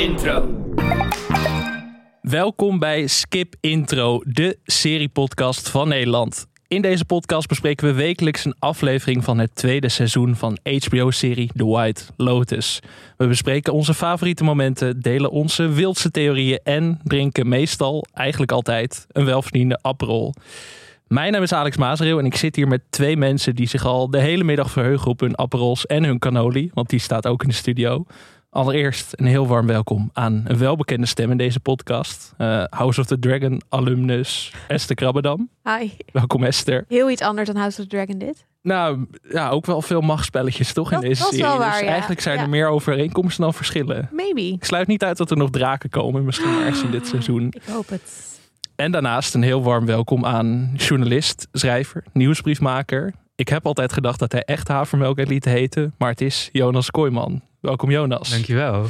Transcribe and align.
Intro. 0.00 0.64
Welkom 2.20 2.78
bij 2.78 3.06
Skip 3.06 3.54
Intro, 3.60 4.22
de 4.26 4.58
seriepodcast 4.64 5.68
van 5.68 5.88
Nederland. 5.88 6.46
In 6.68 6.82
deze 6.82 7.04
podcast 7.04 7.48
bespreken 7.48 7.86
we 7.86 7.92
wekelijks 7.92 8.44
een 8.44 8.54
aflevering 8.58 9.24
van 9.24 9.38
het 9.38 9.54
tweede 9.54 9.88
seizoen 9.88 10.36
van 10.36 10.58
HBO-serie 10.62 11.50
The 11.54 11.66
White 11.66 12.02
Lotus. 12.16 12.80
We 13.16 13.26
bespreken 13.26 13.72
onze 13.72 13.94
favoriete 13.94 14.44
momenten, 14.44 15.00
delen 15.00 15.30
onze 15.30 15.68
wildste 15.68 16.10
theorieën 16.10 16.60
en 16.62 17.00
drinken 17.04 17.48
meestal, 17.48 18.06
eigenlijk 18.12 18.52
altijd, 18.52 19.06
een 19.08 19.24
welverdiende 19.24 19.78
Aperol. 19.82 20.34
Mijn 21.06 21.32
naam 21.32 21.42
is 21.42 21.52
Alex 21.52 21.76
Maasreel 21.76 22.18
en 22.18 22.26
ik 22.26 22.36
zit 22.36 22.56
hier 22.56 22.68
met 22.68 22.82
twee 22.90 23.16
mensen 23.16 23.54
die 23.54 23.68
zich 23.68 23.84
al 23.84 24.10
de 24.10 24.20
hele 24.20 24.44
middag 24.44 24.70
verheugen 24.70 25.10
op 25.10 25.20
hun 25.20 25.38
Aperols 25.38 25.86
en 25.86 26.04
hun 26.04 26.18
cannoli, 26.18 26.70
want 26.74 26.88
die 26.88 27.00
staat 27.00 27.26
ook 27.26 27.42
in 27.42 27.48
de 27.48 27.54
studio. 27.54 28.04
Allereerst 28.50 29.12
een 29.16 29.26
heel 29.26 29.46
warm 29.46 29.66
welkom 29.66 30.10
aan 30.12 30.42
een 30.46 30.58
welbekende 30.58 31.06
stem 31.06 31.30
in 31.30 31.36
deze 31.36 31.60
podcast. 31.60 32.34
Uh, 32.38 32.64
House 32.70 33.00
of 33.00 33.06
the 33.06 33.18
Dragon 33.18 33.62
alumnus 33.68 34.52
Esther 34.68 34.96
Krabbedam. 34.96 35.50
Hi. 35.64 35.90
Welkom 36.12 36.44
Esther. 36.44 36.84
Heel 36.88 37.10
iets 37.10 37.22
anders 37.22 37.48
dan 37.48 37.56
House 37.56 37.80
of 37.80 37.88
the 37.88 37.96
Dragon 37.96 38.18
dit. 38.18 38.46
Nou, 38.62 39.06
ja, 39.28 39.48
ook 39.48 39.66
wel 39.66 39.82
veel 39.82 40.00
machtspelletjes 40.00 40.72
toch 40.72 40.92
in 40.92 41.00
deze 41.00 41.22
serie. 41.22 41.42
waar, 41.44 41.70
dus 41.70 41.80
ja. 41.80 41.86
eigenlijk 41.86 42.20
zijn 42.20 42.36
Ja. 42.36 42.42
er 42.42 42.48
meer 42.48 42.68
overeenkomsten 42.68 43.42
dan 43.42 43.54
verschillen. 43.54 44.08
Maybe. 44.12 44.40
Ik 44.40 44.64
sluit 44.64 44.86
niet 44.86 45.04
uit 45.04 45.16
dat 45.16 45.30
er 45.30 45.36
nog 45.36 45.50
draken 45.50 45.90
komen, 45.90 46.24
misschien 46.24 46.58
ergens 46.60 46.82
in 46.82 46.90
dit 46.90 47.06
seizoen. 47.06 47.46
Ik 47.50 47.62
hoop 47.70 47.88
het. 47.88 48.38
En 48.76 48.92
daarnaast 48.92 49.34
een 49.34 49.42
heel 49.42 49.62
warm 49.62 49.86
welkom 49.86 50.26
aan 50.26 50.72
journalist, 50.76 51.48
schrijver, 51.52 52.04
nieuwsbriefmaker. 52.12 53.12
Ik 53.34 53.48
heb 53.48 53.66
altijd 53.66 53.92
gedacht 53.92 54.18
dat 54.18 54.32
hij 54.32 54.42
echt 54.42 54.68
havermelk 54.68 55.26
liet 55.28 55.44
heten, 55.44 55.94
maar 55.98 56.10
het 56.10 56.20
is 56.20 56.48
Jonas 56.52 56.90
Kooijman. 56.90 57.42
Welkom 57.60 57.90
Jonas. 57.90 58.30
Dankjewel. 58.30 58.86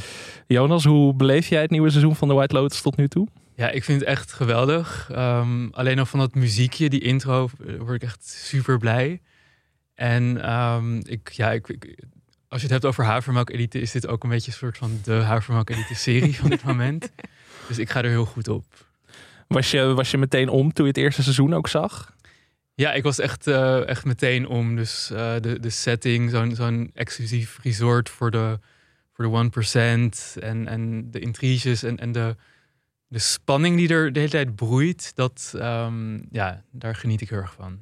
Jonas, 0.47 0.85
hoe 0.85 1.15
beleef 1.15 1.47
jij 1.49 1.61
het 1.61 1.71
nieuwe 1.71 1.91
seizoen 1.91 2.17
van 2.17 2.29
The 2.29 2.35
White 2.35 2.55
Lotus 2.55 2.81
tot 2.81 2.97
nu 2.97 3.09
toe? 3.09 3.29
Ja, 3.57 3.71
ik 3.71 3.85
vind 3.85 4.01
het 4.01 4.09
echt 4.09 4.33
geweldig. 4.33 5.09
Ehm, 5.12 5.69
alleen 5.71 5.99
al 5.99 6.07
van 6.07 6.19
dat 6.19 6.35
muziekje, 6.35 6.89
die 6.89 7.01
intro, 7.01 7.49
word 7.79 7.95
ik 7.95 8.03
echt 8.03 8.27
super 8.29 8.79
blij. 8.79 9.21
En 9.95 10.43
ehm, 10.45 10.97
ik, 10.99 11.31
ja, 11.33 11.53
ik, 11.53 11.69
ik- 11.69 12.05
als 12.49 12.61
je 12.61 12.67
het 12.67 12.71
hebt 12.71 12.85
over 12.85 13.05
havermelk 13.05 13.51
elite, 13.51 13.81
is 13.81 13.91
dit 13.91 14.07
ook 14.07 14.23
een 14.25 14.31
beetje 14.31 14.51
een 14.51 14.57
soort 14.57 14.79
van 14.79 15.01
de 15.05 15.12
havermelk 15.12 15.71
elite 15.71 15.95
serie 15.95 16.37
van 16.37 16.51
dit 16.51 16.62
moment. 16.65 17.11
Dus 17.69 17.79
ik 17.79 17.91
ga 17.91 18.03
er 18.03 18.09
heel 18.11 18.25
goed 18.25 18.49
op. 18.49 18.65
Was 19.49 19.71
je, 19.71 19.83
was 19.95 20.11
je 20.11 20.19
meteen 20.19 20.49
om 20.49 20.73
toen 20.73 20.84
je 20.84 20.91
het 20.91 21.01
eerste 21.01 21.23
seizoen 21.23 21.55
ook 21.55 21.69
zag? 21.69 22.15
Ja, 22.81 22.92
ik 22.92 23.03
was 23.03 23.19
echt, 23.19 23.47
eh, 23.47 23.89
echt 23.89 24.05
meteen 24.05 24.48
om. 24.48 24.77
Dus 24.77 25.11
eh, 25.11 25.34
de, 25.41 25.61
de 25.61 25.70
setting, 25.70 26.31
zo'n 26.31 26.55
zo'n 26.55 26.91
exclusief 26.95 27.59
resort 27.62 28.09
voor 28.09 28.31
de, 28.31 28.59
voor 29.12 29.25
de 29.25 29.50
1%. 30.37 30.42
En, 30.42 30.69
en 30.69 31.11
de 31.11 31.19
intriges 31.19 31.83
en, 31.83 31.98
en 31.98 32.12
de, 32.12 32.37
de 33.06 33.19
spanning 33.19 33.77
die 33.77 33.89
er 33.89 34.12
de 34.12 34.19
hele 34.19 34.31
tijd 34.31 34.55
broeit. 34.55 35.12
Dat, 35.14 35.55
ehm, 35.59 36.19
ja, 36.31 36.62
daar 36.70 36.95
geniet 36.95 37.20
ik 37.20 37.28
heel 37.31 37.39
erg 37.39 37.53
van. 37.53 37.78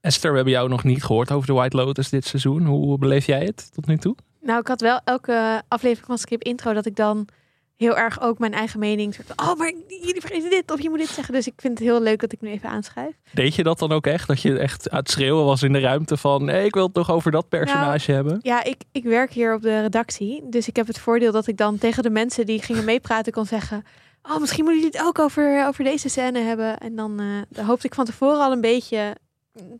Esther, 0.00 0.30
we 0.30 0.36
hebben 0.36 0.54
jou 0.54 0.68
nog 0.68 0.84
niet 0.84 1.04
gehoord 1.04 1.30
over 1.30 1.46
The 1.46 1.54
White 1.54 1.76
Lotus 1.76 2.08
dit 2.08 2.24
seizoen. 2.24 2.66
Hoe 2.66 2.98
beleef 2.98 3.26
jij 3.26 3.44
het 3.44 3.72
tot 3.72 3.86
nu 3.86 3.96
toe? 3.96 4.16
Nou, 4.40 4.60
ik 4.60 4.66
had 4.66 4.80
wel 4.80 5.00
elke 5.04 5.62
aflevering 5.68 6.06
van 6.06 6.18
Skip 6.18 6.42
Intro 6.42 6.72
dat 6.72 6.86
ik 6.86 6.96
dan 6.96 7.28
heel 7.76 7.96
erg 7.96 8.20
ook 8.20 8.38
mijn 8.38 8.52
eigen 8.52 8.78
mening. 8.78 9.14
soort 9.14 9.40
Oh, 9.40 9.54
maar 9.58 9.72
jullie 9.88 10.20
vergeten 10.20 10.50
dit 10.50 10.70
of 10.70 10.82
je 10.82 10.88
moet 10.88 10.98
dit 10.98 11.08
zeggen. 11.08 11.34
Dus 11.34 11.46
ik 11.46 11.52
vind 11.56 11.78
het 11.78 11.88
heel 11.88 12.02
leuk 12.02 12.20
dat 12.20 12.32
ik 12.32 12.40
nu 12.40 12.50
even 12.50 12.68
aanschrijf. 12.68 13.14
Deed 13.32 13.54
je 13.54 13.62
dat 13.62 13.78
dan 13.78 13.92
ook 13.92 14.06
echt? 14.06 14.28
Dat 14.28 14.42
je 14.42 14.58
echt 14.58 14.90
aan 14.90 14.98
het 14.98 15.10
schreeuwen 15.10 15.44
was 15.44 15.62
in 15.62 15.72
de 15.72 15.80
ruimte 15.80 16.16
van... 16.16 16.48
Ik 16.48 16.74
wil 16.74 16.86
het 16.86 16.94
nog 16.94 17.10
over 17.10 17.30
dat 17.30 17.48
personage 17.48 18.12
hebben. 18.12 18.38
Ja, 18.42 18.64
ik, 18.64 18.76
ik 18.92 19.04
werk 19.04 19.32
hier 19.32 19.54
op 19.54 19.62
de 19.62 19.80
redactie. 19.80 20.48
Dus 20.48 20.68
ik 20.68 20.76
heb 20.76 20.86
het 20.86 20.98
voordeel 20.98 21.32
dat 21.32 21.46
ik 21.46 21.56
dan 21.56 21.78
tegen 21.78 22.02
de 22.02 22.10
mensen 22.10 22.46
die 22.46 22.62
gingen 22.62 22.84
meepraten 22.84 23.32
kon 23.32 23.46
zeggen... 23.46 23.84
Oh, 24.22 24.40
misschien 24.40 24.64
moeten 24.64 24.82
jullie 24.82 24.98
het 24.98 25.08
ook 25.08 25.18
over, 25.18 25.66
over 25.66 25.84
deze 25.84 26.08
scène 26.08 26.40
hebben. 26.40 26.78
En 26.78 26.96
dan, 26.96 27.20
eh, 27.20 27.66
hoopte 27.66 27.86
ik 27.86 27.94
van 27.94 28.04
tevoren 28.04 28.40
al 28.40 28.52
een 28.52 28.60
beetje 28.60 29.16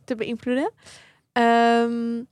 te 0.05 0.15
beïnvloeden. 0.15 0.71
Ehm, 1.31 2.23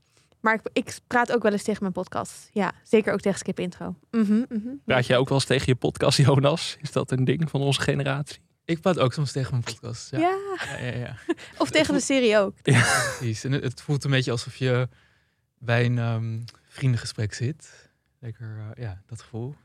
maar 0.46 0.54
ik, 0.54 0.62
ik 0.74 1.00
praat 1.08 1.32
ook 1.32 1.44
wel 1.44 1.52
eens 1.52 1.64
tegen 1.64 1.82
mijn 1.82 1.94
podcast. 1.94 2.50
Ja, 2.52 2.72
zeker 2.84 3.14
ook 3.14 3.20
tegen 3.20 3.40
Skip 3.40 3.60
Intro. 3.60 3.96
Mhm, 4.12 4.44
mhm. 4.50 4.68
Praat 4.86 5.06
jij 5.06 5.18
ook 5.18 5.30
wel 5.30 5.38
eens 5.38 5.48
tegen 5.48 5.66
je 5.68 5.76
podcast, 5.76 6.18
Jonas? 6.18 6.78
Is 6.82 6.92
dat 6.92 7.12
een 7.12 7.24
ding 7.24 7.50
van 7.50 7.62
onze 7.62 7.82
generatie? 7.82 8.40
Ik 8.66 8.82
praat 8.82 9.00
ook 9.00 9.14
soms 9.14 9.32
tegen 9.32 9.52
mijn 9.52 9.64
podcast. 9.64 10.12
Ja, 10.12 10.20
Ja, 10.20 10.38
ja, 10.78 10.86
ja. 10.86 10.98
ja, 10.98 11.18
of 11.58 11.70
tegen 11.70 11.94
de 11.94 12.00
serie 12.00 12.38
ook. 12.38 12.62
precies. 12.62 13.44
En 13.44 13.52
het, 13.52 13.64
het 13.64 13.82
voelt 13.82 14.04
een 14.04 14.12
beetje 14.12 14.32
alsof 14.32 14.56
je 14.56 14.90
bij 15.60 15.86
een 15.86 15.98
ehm, 15.98 16.42
vriendengesprek 16.68 17.34
zit. 17.34 17.90
Lekker, 18.20 18.58
eh, 18.58 18.84
ja, 18.84 19.02
dat 19.06 19.22
gevoel. 19.22 19.56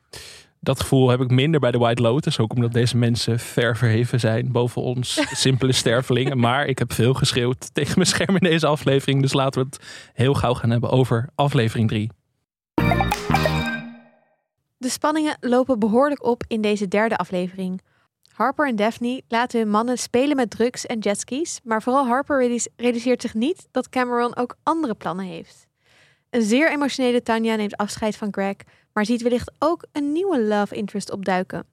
Dat 0.63 0.81
gevoel 0.81 1.11
heb 1.11 1.21
ik 1.21 1.31
minder 1.31 1.61
bij 1.61 1.71
de 1.71 1.79
White 1.79 2.03
Lotus. 2.03 2.39
Ook 2.39 2.55
omdat 2.55 2.73
deze 2.73 2.97
mensen 2.97 3.39
ver 3.39 3.77
verheven 3.77 4.21
zijn 4.21 4.53
boven 4.53 4.83
ons 4.83 5.21
simpele 5.45 5.73
stervelingen. 5.73 6.39
Maar 6.39 6.67
ik 6.67 6.79
heb 6.79 6.93
veel 6.93 7.15
geschreeuwd 7.15 7.75
tegen 7.75 7.93
mijn 7.95 8.07
scherm 8.07 8.35
in 8.37 8.51
deze 8.51 8.67
aflevering. 8.67 9.23
Dus 9.23 9.33
laten 9.33 9.61
we 9.61 9.67
het 9.71 10.11
heel 10.13 10.35
gauw 10.35 10.55
gaan 10.55 10.71
hebben 10.71 10.91
over 10.91 11.29
aflevering 11.35 11.89
3. 11.89 12.11
De 14.77 14.89
spanningen 14.89 15.37
lopen 15.41 15.79
behoorlijk 15.79 16.25
op 16.25 16.45
in 16.47 16.61
deze 16.61 16.89
derde 16.89 17.17
aflevering. 17.17 17.81
Harper 18.33 18.69
en 18.69 18.77
Daphne 18.77 19.23
laten 19.29 19.61
hun 19.61 19.71
mannen 19.71 19.99
spelen 19.99 20.37
met 20.37 20.51
drugs 20.51 20.87
en 20.87 20.99
jetskis, 20.99 21.61
maar 21.65 21.83
vooral 21.83 22.07
Harper 22.07 22.39
realis- 22.39 22.69
realiseert 22.77 23.23
zich 23.23 23.35
niet 23.35 23.69
dat 23.71 23.89
Cameron 23.89 24.37
ook 24.37 24.57
andere 24.63 24.95
plannen 24.95 25.25
heeft. 25.25 25.67
Een 26.31 26.43
zeer 26.43 26.71
emotionele 26.71 27.23
Tanya 27.23 27.55
neemt 27.55 27.77
afscheid 27.77 28.17
van 28.17 28.29
Greg, 28.33 28.57
maar 28.93 29.07
ziet 29.07 29.23
wellicht 29.23 29.53
ook 29.59 29.87
een 29.93 30.13
nieuwe 30.13 30.43
love 30.43 30.75
interest 30.75 31.13
opduiken. 31.13 31.65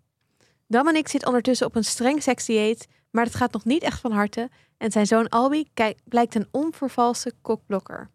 Dominic 0.68 1.08
zit 1.08 1.26
ondertussen 1.26 1.68
op 1.68 1.76
een 1.76 1.84
streng 1.84 2.24
sexy 2.24 2.54
date, 2.54 2.86
maar 3.12 3.26
het 3.26 3.36
gaat 3.36 3.54
nog 3.54 3.66
niet 3.66 3.84
echt 3.84 4.00
van 4.00 4.12
harte 4.12 4.50
en 4.78 4.92
zijn 4.92 5.06
zoon 5.06 5.30
Albi 5.30 5.66
blijkt 6.04 6.36
een 6.36 6.48
onvervalste 6.52 7.34
kokblokker. 7.42 8.10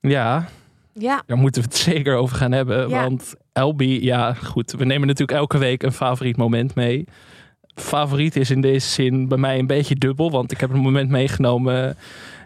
Ja, 0.00 0.48
Ja, 0.92 1.22
daar 1.26 1.36
moeten 1.36 1.62
we 1.62 1.68
het 1.68 1.76
zeker 1.76 2.16
over 2.16 2.36
gaan 2.36 2.52
hebben. 2.52 2.88
Ja. 2.88 3.02
Want 3.02 3.34
Elby, 3.52 3.98
ja 4.02 4.34
goed, 4.34 4.72
we 4.72 4.84
nemen 4.84 5.06
natuurlijk 5.06 5.38
elke 5.38 5.58
week 5.58 5.82
een 5.82 5.92
favoriet 5.92 6.36
moment 6.36 6.74
mee. 6.74 7.04
Favoriet 7.74 8.36
is 8.36 8.50
in 8.50 8.60
deze 8.60 8.88
zin 8.88 9.28
bij 9.28 9.38
mij 9.38 9.58
een 9.58 9.66
beetje 9.66 9.94
dubbel. 9.94 10.30
Want 10.30 10.52
ik 10.52 10.60
heb 10.60 10.70
een 10.70 10.80
moment 10.80 11.10
meegenomen... 11.10 11.96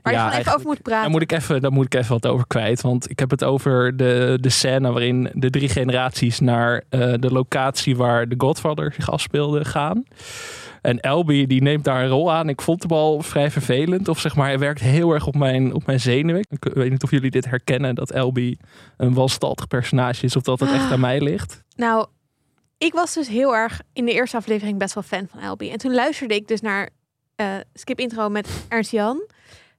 waar 0.02 0.12
je 0.12 0.18
gewoon 0.18 0.38
even 0.38 0.54
over 0.54 0.66
moet 0.66 0.82
praten. 0.82 1.02
Daar 1.02 1.10
moet, 1.10 1.22
ik 1.22 1.32
even, 1.32 1.60
daar 1.60 1.72
moet 1.72 1.84
ik 1.84 1.94
even 1.94 2.12
wat 2.12 2.26
over 2.26 2.46
kwijt. 2.46 2.80
Want 2.80 3.10
ik 3.10 3.18
heb 3.18 3.30
het 3.30 3.44
over 3.44 3.96
de, 3.96 4.38
de 4.40 4.48
scène 4.48 4.92
waarin 4.92 5.30
de 5.32 5.50
drie 5.50 5.68
generaties 5.68 6.40
naar 6.40 6.82
eh, 6.88 7.12
de 7.18 7.32
locatie 7.32 7.96
waar 7.96 8.28
de 8.28 8.34
Godfather 8.38 8.92
zich 8.92 9.10
afspeelde 9.10 9.64
gaan. 9.64 10.04
En 10.82 11.00
Elby 11.00 11.46
die 11.46 11.62
neemt 11.62 11.84
daar 11.84 12.02
een 12.02 12.08
rol 12.08 12.32
aan. 12.32 12.48
Ik 12.48 12.60
vond 12.60 12.82
hem 12.82 12.92
al 12.92 13.22
vrij 13.22 13.50
vervelend. 13.50 14.08
Of 14.08 14.20
zeg 14.20 14.36
maar, 14.36 14.46
hij 14.46 14.58
werkt 14.58 14.80
heel 14.80 15.12
erg 15.12 15.26
op 15.26 15.34
mijn, 15.34 15.74
op 15.74 15.86
mijn 15.86 16.00
zenuwen. 16.00 16.46
Ik 16.48 16.70
weet 16.74 16.90
niet 16.90 17.02
of 17.02 17.10
jullie 17.10 17.30
dit 17.30 17.44
herkennen. 17.44 17.94
Dat 17.94 18.10
Elby 18.10 18.56
een 18.96 19.14
wanstaltig 19.14 19.68
personage 19.68 20.24
is. 20.24 20.36
Of 20.36 20.42
dat 20.42 20.60
het 20.60 20.70
echt 20.70 20.90
aan 20.90 21.00
mij 21.00 21.20
ligt. 21.20 21.62
Nou, 21.76 22.06
ik 22.78 22.92
was 22.92 23.14
dus 23.14 23.28
heel 23.28 23.54
erg 23.54 23.80
in 23.92 24.04
de 24.04 24.12
eerste 24.12 24.36
aflevering 24.36 24.78
best 24.78 24.94
wel 24.94 25.02
fan 25.02 25.26
van 25.30 25.40
Elby. 25.40 25.70
En 25.70 25.78
toen 25.78 25.94
luisterde 25.94 26.34
ik 26.34 26.48
dus 26.48 26.60
naar 26.60 26.88
eh, 27.36 27.46
Skip 27.74 27.98
Intro 27.98 28.28
met 28.28 28.48
Ernst 28.68 28.90
Jan. 28.90 29.22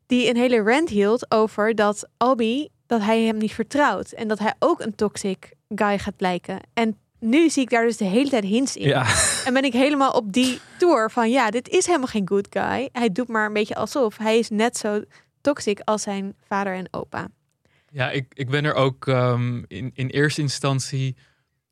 Die 0.05 0.29
een 0.29 0.35
hele 0.35 0.61
rant 0.61 0.89
hield 0.89 1.31
over 1.31 1.75
dat 1.75 2.09
Albi, 2.17 2.69
dat 2.85 3.01
hij 3.01 3.21
hem 3.21 3.37
niet 3.37 3.53
vertrouwt. 3.53 4.11
En 4.11 4.27
dat 4.27 4.39
hij 4.39 4.53
ook 4.59 4.79
een 4.79 4.95
toxic 4.95 5.53
guy 5.75 5.99
gaat 5.99 6.17
blijken. 6.17 6.59
En 6.73 6.97
nu 7.19 7.49
zie 7.49 7.63
ik 7.63 7.69
daar 7.69 7.85
dus 7.85 7.97
de 7.97 8.05
hele 8.05 8.29
tijd 8.29 8.43
hints 8.43 8.75
in. 8.75 8.87
Ja, 8.87 9.05
En 9.45 9.53
ben 9.53 9.63
ik 9.63 9.73
helemaal 9.73 10.11
op 10.11 10.33
die 10.33 10.59
tour 10.77 11.11
van 11.11 11.31
ja, 11.31 11.49
dit 11.49 11.69
is 11.69 11.85
helemaal 11.85 12.07
geen 12.07 12.27
good 12.27 12.47
guy. 12.49 12.89
Hij 12.91 13.11
doet 13.11 13.27
maar 13.27 13.45
een 13.45 13.53
beetje 13.53 13.75
alsof. 13.75 14.17
Hij 14.17 14.39
is 14.39 14.49
net 14.49 14.77
zo 14.77 15.03
toxic 15.41 15.79
als 15.83 16.01
zijn 16.01 16.35
vader 16.47 16.73
en 16.73 16.87
opa. 16.91 17.27
Ja, 17.91 18.11
ik, 18.11 18.25
ik 18.33 18.49
ben 18.49 18.65
er 18.65 18.73
ook 18.73 19.07
ehm, 19.07 19.63
in, 19.67 19.91
in 19.93 20.07
eerste 20.07 20.41
instantie 20.41 21.15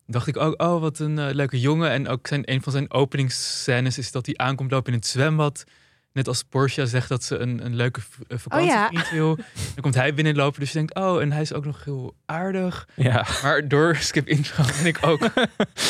dacht 0.06 0.28
ik 0.28 0.38
ook, 0.38 0.62
oh 0.62 0.82
wat 0.82 1.00
een 1.00 1.20
eh, 1.20 1.34
leuke 1.34 1.60
jongen. 1.60 1.90
En 1.90 2.08
ook 2.08 2.28
zijn, 2.28 2.52
een 2.52 2.62
van 2.62 2.72
zijn 2.72 2.92
openingsscènes 2.92 3.98
is 3.98 4.12
dat 4.12 4.26
hij 4.26 4.38
aankomt 4.38 4.72
lopen 4.72 4.94
in 4.94 5.00
het 5.00 5.08
zwembad. 5.08 5.64
Net 6.14 6.28
als 6.28 6.44
Portia 6.44 6.86
zegt 6.86 7.10
dat 7.10 7.24
ze 7.24 7.38
een, 7.38 7.66
een 7.66 7.76
leuke 7.76 8.00
eh, 8.28 8.38
vakantievriend 8.38 9.10
wil. 9.10 9.36
Dan 9.74 9.82
komt 9.82 9.96
hij 9.96 10.14
binnenlopen, 10.14 10.60
dus 10.60 10.72
je 10.72 10.78
denkt, 10.78 10.96
oh, 10.96 11.22
en 11.22 11.32
hij 11.32 11.42
is 11.42 11.54
ook 11.54 11.66
nog 11.66 11.84
heel 11.84 12.16
aardig. 12.26 12.88
ja. 12.96 13.26
Maar 13.44 13.68
door 13.68 13.96
Skip 13.96 14.28
Intro 14.28 14.64
ben 14.64 14.86
ik 14.86 14.98
ook 15.02 15.22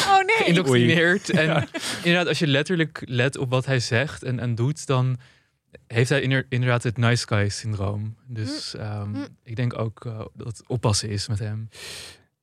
Oh 0.07 0.18
nee! 0.25 0.35
geïndoctrineerd. 0.38 1.29
En 1.29 1.68
inderdaad, 2.03 2.27
als 2.27 2.39
je 2.39 2.47
letterlijk 2.47 3.01
let 3.06 3.38
op 3.38 3.50
wat 3.50 3.65
hij 3.65 3.79
zegt 3.79 4.23
en, 4.23 4.39
en 4.39 4.56
doet, 4.56 4.85
dan 4.88 5.18
heeft 5.88 6.09
hij 6.09 6.21
inder- 6.21 6.45
inderdaad 6.50 6.83
het 6.83 6.97
nice 6.97 7.27
guy 7.27 7.50
syndroom. 7.50 8.15
Dus 8.27 8.75
ehm, 8.75 9.09
Mm. 9.09 9.27
ik 9.44 9.56
denk 9.56 9.79
ook 9.79 10.06
eh, 10.06 10.19
dat 10.33 10.47
het 10.47 10.63
oppassen 10.67 11.09
is 11.09 11.27
met 11.27 11.39
hem. 11.39 11.69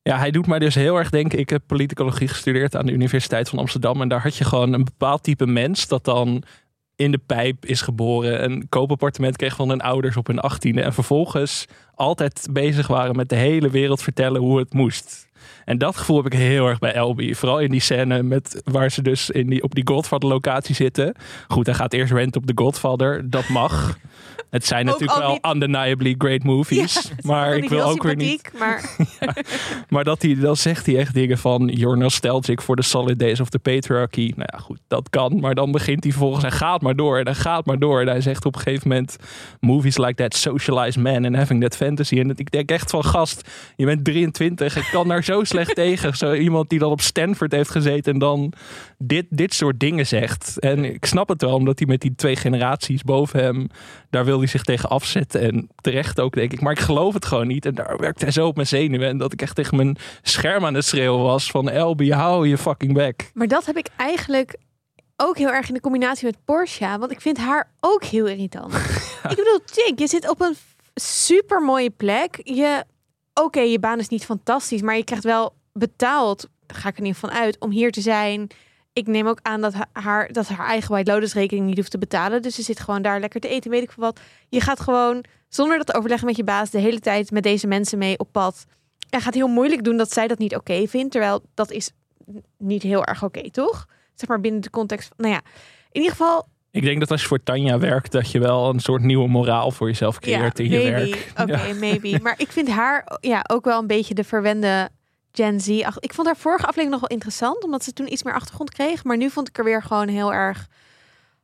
Ja, 0.02 0.18
hij 0.18 0.30
doet 0.30 0.46
mij 0.46 0.58
dus 0.58 0.74
heel 0.74 0.96
erg 0.96 1.10
denken. 1.10 1.38
Ik 1.38 1.48
heb 1.50 1.62
politicologie 1.66 2.28
gestudeerd 2.28 2.76
aan 2.76 2.86
de 2.86 2.92
Universiteit 2.92 3.48
van 3.48 3.58
Amsterdam. 3.58 4.00
En 4.02 4.08
daar 4.08 4.22
had 4.22 4.36
je 4.36 4.44
gewoon 4.44 4.72
een 4.72 4.84
bepaald 4.84 5.22
type 5.22 5.46
mens 5.46 5.88
dat 5.88 6.04
dan 6.04 6.42
in 6.98 7.10
de 7.10 7.20
pijp 7.26 7.66
is 7.66 7.80
geboren. 7.80 8.44
Een 8.44 8.66
koopappartement 8.68 9.36
kreeg 9.36 9.56
van 9.56 9.68
hun 9.68 9.80
ouders 9.80 10.16
op 10.16 10.26
hun 10.26 10.38
achttiende. 10.38 10.82
En 10.82 10.92
vervolgens 10.92 11.66
altijd 11.94 12.48
bezig 12.50 12.86
waren 12.86 13.16
met 13.16 13.28
de 13.28 13.36
hele 13.36 13.70
wereld 13.70 14.02
vertellen 14.02 14.40
hoe 14.40 14.58
het 14.58 14.72
moest. 14.72 15.28
En 15.68 15.78
dat 15.78 15.96
gevoel 15.96 16.16
heb 16.16 16.26
ik 16.26 16.38
heel 16.38 16.66
erg 16.66 16.78
bij 16.78 16.92
Elby. 16.92 17.34
Vooral 17.34 17.58
in 17.58 17.70
die 17.70 17.80
scène 17.80 18.22
met, 18.22 18.62
waar 18.64 18.90
ze 18.90 19.02
dus 19.02 19.30
in 19.30 19.48
die, 19.48 19.62
op 19.62 19.74
die 19.74 19.86
Godfather 19.86 20.28
locatie 20.28 20.74
zitten. 20.74 21.14
Goed, 21.48 21.66
hij 21.66 21.74
gaat 21.74 21.92
eerst 21.92 22.12
rent 22.12 22.36
op 22.36 22.46
de 22.46 22.52
Godfather. 22.54 23.30
Dat 23.30 23.48
mag. 23.48 23.98
Het 24.50 24.66
zijn 24.66 24.90
Ook 24.90 25.00
natuurlijk 25.00 25.42
wel 25.42 25.52
undeniably 25.52 26.14
great 26.18 26.42
movies. 26.42 26.94
Ja, 26.94 27.14
maar 27.20 27.56
ik 27.56 27.68
wil 27.68 27.82
ook 27.82 28.02
weer 28.02 28.16
niet 28.16 28.50
maar 29.88 30.04
dat 30.04 30.22
hij, 30.22 30.34
dan 30.34 30.56
zegt 30.56 30.86
hij 30.86 30.96
echt 30.96 31.14
dingen 31.14 31.38
van... 31.38 31.66
You're 31.66 31.96
nostalgic 31.96 32.60
for 32.60 32.76
the 32.76 32.82
solid 32.82 33.18
days 33.18 33.40
of 33.40 33.48
the 33.48 33.58
patriarchy. 33.58 34.32
Nou 34.36 34.48
ja, 34.52 34.58
goed, 34.58 34.78
dat 34.86 35.10
kan. 35.10 35.40
Maar 35.40 35.54
dan 35.54 35.72
begint 35.72 36.04
hij 36.04 36.12
volgens 36.12 36.42
hij 36.42 36.50
gaat 36.50 36.82
maar 36.82 36.96
door 36.96 37.18
en 37.18 37.24
hij 37.24 37.34
gaat 37.34 37.66
maar 37.66 37.78
door. 37.78 38.00
En 38.00 38.06
hij 38.06 38.20
zegt 38.20 38.44
op 38.44 38.54
een 38.54 38.60
gegeven 38.60 38.88
moment... 38.88 39.16
Movies 39.60 39.98
like 39.98 40.14
that 40.14 40.34
socialize 40.34 41.00
men 41.00 41.24
and 41.24 41.36
having 41.36 41.62
that 41.62 41.76
fantasy. 41.76 42.18
En 42.18 42.32
ik 42.36 42.50
denk 42.50 42.70
echt 42.70 42.90
van, 42.90 43.04
gast, 43.04 43.48
je 43.76 43.84
bent 43.84 44.04
23. 44.04 44.76
Ik 44.76 44.88
kan 44.92 45.08
daar 45.08 45.24
zo 45.24 45.44
slecht 45.44 45.57
tegen. 45.66 46.16
Zo 46.16 46.32
iemand 46.32 46.70
die 46.70 46.78
dan 46.78 46.90
op 46.90 47.00
Stanford 47.00 47.52
heeft 47.52 47.70
gezeten 47.70 48.12
en 48.12 48.18
dan 48.18 48.52
dit, 48.98 49.26
dit 49.30 49.54
soort 49.54 49.80
dingen 49.80 50.06
zegt. 50.06 50.58
En 50.58 50.84
ik 50.84 51.04
snap 51.04 51.28
het 51.28 51.42
wel, 51.42 51.54
omdat 51.54 51.78
hij 51.78 51.88
met 51.88 52.00
die 52.00 52.14
twee 52.14 52.36
generaties 52.36 53.02
boven 53.02 53.42
hem... 53.42 53.66
Daar 54.10 54.24
wil 54.24 54.38
hij 54.38 54.46
zich 54.46 54.62
tegen 54.62 54.88
afzetten. 54.88 55.40
En 55.40 55.68
terecht 55.80 56.20
ook, 56.20 56.34
denk 56.34 56.52
ik. 56.52 56.60
Maar 56.60 56.72
ik 56.72 56.78
geloof 56.78 57.14
het 57.14 57.24
gewoon 57.24 57.46
niet. 57.46 57.66
En 57.66 57.74
daar 57.74 57.96
werkt 57.96 58.20
hij 58.20 58.30
zo 58.30 58.46
op 58.46 58.54
mijn 58.54 58.66
zenuwen. 58.66 59.08
En 59.08 59.18
dat 59.18 59.32
ik 59.32 59.42
echt 59.42 59.54
tegen 59.54 59.76
mijn 59.76 59.96
scherm 60.22 60.64
aan 60.64 60.74
het 60.74 60.84
schreeuwen 60.84 61.22
was 61.22 61.50
van... 61.50 61.68
Elby, 61.68 62.10
hou 62.10 62.48
je 62.48 62.58
fucking 62.58 62.92
back. 62.92 63.30
Maar 63.34 63.46
dat 63.46 63.66
heb 63.66 63.76
ik 63.76 63.88
eigenlijk 63.96 64.56
ook 65.16 65.38
heel 65.38 65.50
erg 65.50 65.68
in 65.68 65.74
de 65.74 65.80
combinatie 65.80 66.26
met 66.26 66.44
Porsche. 66.44 66.96
Want 66.98 67.10
ik 67.10 67.20
vind 67.20 67.38
haar 67.38 67.70
ook 67.80 68.04
heel 68.04 68.26
irritant. 68.26 68.74
Ik 69.30 69.36
bedoel, 69.36 69.60
chick, 69.66 69.98
je 69.98 70.06
zit 70.06 70.28
op 70.28 70.40
een 70.40 70.56
super 70.94 71.62
mooie 71.62 71.90
plek. 71.90 72.40
Je, 72.42 72.84
oké, 73.42 73.60
je 73.60 73.78
baan 73.78 73.98
is 73.98 74.08
niet 74.08 74.24
fantastisch, 74.24 74.82
maar 74.82 74.96
je 74.96 75.04
krijgt 75.04 75.24
wel 75.24 75.54
betaald. 75.72 76.48
Ga 76.66 76.88
ik 76.88 76.96
er 76.96 77.02
niet 77.02 77.16
van 77.16 77.30
uit 77.30 77.58
om 77.58 77.70
hier 77.70 77.90
te 77.90 78.00
zijn. 78.00 78.50
Ik 78.92 79.06
neem 79.06 79.26
ook 79.26 79.38
aan 79.42 79.60
dat 79.60 79.74
ha- 79.74 79.88
haar, 79.92 80.32
dat 80.32 80.48
haar 80.48 80.66
eigen 80.66 80.90
White 80.90 81.12
Lotus 81.12 81.34
rekening 81.34 81.66
niet 81.66 81.76
hoeft 81.76 81.90
te 81.90 81.98
betalen. 81.98 82.42
Dus 82.42 82.54
ze 82.54 82.62
zit 82.62 82.80
gewoon 82.80 83.02
daar 83.02 83.20
lekker 83.20 83.40
te 83.40 83.48
eten, 83.48 83.70
weet 83.70 83.82
ik 83.82 83.90
veel 83.92 84.04
wat. 84.04 84.20
Je 84.48 84.60
gaat 84.60 84.80
gewoon, 84.80 85.24
zonder 85.48 85.78
dat 85.78 85.94
overleggen 85.94 86.26
met 86.26 86.36
je 86.36 86.44
baas, 86.44 86.70
de 86.70 86.78
hele 86.78 87.00
tijd 87.00 87.30
met 87.30 87.42
deze 87.42 87.66
mensen 87.66 87.98
mee 87.98 88.18
op 88.18 88.28
pad. 88.32 88.64
En 89.10 89.20
gaat 89.20 89.34
heel 89.34 89.48
moeilijk 89.48 89.84
doen 89.84 89.96
dat 89.96 90.12
zij 90.12 90.28
dat 90.28 90.38
niet 90.38 90.56
oké 90.56 90.86
vindt. 90.86 91.10
Terwijl 91.10 91.42
dat 91.54 91.70
is 91.70 91.90
niet 92.58 92.82
heel 92.82 93.04
erg 93.04 93.24
oké, 93.24 93.50
toch? 93.50 93.86
Zeg 94.14 94.28
maar 94.28 94.40
binnen 94.40 94.60
de 94.60 94.70
context 94.70 95.08
van, 95.08 95.16
nou 95.16 95.32
ja. 95.32 95.40
In 95.90 96.00
ieder 96.00 96.10
geval, 96.10 96.48
Ik 96.70 96.82
denk 96.82 97.00
dat 97.00 97.10
als 97.10 97.20
je 97.20 97.26
voor 97.26 97.42
Tanja 97.42 97.78
werkt... 97.78 98.12
dat 98.12 98.30
je 98.30 98.38
wel 98.38 98.68
een 98.68 98.80
soort 98.80 99.02
nieuwe 99.02 99.28
moraal 99.28 99.70
voor 99.70 99.86
jezelf 99.86 100.18
creëert 100.18 100.58
in 100.58 100.70
je 100.70 100.78
maybe. 100.78 100.90
werk. 100.90 101.32
Oké, 101.36 101.72
maybe. 101.72 102.18
Maar 102.22 102.34
ik 102.36 102.52
vind 102.52 102.68
haar 102.68 103.18
ja, 103.20 103.44
ook 103.50 103.64
wel 103.64 103.80
een 103.80 103.86
beetje 103.86 104.14
de 104.14 104.24
verwende 104.24 104.88
Gen 105.32 105.60
Z. 105.60 105.82
Ach, 105.82 105.98
Ik 105.98 106.14
vond 106.14 106.26
haar 106.26 106.36
vorige 106.36 106.62
aflevering 106.62 106.90
nog 106.90 107.00
wel 107.00 107.10
interessant, 107.10 107.64
omdat 107.64 107.84
ze 107.84 107.92
toen 107.92 108.12
iets 108.12 108.22
meer 108.22 108.34
achtergrond 108.34 108.70
kreeg. 108.70 109.04
Maar 109.04 109.16
nu 109.16 109.30
vond 109.30 109.48
ik 109.48 109.58
er 109.58 109.64
weer 109.64 109.82
gewoon 109.82 110.08
heel 110.08 110.32
erg. 110.32 110.66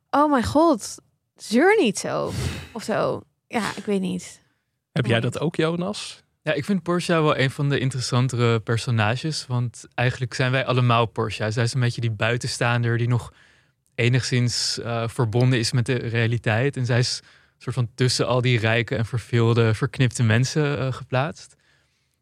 Oh 0.09 0.31
mijn 0.31 0.43
god, 0.43 0.97
zeur 1.35 1.77
niet 1.81 1.99
zo. 1.99 2.31
Of 2.71 2.83
zo. 2.83 3.21
Ja, 3.47 3.71
ik 3.75 3.85
weet 3.85 4.01
niet. 4.01 4.41
Heb 4.91 5.05
jij 5.05 5.19
dat 5.19 5.39
ook, 5.39 5.55
Jonas? 5.55 6.23
Ja, 6.41 6.53
ik 6.53 6.65
vind 6.65 6.83
Portia 6.83 7.21
wel 7.21 7.37
een 7.37 7.51
van 7.51 7.69
de 7.69 7.79
interessantere 7.79 8.59
personages. 8.59 9.45
Want 9.47 9.85
eigenlijk 9.93 10.33
zijn 10.33 10.51
wij 10.51 10.65
allemaal 10.65 11.05
Portia. 11.05 11.51
Zij 11.51 11.63
is 11.63 11.73
een 11.73 11.79
beetje 11.79 12.01
die 12.01 12.11
buitenstaander 12.11 12.97
die 12.97 13.07
nog 13.07 13.33
enigszins 13.95 14.79
eh, 14.79 15.07
verbonden 15.07 15.59
is 15.59 15.71
met 15.71 15.85
de 15.85 15.95
realiteit. 15.95 16.77
En 16.77 16.85
zij 16.85 16.99
is 16.99 17.21
soort 17.57 17.75
van 17.75 17.89
tussen 17.95 18.27
al 18.27 18.41
die 18.41 18.59
rijke 18.59 18.95
en 18.95 19.05
verveelde, 19.05 19.73
verknipte 19.73 20.23
mensen 20.23 20.79
eh, 20.79 20.93
geplaatst. 20.93 21.55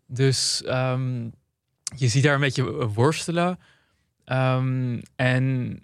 Dus 0.07 0.63
ehm, 0.63 1.29
je 1.95 2.07
ziet 2.07 2.25
haar 2.25 2.33
een 2.33 2.39
beetje 2.39 2.79
eh, 2.79 2.87
worstelen. 2.93 3.59
Ehm, 4.25 5.01
en 5.15 5.79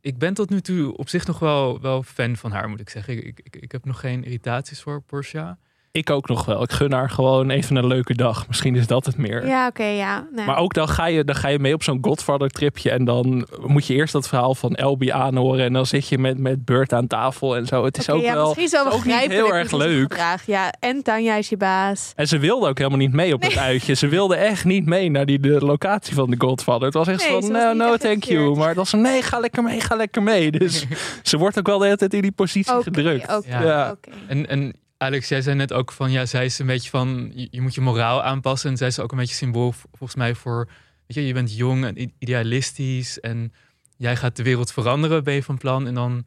ik 0.00 0.18
ben 0.18 0.34
tot 0.34 0.50
nu 0.50 0.60
toe 0.60 0.96
op 0.96 1.08
zich 1.08 1.26
nog 1.26 1.38
wel, 1.38 1.80
wel 1.80 2.02
fan 2.02 2.36
van 2.36 2.52
haar, 2.52 2.68
moet 2.68 2.80
ik 2.80 2.90
zeggen. 2.90 3.26
Ik, 3.26 3.40
ik, 3.42 3.56
ik 3.56 3.72
heb 3.72 3.84
nog 3.84 4.00
geen 4.00 4.24
irritaties 4.24 4.82
voor 4.82 5.02
Portia. 5.02 5.58
Ik 5.96 6.10
ook 6.10 6.28
nog 6.28 6.44
wel. 6.44 6.62
Ik 6.62 6.72
gun 6.72 6.92
haar 6.92 7.10
gewoon 7.10 7.50
even 7.50 7.76
een 7.76 7.86
leuke 7.86 8.14
dag. 8.14 8.46
Misschien 8.46 8.76
is 8.76 8.86
dat 8.86 9.06
het 9.06 9.16
meer. 9.16 9.46
Ja, 9.46 9.66
oké, 9.66 9.84
ja. 9.84 10.26
Nou, 10.34 10.46
Maar 10.46 10.56
ook 10.56 10.74
dan 10.74 10.88
ga, 10.88 11.06
je, 11.06 11.24
dan 11.24 11.34
ga 11.34 11.48
je 11.48 11.58
mee 11.58 11.74
op 11.74 11.82
zo'n 11.82 11.98
Godfather 12.00 12.50
tripje. 12.50 12.90
En 12.90 13.04
dan 13.04 13.46
moet 13.66 13.86
je 13.86 13.94
eerst 13.94 14.12
dat 14.12 14.28
verhaal 14.28 14.54
van 14.54 14.74
Elby 14.74 15.12
aanhoren. 15.12 15.64
En 15.64 15.72
dan 15.72 15.86
zit 15.86 16.08
je 16.08 16.18
met, 16.18 16.38
met 16.38 16.64
Bert 16.64 16.92
aan 16.92 17.06
tafel 17.06 17.56
en 17.56 17.66
zo. 17.66 17.84
Het 17.84 17.98
is 17.98 18.10
ook 18.10 18.22
ja, 18.22 18.34
wel 18.34 18.54
misschien 18.56 18.80
ook 18.92 19.04
niet 19.04 19.14
heel 19.14 19.54
erg 19.54 19.72
leuk. 19.72 20.12
gedraagt. 20.12 20.46
Ja, 20.46 20.72
en 20.80 21.02
Tanja 21.02 21.34
is 21.34 21.48
je 21.48 21.56
baas. 21.56 22.12
En 22.16 22.28
ze 22.28 22.38
wilde 22.38 22.68
ook 22.68 22.78
helemaal 22.78 22.98
niet 22.98 23.12
mee 23.12 23.34
op 23.34 23.42
het 23.42 23.56
uitje. 23.56 23.94
Ze 23.94 24.08
wilde 24.08 24.36
echt 24.36 24.64
niet 24.64 24.86
mee 24.86 25.10
naar 25.10 25.26
die 25.26 25.40
de 25.40 25.60
locatie 25.60 26.14
van 26.14 26.30
de 26.30 26.36
Godfather. 26.38 26.84
Het 26.84 26.94
was 26.94 27.08
echt 27.08 27.18
Nee, 27.18 27.28
van, 27.28 27.52
was 27.52 27.62
no, 27.62 27.72
no, 27.72 27.96
thank 27.96 28.24
you. 28.24 28.56
Maar 28.56 28.68
het 28.68 28.76
was 28.76 28.90
van, 28.90 29.00
nee, 29.00 29.22
ga 29.22 29.38
lekker 29.38 29.62
mee, 29.62 29.80
ga 29.80 29.96
lekker 29.96 30.22
mee. 30.22 30.50
Dus 30.50 30.86
ze 31.22 31.38
wordt 31.38 31.58
ook 31.58 31.66
wel 31.66 31.78
de 31.78 31.84
hele 31.84 31.96
tijd 31.96 32.14
in 32.14 32.22
die 32.22 32.32
positie 32.32 32.82
gedrukt. 32.82 33.38
Ja. 33.46 33.90
oké. 33.90 34.10
En, 34.26 34.48
en 34.48 34.74
Alex, 34.98 35.28
jij 35.28 35.42
zei 35.42 35.56
net 35.56 35.72
ook 35.72 35.92
van 35.92 36.10
ja, 36.10 36.26
zij 36.26 36.44
is 36.44 36.58
een 36.58 36.66
beetje 36.66 36.90
van 36.90 37.32
je, 37.34 37.48
je 37.50 37.60
moet 37.60 37.74
je 37.74 37.80
moraal 37.80 38.22
aanpassen. 38.22 38.70
En 38.70 38.76
zij 38.76 38.86
is 38.86 38.98
ook 38.98 39.12
een 39.12 39.18
beetje 39.18 39.34
symbool 39.34 39.72
volgens 39.72 40.14
mij 40.14 40.34
voor, 40.34 40.68
weet 41.06 41.16
je, 41.16 41.26
je 41.26 41.32
bent 41.32 41.56
jong 41.56 41.84
en 41.84 42.12
idealistisch 42.18 43.20
en 43.20 43.52
jij 43.96 44.16
gaat 44.16 44.36
de 44.36 44.42
wereld 44.42 44.72
veranderen, 44.72 45.24
ben 45.24 45.34
je 45.34 45.42
van 45.42 45.58
plan. 45.58 45.86
En 45.86 45.94
dan 45.94 46.26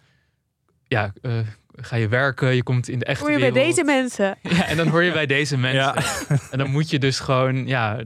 ja, 0.88 1.13
eh, 1.21 1.39
ga 1.75 1.95
je 1.95 2.07
werken, 2.07 2.56
je 2.56 2.63
komt 2.63 2.89
in 2.89 3.00
de 3.00 3.06
echte 3.06 3.24
Hoor 3.24 3.33
je 3.33 3.39
bij 3.39 3.51
deze 3.51 3.83
mensen? 3.83 4.38
Ja, 4.57 4.66
en 4.66 4.77
dan 4.77 4.88
hoor 4.88 5.04
je 5.04 5.12
bij 5.12 5.25
deze 5.25 5.57
mensen. 5.57 6.04
Ja. 6.04 6.39
En 6.51 6.57
dan 6.57 6.71
moet 6.71 6.89
je 6.89 7.00
dus 7.00 7.19
gewoon, 7.19 7.68
ja, 7.68 8.04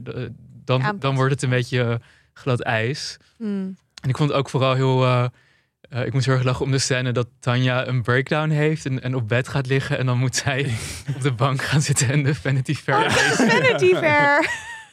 dan, 0.64 0.96
dan 0.98 1.14
wordt 1.14 1.32
het 1.32 1.42
een 1.42 1.50
beetje 1.50 2.00
glad 2.32 2.60
ijs. 2.60 3.16
Hmm. 3.36 3.76
En 4.02 4.08
ik 4.08 4.16
vond 4.16 4.28
het 4.28 4.38
ook 4.38 4.50
vooral 4.50 4.74
heel. 4.74 5.04
eh, 5.04 5.26
eh, 5.88 6.04
ik 6.06 6.12
moest 6.12 6.26
heel 6.26 6.34
erg 6.34 6.44
lachen 6.44 6.64
om 6.64 6.70
de 6.70 6.78
scène 6.78 7.12
dat 7.12 7.26
Tanja 7.40 7.86
een 7.86 8.02
breakdown 8.02 8.48
heeft 8.50 8.86
en, 8.86 9.02
en 9.02 9.14
op 9.14 9.28
bed 9.28 9.48
gaat 9.48 9.66
liggen. 9.66 9.98
En 9.98 10.06
dan 10.06 10.18
moet 10.18 10.36
zij 10.36 10.70
op 11.14 11.20
de 11.22 11.32
bank 11.32 11.62
gaan 11.62 11.80
zitten 11.82 12.08
en 12.08 12.22
de 12.22 12.34
Vanity 12.34 12.74
Fair 12.74 12.98
lezen. 13.00 13.50
Vanity 13.50 13.94
Fair. 13.94 14.50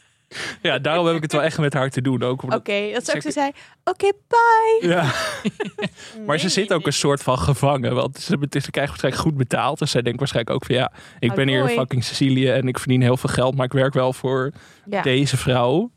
ja, 0.61 0.79
daarom 0.79 1.05
heb 1.05 1.15
ik 1.15 1.21
het 1.21 1.31
wel 1.31 1.43
echt 1.43 1.57
met 1.57 1.73
haar 1.73 1.89
te 1.89 2.01
doen. 2.01 2.23
Ook 2.23 2.43
Oké, 2.43 2.91
dat 2.93 3.05
ze 3.05 3.15
ook 3.15 3.21
zo 3.21 3.29
Zeker. 3.29 3.31
zei. 3.31 3.51
Oké, 3.83 4.11
bye. 4.27 4.89
Ja. 4.89 5.11
Maar 6.25 6.39
ze 6.39 6.49
zit 6.49 6.73
ook 6.73 6.85
een 6.85 6.93
soort 6.93 7.23
van 7.23 7.37
gevangen. 7.37 7.95
Want 7.95 8.19
ze, 8.19 8.37
ze 8.49 8.71
krijgt 8.71 8.89
waarschijnlijk 8.89 9.23
goed 9.23 9.37
betaald. 9.37 9.79
Dus 9.79 9.91
zij 9.91 10.01
denkt 10.01 10.19
waarschijnlijk 10.19 10.55
ook 10.55 10.65
van 10.65 10.75
ja, 10.75 10.91
ik 11.19 11.29
Oh, 11.29 11.35
ben 11.35 11.47
hier 11.47 11.59
mooi. 11.59 11.73
fucking 11.73 12.03
Cecilie 12.03 12.51
en 12.51 12.67
ik 12.67 12.79
verdien 12.79 13.01
heel 13.01 13.17
veel 13.17 13.29
geld. 13.29 13.55
Maar 13.55 13.65
ik 13.65 13.71
werk 13.73 13.93
wel 13.93 14.13
voor 14.13 14.51
Ja. 14.89 15.01
deze 15.01 15.37
vrouw. 15.37 15.91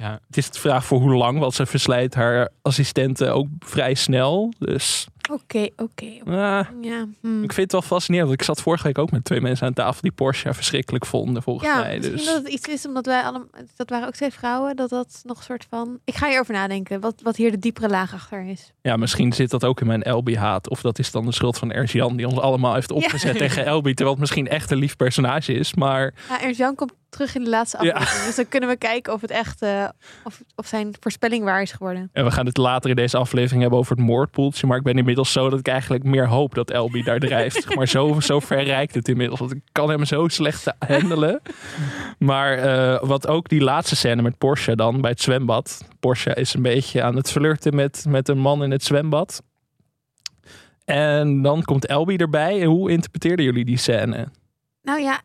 Ja. 0.00 0.20
Het 0.26 0.36
is 0.36 0.50
de 0.50 0.58
vraag 0.58 0.84
voor 0.84 1.00
hoe 1.00 1.14
lang. 1.14 1.38
Want 1.38 1.54
ze 1.54 1.66
verslijt 1.66 2.14
haar 2.14 2.48
assistenten 2.62 3.34
ook 3.34 3.46
vrij 3.58 3.94
snel. 3.94 4.52
Dus 4.58 5.06
Oké, 5.30 5.68
oké. 5.76 6.06
ah, 6.24 6.66
Ja. 6.80 7.06
hmm. 7.20 7.42
ik 7.42 7.52
vind 7.52 7.56
het 7.56 7.72
wel 7.72 7.82
fascinerend. 7.82 8.28
Want 8.28 8.40
ik 8.40 8.46
zat 8.46 8.60
vorige 8.62 8.82
week 8.86 8.98
ook 8.98 9.10
met 9.10 9.24
twee 9.24 9.40
mensen 9.40 9.66
aan 9.66 9.72
tafel 9.72 10.00
die 10.02 10.10
Porsche 10.12 10.54
verschrikkelijk 10.54 11.06
vonden 11.06 11.42
volgens 11.42 11.68
Ja, 11.68 11.80
mij. 11.80 11.96
misschien 11.96 12.16
Dus 12.16 12.26
dat 12.26 12.36
het 12.36 12.48
iets 12.48 12.68
is 12.68 12.86
omdat 12.86 13.06
wij 13.06 13.22
allemaal, 13.22 13.46
dat 13.76 13.90
waren 13.90 14.06
ook 14.06 14.14
twee 14.14 14.30
vrouwen, 14.30 14.76
dat 14.76 14.90
dat 14.90 15.20
nog 15.24 15.36
een 15.38 15.42
soort 15.44 15.66
van. 15.70 15.98
Ik 16.04 16.14
ga 16.14 16.28
hierover 16.28 16.54
nadenken, 16.54 17.00
wat, 17.00 17.14
wat 17.22 17.36
hier 17.36 17.50
de 17.50 17.58
diepere 17.58 17.88
laag 17.88 18.14
achter 18.14 18.44
is. 18.44 18.72
ja, 18.82 18.96
misschien 18.96 19.32
zit 19.32 19.50
dat 19.50 19.64
ook 19.64 19.80
in 19.80 19.86
mijn 19.86 20.02
Elby-haat. 20.02 20.68
Of 20.68 20.80
dat 20.80 20.98
is 20.98 21.10
dan 21.10 21.24
de 21.26 21.32
schuld 21.32 21.58
van 21.58 21.72
Erjan 21.72 22.16
die 22.16 22.28
ons 22.28 22.38
allemaal 22.38 22.74
heeft 22.74 22.90
opgezet 22.92 23.36
tegen 23.38 23.64
Elby. 23.64 23.88
Terwijl 23.88 24.10
het 24.10 24.20
misschien 24.20 24.48
echt 24.48 24.70
een 24.70 24.78
lief 24.78 24.96
personage 24.96 25.52
is. 25.52 25.74
Maar 25.74 26.14
Ja, 26.56 26.72
komt 26.74 26.92
terug 27.10 27.34
in 27.34 27.44
de 27.44 27.50
laatste 27.50 27.84
Ja. 27.84 27.92
aflevering, 27.92 28.26
dus 28.26 28.36
dan 28.36 28.48
kunnen 28.48 28.68
we 28.68 28.76
kijken 28.76 29.12
of 29.12 29.20
het 29.20 29.30
echt, 29.30 29.62
eh, 29.62 29.88
of, 30.24 30.40
of 30.54 30.66
zijn 30.66 30.94
voorspelling 31.00 31.44
waar 31.44 31.62
is 31.62 31.72
geworden. 31.72 32.10
En 32.12 32.24
we 32.24 32.30
gaan 32.30 32.46
het 32.46 32.56
later 32.56 32.90
in 32.90 32.96
deze 32.96 33.16
aflevering 33.16 33.60
hebben 33.60 33.78
over 33.78 33.96
het 33.96 34.04
moordpoeltje. 34.04 34.66
Maar 34.66 34.76
ik 34.76 34.82
ben 34.82 34.98
inmiddels 34.98 35.32
zo 35.32 35.50
dat 35.50 35.58
ik 35.58 35.68
eigenlijk 35.68 36.04
meer 36.04 36.28
hoop 36.28 36.54
dat 36.54 36.70
Elby 36.70 37.02
daar 37.02 37.18
drijft. 37.28 37.74
Maar 37.74 37.88
zo, 37.88 38.20
zo 38.20 38.40
ver 38.40 38.62
reikt 38.62 38.94
het 38.94 39.08
inmiddels. 39.08 39.38
Want 39.40 39.52
ik 39.52 39.60
kan 39.72 39.90
hem 39.90 40.04
zo 40.04 40.28
slecht 40.28 40.72
handelen. 40.78 41.40
Maar 42.18 42.58
eh, 42.58 43.02
wat 43.08 43.26
ook 43.26 43.48
die 43.48 43.60
laatste 43.60 43.96
scène 43.96 44.22
met 44.22 44.38
Porsche 44.38 44.76
dan 44.76 45.00
bij 45.00 45.10
het 45.10 45.20
zwembad. 45.20 45.84
Porsche 46.00 46.34
is 46.34 46.54
een 46.54 46.62
beetje 46.62 47.02
aan 47.02 47.16
het 47.16 47.30
flirten 47.30 47.74
met, 47.74 48.04
met 48.08 48.28
een 48.28 48.38
man 48.38 48.62
in 48.62 48.70
het 48.70 48.84
zwembad. 48.84 49.42
En 50.84 51.42
dan 51.42 51.62
komt 51.62 51.86
Elby 51.86 52.16
erbij. 52.16 52.60
En 52.60 52.66
hoe 52.66 52.90
interpreteerden 52.90 53.44
jullie 53.44 53.64
die 53.64 53.76
scène? 53.78 54.28
Nou 54.82 55.00
ja, 55.00 55.20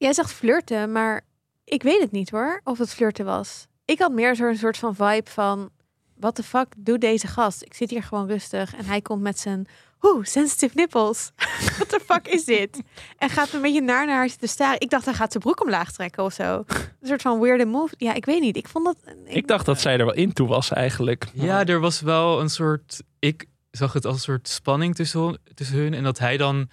jij 0.00 0.12
zegt 0.12 0.32
flirten, 0.32 0.92
maar 0.92 1.20
ik 1.64 1.82
weet 1.82 2.00
het 2.00 2.10
niet 2.10 2.30
hoor, 2.30 2.60
of 2.64 2.78
het 2.78 2.94
flirten 2.94 3.24
was. 3.24 3.66
Ik 3.84 3.98
had 3.98 4.12
meer 4.12 4.36
zo'n 4.36 4.56
soort 4.56 4.76
van 4.76 4.94
vibe 4.94 5.30
van, 5.30 5.70
what 6.16 6.34
the 6.34 6.42
fuck 6.42 6.66
doet 6.76 7.00
deze 7.00 7.26
gast? 7.26 7.62
Ik 7.62 7.74
zit 7.74 7.90
hier 7.90 8.02
gewoon 8.02 8.26
rustig 8.26 8.74
en 8.74 8.84
hij 8.84 9.00
komt 9.00 9.22
met 9.22 9.38
zijn, 9.38 9.66
oeh, 10.02 10.24
sensitive 10.24 10.72
nipples. 10.74 11.30
what 11.76 11.88
the 11.88 12.00
fuck 12.04 12.28
is 12.28 12.44
dit? 12.44 12.82
En 13.18 13.28
gaat 13.28 13.52
een 13.52 13.60
beetje 13.60 13.80
naar 13.80 14.06
naar 14.06 14.16
haar 14.16 14.28
zitten 14.28 14.48
staren. 14.48 14.80
Ik 14.80 14.90
dacht, 14.90 15.04
hij 15.04 15.14
gaat 15.14 15.30
zijn 15.32 15.42
broek 15.42 15.62
omlaag 15.62 15.92
trekken 15.92 16.24
of 16.24 16.32
zo. 16.32 16.64
Een 16.66 17.08
soort 17.08 17.22
van 17.22 17.40
weirde 17.40 17.64
move. 17.64 17.94
Ja, 17.96 18.14
ik 18.14 18.24
weet 18.24 18.40
niet. 18.40 18.56
Ik 18.56 18.68
vond 18.68 18.84
dat... 18.84 18.96
Ik 19.24 19.46
dacht 19.46 19.66
dat 19.66 19.80
zij 19.80 19.98
er 19.98 20.04
wel 20.04 20.14
in 20.14 20.32
toe 20.32 20.48
was 20.48 20.70
eigenlijk. 20.70 21.26
Ja, 21.34 21.64
er 21.66 21.80
was 21.80 22.00
wel 22.00 22.40
een 22.40 22.50
soort. 22.50 23.02
Ik 23.18 23.46
zag 23.70 23.92
het 23.92 24.04
als 24.04 24.14
een 24.14 24.20
soort 24.20 24.48
spanning 24.48 24.94
tussen, 24.94 25.40
tussen 25.54 25.76
hun. 25.76 25.94
En 25.94 26.02
dat 26.02 26.18
hij 26.18 26.36
dan 26.36 26.70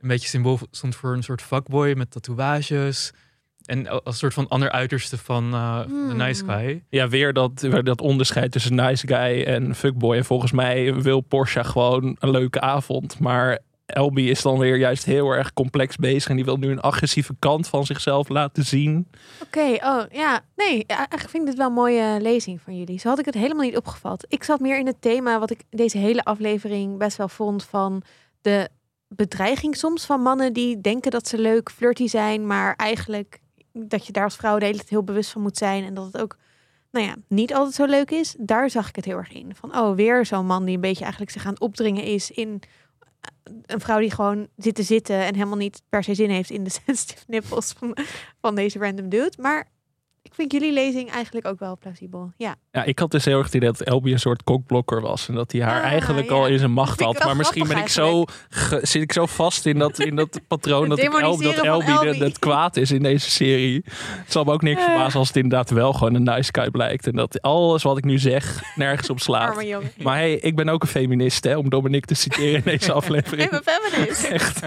een 0.00 0.08
beetje 0.08 0.28
symbool 0.28 0.58
stond 0.70 0.96
voor 0.96 1.12
een 1.12 1.22
soort 1.22 1.42
fuckboy 1.42 1.92
met 1.96 2.10
tatoeages. 2.10 3.12
en 3.64 4.04
als 4.04 4.18
soort 4.18 4.34
van 4.34 4.48
ander 4.48 4.70
uiterste 4.70 5.18
van 5.18 5.52
eh, 5.54 5.78
de 5.80 5.92
Hmm. 5.92 6.16
nice 6.16 6.44
guy. 6.44 6.84
Ja, 6.88 7.08
weer 7.08 7.32
dat, 7.32 7.60
weer 7.60 7.84
dat 7.84 8.00
onderscheid 8.00 8.52
tussen 8.52 8.74
nice 8.74 9.06
guy 9.06 9.42
en 9.42 9.74
fuckboy. 9.74 10.16
En 10.16 10.24
volgens 10.24 10.52
mij 10.52 10.94
wil 10.94 11.20
Porsche 11.20 11.64
gewoon 11.64 12.16
een 12.18 12.30
leuke 12.30 12.60
avond. 12.60 13.18
Maar 13.18 13.58
Elby 13.86 14.22
is 14.22 14.42
dan 14.42 14.58
weer 14.58 14.76
juist 14.76 15.04
heel 15.04 15.30
erg 15.30 15.52
complex 15.52 15.96
bezig. 15.96 16.30
En 16.30 16.36
die 16.36 16.44
wil 16.44 16.56
nu 16.56 16.70
een 16.70 16.80
agressieve 16.80 17.34
kant 17.38 17.68
van 17.68 17.86
zichzelf 17.86 18.28
laten 18.28 18.64
zien. 18.64 19.08
Oké, 19.42 19.76
oh 19.84 20.02
ja. 20.12 20.40
Nee, 20.56 20.84
eigenlijk 20.86 21.30
vind 21.30 21.42
ik 21.42 21.48
dit 21.48 21.58
wel 21.58 21.66
een 21.66 21.72
mooie 21.72 22.16
lezing 22.20 22.60
van 22.60 22.78
jullie. 22.78 22.98
Zo 22.98 23.08
had 23.08 23.18
ik 23.18 23.24
het 23.24 23.34
helemaal 23.34 23.64
niet 23.64 23.76
opgevat. 23.76 24.24
Ik 24.28 24.44
zat 24.44 24.60
meer 24.60 24.78
in 24.78 24.86
het 24.86 25.00
thema 25.00 25.38
wat 25.38 25.50
ik 25.50 25.62
deze 25.70 25.98
hele 25.98 26.24
aflevering 26.24 26.98
best 26.98 27.16
wel 27.16 27.28
vond 27.28 27.64
van 27.64 28.02
de 28.40 28.68
bedreiging 29.14 29.76
soms 29.76 30.04
van 30.04 30.20
mannen 30.20 30.52
die 30.52 30.80
denken 30.80 31.10
dat 31.10 31.28
ze 31.28 31.38
leuk 31.38 31.70
flirty 31.70 32.06
zijn, 32.06 32.46
maar 32.46 32.76
eigenlijk 32.76 33.40
dat 33.72 34.06
je 34.06 34.12
daar 34.12 34.24
als 34.24 34.36
vrouw 34.36 34.58
de 34.58 34.64
hele 34.64 34.76
tijd 34.76 34.88
heel 34.88 35.04
bewust 35.04 35.30
van 35.30 35.42
moet 35.42 35.56
zijn 35.56 35.84
en 35.84 35.94
dat 35.94 36.04
het 36.04 36.18
ook, 36.18 36.36
nou 36.90 37.06
ja, 37.06 37.14
niet 37.28 37.54
altijd 37.54 37.74
zo 37.74 37.84
leuk 37.84 38.10
is. 38.10 38.34
Daar 38.38 38.70
zag 38.70 38.88
ik 38.88 38.96
het 38.96 39.04
heel 39.04 39.16
erg 39.16 39.32
in. 39.32 39.54
Van, 39.54 39.76
oh, 39.76 39.94
weer 39.94 40.26
zo'n 40.26 40.46
man 40.46 40.64
die 40.64 40.74
een 40.74 40.80
beetje 40.80 41.02
eigenlijk 41.02 41.32
zich 41.32 41.44
aan 41.44 41.52
het 41.52 41.62
opdringen 41.62 42.04
is 42.04 42.30
in 42.30 42.62
eh, 43.20 43.54
een 43.66 43.80
vrouw 43.80 43.98
die 43.98 44.10
gewoon 44.10 44.48
zit 44.56 44.74
te 44.74 44.82
zitten 44.82 45.16
en 45.16 45.34
helemaal 45.34 45.56
niet 45.56 45.82
per 45.88 46.04
se 46.04 46.14
zin 46.14 46.30
heeft 46.30 46.50
in 46.50 46.64
de 46.64 46.70
sensitive 46.84 47.24
nippels 47.26 47.72
van, 47.72 47.96
van 48.40 48.54
deze 48.54 48.78
random 48.78 49.08
dude. 49.08 49.36
Maar 49.40 49.68
ik 50.22 50.34
vind 50.34 50.52
jullie 50.52 50.72
lezing 50.72 51.10
eigenlijk 51.10 51.46
ook 51.46 51.58
wel 51.58 51.76
plausibel. 51.80 52.32
Ja, 52.36 52.54
Ja, 52.70 52.84
ik 52.84 52.98
had 52.98 53.10
dus 53.10 53.24
heel 53.24 53.36
erg 53.36 53.46
het 53.46 53.54
idee 53.54 53.68
dat 53.70 53.80
Elby 53.80 54.12
een 54.12 54.18
soort 54.20 54.42
kokblokker 54.42 55.00
was. 55.00 55.28
En 55.28 55.34
dat 55.34 55.52
hij 55.52 55.60
haar 55.62 55.80
Ah, 55.82 55.86
eigenlijk 55.88 56.28
ja. 56.28 56.34
al 56.34 56.46
in 56.46 56.58
zijn 56.58 56.70
macht 56.72 57.00
had. 57.00 57.24
Maar 57.24 57.36
misschien 57.36 57.68
ben 57.68 57.76
ik 57.76 57.88
zo, 57.88 58.24
ge- 58.48 58.80
zit 58.82 59.02
ik 59.02 59.12
zo 59.12 59.26
vast 59.26 59.66
in 59.66 59.78
dat, 59.78 59.98
in 59.98 60.16
dat 60.16 60.40
patroon 60.48 60.88
dat, 60.88 60.98
ik 60.98 61.04
El, 61.14 61.36
dat 61.42 61.54
de- 61.54 61.60
Elby. 61.66 62.18
het 62.18 62.38
kwaad 62.38 62.76
is 62.76 62.90
in 62.90 63.02
deze 63.02 63.30
serie. 63.30 63.84
Het 63.94 64.32
zal 64.32 64.44
me 64.44 64.52
ook 64.52 64.62
niks 64.62 64.80
Eh. 64.80 64.86
verbazen 64.86 65.18
als 65.18 65.28
het 65.28 65.36
inderdaad 65.36 65.70
wel 65.70 65.92
gewoon 65.92 66.14
een 66.14 66.22
nice 66.22 66.48
guy 66.52 66.70
blijkt. 66.70 67.06
En 67.06 67.12
dat 67.16 67.42
alles 67.42 67.82
wat 67.82 67.98
ik 67.98 68.04
nu 68.04 68.18
zeg 68.18 68.62
nergens 68.74 69.10
op 69.10 69.20
slaat. 69.20 69.64
Maar 70.02 70.16
hey, 70.16 70.34
ik 70.34 70.56
ben 70.56 70.68
ook 70.68 70.82
een 70.82 70.88
feminist, 70.88 71.44
hè, 71.44 71.56
om 71.56 71.68
Dominique 71.70 72.06
te 72.06 72.14
citeren 72.14 72.54
in 72.54 72.62
deze 72.64 72.92
aflevering. 73.00 73.50
Ik 73.50 73.62
ben 73.64 73.74
feminist. 73.80 74.24
Echt 74.24 74.60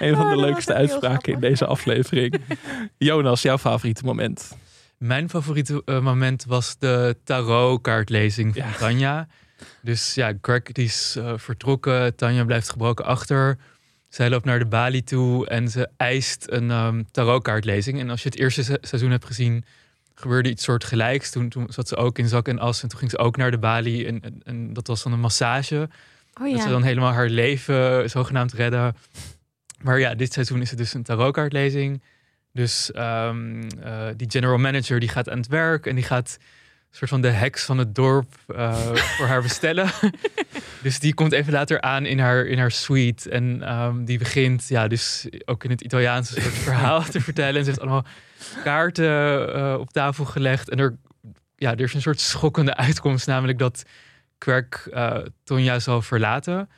een 0.00 0.16
van 0.16 0.24
Oh, 0.26 0.30
de 0.30 0.36
leukste 0.36 0.74
uitspraken 0.74 1.32
in 1.32 1.40
deze 1.40 1.66
aflevering. 1.66 2.40
Jonas, 2.98 3.42
jouw 3.42 3.58
favoriete 3.58 4.04
moment? 4.04 4.56
Mijn 4.98 5.28
favoriete 5.30 5.82
eh, 5.84 6.00
moment 6.00 6.44
was 6.44 6.78
de 6.78 7.16
tarotkaartlezing 7.24 8.54
van 8.56 8.62
Ja. 8.68 8.76
Tanja. 8.78 9.28
Dus 9.80 10.14
ja, 10.14 10.32
Greg 10.40 10.62
die 10.62 10.84
is 10.84 11.14
eh, 11.18 11.32
vertrokken, 11.36 12.14
Tanja 12.16 12.44
blijft 12.44 12.68
gebroken 12.70 13.04
achter. 13.04 13.58
Zij 14.08 14.30
loopt 14.30 14.44
naar 14.44 14.58
de 14.58 14.66
balie 14.66 15.04
toe 15.04 15.48
en 15.48 15.68
ze 15.68 15.88
eist 15.96 16.44
een 16.48 16.70
ehm, 16.70 17.02
tarotkaartlezing. 17.10 18.00
En 18.00 18.10
als 18.10 18.22
je 18.22 18.28
het 18.28 18.38
eerste 18.38 18.64
se- 18.64 18.78
seizoen 18.80 19.10
hebt 19.10 19.24
gezien, 19.24 19.64
gebeurde 20.14 20.48
iets 20.50 20.64
soortgelijks. 20.64 21.30
Toen, 21.30 21.48
toen 21.48 21.66
zat 21.68 21.88
ze 21.88 21.96
ook 21.96 22.18
in 22.18 22.28
zak 22.28 22.48
en 22.48 22.58
as 22.58 22.82
en 22.82 22.88
toen 22.88 22.98
ging 22.98 23.10
ze 23.10 23.18
ook 23.18 23.36
naar 23.36 23.50
de 23.50 23.58
balie. 23.58 24.06
En, 24.06 24.20
en, 24.20 24.40
en 24.44 24.72
dat 24.72 24.86
was 24.86 25.02
dan 25.02 25.12
een 25.12 25.20
massage. 25.20 25.88
Oh 26.40 26.50
Dat 26.50 26.60
ze 26.60 26.66
ja. 26.66 26.72
dan 26.72 26.82
helemaal 26.82 27.12
haar 27.12 27.28
leven 27.28 28.10
zogenaamd 28.10 28.52
redden. 28.52 28.96
Maar 29.82 29.98
ja, 29.98 30.14
dit 30.14 30.32
seizoen 30.32 30.60
is 30.60 30.70
het 30.70 30.78
dus 30.78 30.94
een 30.94 31.02
tarotkaartlezing. 31.02 32.02
Dus 32.52 32.92
ehm, 32.92 33.62
eh, 33.82 34.08
die 34.16 34.30
general 34.30 34.58
manager 34.58 35.00
die 35.00 35.08
gaat 35.08 35.28
aan 35.28 35.38
het 35.38 35.46
werk 35.46 35.86
en 35.86 35.94
die 35.94 36.04
gaat 36.04 36.36
een 36.38 36.98
soort 36.98 37.10
van 37.10 37.20
de 37.20 37.30
heks 37.30 37.64
van 37.64 37.78
het 37.78 37.94
dorp 37.94 38.34
eh, 38.46 38.94
voor 39.16 39.26
haar 39.26 39.42
bestellen. 39.42 39.90
dus 40.82 40.98
die 40.98 41.14
komt 41.14 41.32
even 41.32 41.52
later 41.52 41.80
aan 41.80 42.06
in 42.06 42.18
haar, 42.18 42.46
in 42.46 42.58
haar 42.58 42.70
suite. 42.70 43.30
En 43.30 43.62
ehm, 43.62 44.04
die 44.04 44.18
begint 44.18 44.68
ja, 44.68 44.88
dus 44.88 45.28
ook 45.44 45.64
in 45.64 45.70
het 45.70 45.80
Italiaanse 45.80 46.40
soort 46.40 46.54
verhaal 46.54 47.02
te 47.02 47.20
vertellen. 47.30 47.54
En 47.54 47.64
ze 47.64 47.70
heeft 47.70 47.80
allemaal 47.80 48.04
kaarten 48.64 49.54
eh, 49.54 49.76
op 49.78 49.92
tafel 49.92 50.24
gelegd. 50.24 50.68
En 50.68 50.78
er, 50.78 50.96
ja, 51.56 51.70
er 51.70 51.80
is 51.80 51.94
een 51.94 52.00
soort 52.00 52.20
schokkende 52.20 52.76
uitkomst, 52.76 53.26
namelijk 53.26 53.58
dat 53.58 53.84
eh 54.92 55.18
Tonja 55.44 55.78
zal 55.78 56.02
verlaten. 56.02 56.68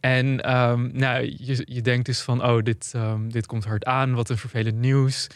En 0.00 0.40
ehm, 0.40 0.88
nou, 0.92 1.34
je, 1.38 1.62
je 1.64 1.80
denkt 1.80 2.06
dus 2.06 2.20
van, 2.20 2.44
oh, 2.44 2.62
dit, 2.62 2.90
ehm, 2.94 3.28
dit 3.28 3.46
komt 3.46 3.64
hard 3.64 3.84
aan, 3.84 4.14
wat 4.14 4.28
een 4.28 4.38
vervelend 4.38 4.76
nieuws. 4.78 5.26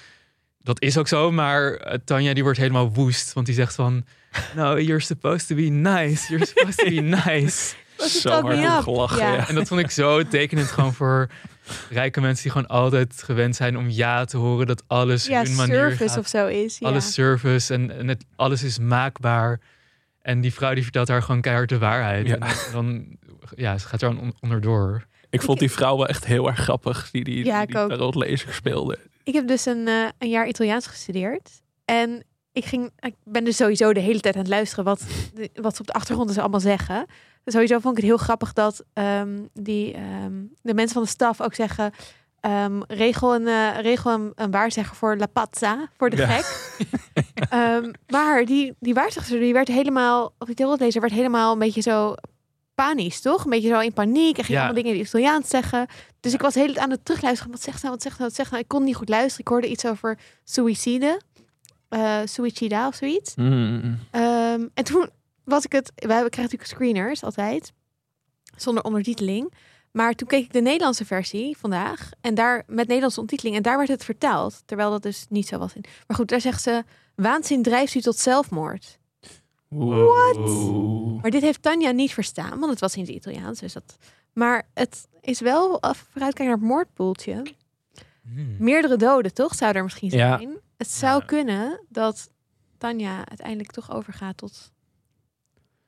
Dat 0.63 0.83
is 0.83 0.99
ook 0.99 1.09
zo, 1.09 1.31
maar 1.31 1.73
eh, 1.75 1.99
Tanja 2.05 2.35
die 2.35 2.43
wordt 2.43 2.59
helemaal 2.59 2.93
woest, 2.93 3.33
want 3.33 3.47
die 3.47 3.55
zegt 3.55 3.75
van, 3.75 4.05
no, 4.57 4.79
you're 4.79 5.01
supposed 5.01 5.47
to 5.49 5.55
be 5.55 5.63
nice, 5.63 6.29
you're 6.29 6.47
supposed 6.47 6.79
to 6.79 6.85
be 6.85 7.01
nice. 7.31 7.75
Zo 7.99 8.31
hard 8.31 8.57
om 8.57 8.83
gelachen, 8.83 9.19
Ja. 9.19 9.35
ja. 9.35 9.49
En 9.49 9.55
dat 9.55 9.69
vond 9.69 9.81
ik 9.81 9.91
zo 9.91 10.23
tekenend 10.23 10.69
gewoon 10.69 10.95
voor 10.95 11.29
rijke 11.91 12.21
mensen 12.21 12.43
die 12.43 12.53
gewoon 12.53 12.67
altijd 12.67 13.23
gewend 13.23 13.57
zijn 13.57 13.77
om 13.79 13.91
ja 13.91 14.25
te 14.25 14.37
horen, 14.37 14.67
dat 14.67 14.83
alles 14.87 15.27
Ja, 15.27 15.43
hun 15.43 15.55
manier 15.55 15.75
service 15.75 16.09
gaat. 16.09 16.19
of 16.19 16.29
zo 16.29 16.47
is. 16.47 16.79
Ja. 16.79 16.89
Alles 16.89 17.13
service 17.13 17.75
en, 17.75 17.99
en 17.99 18.09
het, 18.09 18.25
alles 18.37 18.63
is 18.63 18.79
maakbaar. 18.79 19.61
En 20.23 20.41
die 20.41 20.53
vrouw 20.53 20.75
die 20.75 20.83
vertelt 20.83 21.09
haar 21.09 21.23
gewoon 21.23 21.41
keihard 21.41 21.69
de 21.69 21.79
waarheid. 21.79 22.27
Ja. 22.27 22.39
En 22.39 22.55
dan, 22.73 23.07
ja, 23.55 23.79
ze 23.79 23.87
gaat 23.87 24.03
er 24.03 24.09
on- 24.09 24.35
onderdoor. 24.41 25.07
Ik 25.31 25.43
vond 25.43 25.59
die 25.59 25.71
vrouw 25.71 25.97
wel 25.97 26.09
echt 26.09 26.25
heel 26.27 26.47
erg 26.47 26.59
grappig, 26.59 27.11
die 27.11 27.25
die, 27.25 27.45
Ja, 27.45 27.67
die, 27.67 27.77
die 27.77 27.87
tarotlezer 27.89 28.53
speelde. 28.55 28.99
Ik 29.25 29.35
heb 29.35 29.49
dus 29.49 29.67
een, 29.67 29.89
eh, 29.89 30.09
een 30.19 30.29
jaar 30.29 30.47
Italiaans 30.49 30.87
gestudeerd. 30.87 31.51
En 31.85 32.25
ik, 32.53 32.65
ging, 32.65 32.91
ik 32.99 33.15
ben 33.25 33.45
dus 33.45 33.57
sowieso 33.57 33.93
de 33.93 34.01
hele 34.01 34.21
tijd 34.21 34.35
aan 34.35 34.41
het 34.41 34.51
luisteren 34.51 34.85
wat, 34.85 35.07
wat 35.55 35.75
ze 35.75 35.81
op 35.81 35.87
de 35.87 35.93
achtergrond 35.93 36.29
dus 36.29 36.39
allemaal 36.39 36.61
zeggen. 36.61 37.07
Sowieso 37.45 37.79
vond 37.79 37.97
ik 37.97 38.03
het 38.03 38.11
heel 38.13 38.25
grappig 38.25 38.53
dat 38.53 38.85
ehm, 38.93 39.39
die, 39.53 39.93
ehm, 39.95 40.33
de 40.63 40.75
mensen 40.75 40.95
van 40.95 41.03
de 41.03 41.09
staf 41.09 41.41
ook 41.41 41.55
zeggen... 41.55 41.93
ehm, 42.41 42.81
regel 42.87 43.35
een, 43.35 43.47
eh, 43.49 43.81
regel 43.81 44.13
een, 44.13 44.33
een 44.35 44.51
waarzegger 44.51 44.97
voor 44.97 45.17
La 45.17 45.27
Pazza, 45.27 45.89
voor 45.97 46.11
de 46.11 46.17
Ja. 46.17 46.27
gek. 46.27 46.79
Ehm, 47.51 47.91
maar 48.09 48.45
die, 48.45 48.75
die 48.81 48.95
waarzegster 48.95 49.41
die 49.41 49.53
werd 49.53 49.69
helemaal, 49.69 50.35
of 50.39 50.47
die 50.47 50.57
tarotlezer 50.57 51.01
werd 51.01 51.13
helemaal 51.13 51.53
een 51.53 51.59
beetje 51.59 51.81
zo 51.81 52.15
panisch, 52.75 53.21
toch? 53.21 53.45
Een 53.45 53.51
beetje 53.51 53.69
zo 53.69 53.79
in 53.81 53.93
paniek 53.93 54.39
en 54.39 54.45
ging 54.45 54.49
Ja. 54.49 54.55
allemaal 54.65 54.75
dingen 54.83 54.93
in 54.93 54.99
het 54.99 55.09
Italiaans 55.09 55.49
zeggen. 55.49 55.87
Dus 56.21 56.33
ik 56.35 56.41
was 56.41 56.55
heel 56.55 56.77
aan 56.77 56.91
het 56.91 57.05
terugluisteren. 57.05 57.53
Wat 57.53 57.63
zegt 57.63 57.79
ze 57.79 57.85
nou? 57.85 57.95
Wat 57.97 58.03
zegt 58.03 58.15
ze 58.17 58.21
nou? 58.23 58.29
Wat 58.33 58.35
zegt 58.35 58.49
ze 58.49 58.55
nou? 58.55 58.63
Ik 58.65 58.69
kon 58.69 58.85
niet 58.85 58.97
goed 58.97 59.09
luisteren. 59.09 59.41
Ik 59.41 59.49
hoorde 59.49 59.69
iets 59.71 59.87
over 59.87 60.19
suïcide. 60.45 61.21
eh 61.89 62.19
suicida 62.25 62.87
of 62.87 62.95
zoiets. 62.95 63.35
Mm. 63.35 63.99
Ehm, 64.11 64.67
en 64.75 64.85
toen 64.85 65.09
was 65.45 65.65
ik 65.65 65.73
het... 65.73 65.93
Wij 65.95 66.07
krijgen 66.07 66.43
natuurlijk 66.43 66.71
screeners 66.71 67.25
altijd. 67.25 67.73
Zonder 68.57 68.83
ondertiteling. 68.85 69.53
Maar 69.93 70.15
toen 70.15 70.29
keek 70.29 70.45
ik 70.45 70.53
de 70.53 70.61
Nederlandse 70.61 71.05
versie 71.05 71.57
vandaag. 71.59 72.11
En 72.21 72.35
daar 72.35 72.63
met 72.67 72.87
Nederlandse 72.87 73.21
ondertiteling. 73.21 73.57
En 73.57 73.63
daar 73.63 73.77
werd 73.77 73.89
het 73.89 74.05
vertaald. 74.05 74.63
Terwijl 74.67 74.91
dat 74.91 75.03
dus 75.03 75.27
niet 75.29 75.47
zo 75.49 75.59
was. 75.59 75.75
In. 75.75 75.85
Maar 76.07 76.17
goed, 76.17 76.29
daar 76.29 76.41
zegt 76.41 76.63
ze... 76.63 76.85
Waanzin 77.15 77.63
drijft 77.63 77.95
u 77.95 78.01
tot 78.01 78.19
zelfmoord. 78.19 78.99
What? 79.69 80.39
Maar 81.23 81.31
dit 81.31 81.43
heeft 81.43 81.63
Tanja 81.63 81.91
niet 81.91 82.13
verstaan. 82.13 82.59
Want 82.59 82.71
het 82.71 82.81
was 82.81 82.95
in 82.95 83.01
het 83.01 83.11
Italiaans. 83.11 83.61
Dus 83.61 83.73
dat... 83.73 83.97
Maar 84.33 84.69
het 84.75 85.09
is 85.21 85.41
wel... 85.41 85.69
Vooruitkijken 85.81 86.45
naar 86.45 86.55
het 86.55 86.63
moordpoeltje. 86.65 87.43
Hmm. 88.23 88.57
Meerdere 88.59 88.97
doden, 88.97 89.35
toch? 89.35 89.55
Zou 89.55 89.75
er 89.75 89.83
misschien 89.83 90.11
Ja. 90.11 90.37
zijn. 90.39 90.59
Het 90.77 90.91
zou 90.91 91.21
Ja. 91.21 91.27
kunnen 91.27 91.81
dat 91.89 92.31
Tanja 92.79 93.17
uiteindelijk 93.29 93.71
toch 93.71 93.93
overgaat 93.93 94.37
tot... 94.37 94.73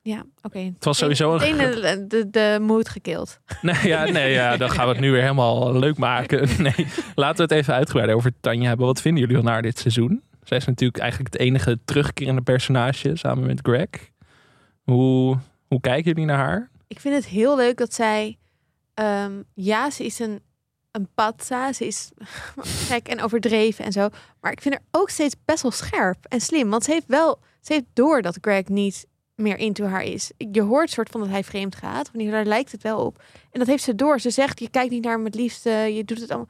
Ja, 0.05 0.23
oké. 0.41 0.59
Het 0.59 0.85
was 0.85 0.97
sowieso 0.97 1.33
een... 1.33 1.57
De, 1.57 2.05
de, 2.07 2.29
de 2.29 2.57
moed 2.61 2.89
gekild. 2.89 3.39
Nee, 3.61 3.87
ja, 3.87 4.03
nee, 4.03 4.31
ja, 4.31 4.57
dan 4.57 4.69
gaan 4.69 4.85
we 4.85 4.91
het 4.91 5.01
nu 5.01 5.11
weer 5.11 5.21
helemaal 5.21 5.73
leuk 5.79 5.97
maken. 5.97 6.49
Nee, 6.63 6.87
laten 7.15 7.35
we 7.37 7.41
het 7.41 7.51
even 7.51 7.73
uitgebreider 7.73 8.15
over 8.15 8.31
Tanja 8.39 8.67
hebben. 8.67 8.85
Wat 8.85 9.01
vinden 9.01 9.21
jullie 9.21 9.37
van 9.37 9.45
haar 9.45 9.61
dit 9.61 9.79
seizoen? 9.79 10.23
Zij 10.43 10.57
is 10.57 10.65
natuurlijk 10.65 11.01
eigenlijk 11.01 11.33
het 11.33 11.41
enige 11.41 11.79
terugkerende 11.85 12.41
personage 12.41 13.15
samen 13.15 13.45
met 13.45 13.59
Greg. 13.61 13.87
Hoe, 14.83 15.37
hoe 15.67 15.81
kijken 15.81 16.03
jullie 16.03 16.25
naar 16.25 16.37
haar? 16.37 16.69
Ik 16.87 16.99
vind 16.99 17.15
het 17.15 17.25
heel 17.25 17.55
leuk 17.55 17.77
dat 17.77 17.93
zij... 17.93 18.37
ehm, 18.93 19.31
ja, 19.53 19.89
ze 19.89 20.05
is 20.05 20.19
een, 20.19 20.41
een 20.91 21.07
patsa. 21.15 21.73
Ze 21.73 21.87
is 21.87 22.11
gek 22.89 23.07
en 23.07 23.21
overdreven 23.21 23.85
en 23.85 23.91
zo. 23.91 24.09
Maar 24.41 24.51
ik 24.51 24.61
vind 24.61 24.73
haar 24.73 24.83
ook 24.91 25.09
steeds 25.09 25.35
best 25.45 25.61
wel 25.61 25.71
scherp 25.71 26.25
en 26.25 26.41
slim. 26.41 26.69
Want 26.69 26.83
ze 26.83 26.91
heeft 26.91 27.07
wel... 27.07 27.39
Ze 27.61 27.73
heeft 27.73 27.85
door 27.93 28.21
dat 28.21 28.37
Greg 28.41 28.67
niet 28.67 29.05
meer 29.35 29.57
into 29.57 29.85
haar 29.85 30.03
is. 30.03 30.31
Je 30.51 30.61
hoort 30.61 30.89
soort 30.89 31.09
van 31.09 31.21
dat 31.21 31.29
hij 31.29 31.43
vreemd 31.43 31.75
gaat. 31.75 32.11
Wanneer 32.11 32.31
daar 32.31 32.45
lijkt 32.45 32.71
het 32.71 32.83
wel 32.83 33.05
op. 33.05 33.23
En 33.51 33.59
dat 33.59 33.67
heeft 33.67 33.83
ze 33.83 33.95
door. 33.95 34.19
Ze 34.19 34.29
zegt, 34.29 34.59
je 34.59 34.69
kijkt 34.69 34.91
niet 34.91 35.03
naar 35.03 35.15
hem 35.15 35.25
het 35.25 35.35
liefste. 35.35 35.69
Je 35.69 36.03
doet 36.03 36.19
het 36.19 36.29
allemaal... 36.29 36.49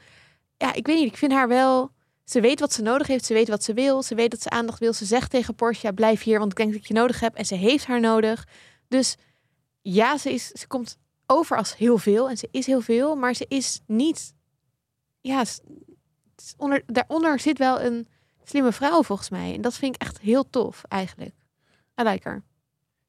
Ja, 0.57 0.73
ik 0.73 0.87
weet 0.87 0.99
niet. 0.99 1.11
Ik 1.11 1.17
vind 1.17 1.31
haar 1.31 1.47
wel... 1.47 1.91
Ze 2.23 2.41
weet 2.41 2.59
wat 2.59 2.73
ze 2.73 2.81
nodig 2.81 3.07
heeft. 3.07 3.25
Ze 3.25 3.33
weet 3.33 3.47
wat 3.47 3.63
ze 3.63 3.73
wil. 3.73 4.03
Ze 4.03 4.15
weet 4.15 4.31
dat 4.31 4.41
ze 4.41 4.49
aandacht 4.49 4.79
wil. 4.79 4.93
Ze 4.93 5.05
zegt 5.05 5.31
tegen 5.31 5.55
ja, 5.81 5.91
blijf 5.91 6.23
hier, 6.23 6.39
want 6.39 6.51
ik 6.51 6.57
denk 6.57 6.71
dat 6.71 6.81
ik 6.81 6.87
je 6.87 6.93
nodig 6.93 7.19
heb. 7.19 7.35
En 7.35 7.45
ze 7.45 7.55
heeft 7.55 7.85
haar 7.85 7.99
nodig. 7.99 8.47
Dus 8.87 9.15
ja, 9.81 10.17
ze, 10.17 10.33
is, 10.33 10.47
ze 10.47 10.67
komt 10.67 10.97
over 11.25 11.57
als 11.57 11.77
heel 11.77 11.97
veel. 11.97 12.29
En 12.29 12.37
ze 12.37 12.47
is 12.51 12.65
heel 12.65 12.81
veel. 12.81 13.15
Maar 13.15 13.33
ze 13.33 13.45
is 13.47 13.81
niet... 13.87 14.33
Ja, 15.21 15.43
onder, 16.57 16.83
daaronder 16.85 17.39
zit 17.39 17.57
wel 17.57 17.81
een 17.81 18.07
slimme 18.43 18.71
vrouw 18.71 19.03
volgens 19.03 19.29
mij. 19.29 19.53
En 19.53 19.61
dat 19.61 19.73
vind 19.73 19.95
ik 19.95 20.01
echt 20.01 20.19
heel 20.19 20.49
tof 20.49 20.83
eigenlijk. 20.87 21.31
I 22.01 22.03
like. 22.03 22.41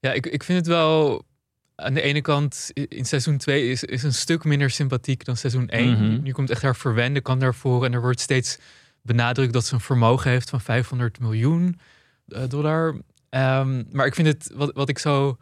Ja, 0.04 0.12
ik, 0.12 0.26
ik 0.26 0.42
vind 0.42 0.58
het 0.58 0.66
wel 0.66 1.24
aan 1.74 1.94
de 1.94 2.00
ene 2.02 2.20
kant 2.20 2.70
in 2.74 3.04
seizoen 3.04 3.38
2 3.38 3.70
is, 3.70 3.84
is 3.84 4.02
een 4.02 4.12
stuk 4.14 4.44
minder 4.44 4.70
sympathiek 4.70 5.24
dan 5.24 5.36
seizoen 5.36 5.68
1. 5.68 5.90
Mhm. 5.92 6.22
Nu 6.22 6.32
komt 6.32 6.50
echt 6.50 6.62
haar 6.62 6.76
verwende 6.76 7.20
kant 7.20 7.40
naar 7.40 7.54
voren 7.54 7.86
en 7.88 7.94
er 7.94 8.00
wordt 8.00 8.20
steeds 8.20 8.58
benadrukt 9.02 9.52
dat 9.52 9.64
ze 9.64 9.74
een 9.74 9.80
vermogen 9.80 10.30
heeft 10.30 10.50
van 10.50 10.60
500 10.60 11.20
miljoen 11.20 11.78
eh, 12.28 12.42
dollar. 12.48 13.00
Ehm, 13.30 13.82
maar 13.90 14.06
ik 14.06 14.14
vind 14.14 14.26
het, 14.28 14.50
wat, 14.54 14.70
wat 14.74 14.88
ik 14.88 14.98
zo... 14.98 15.36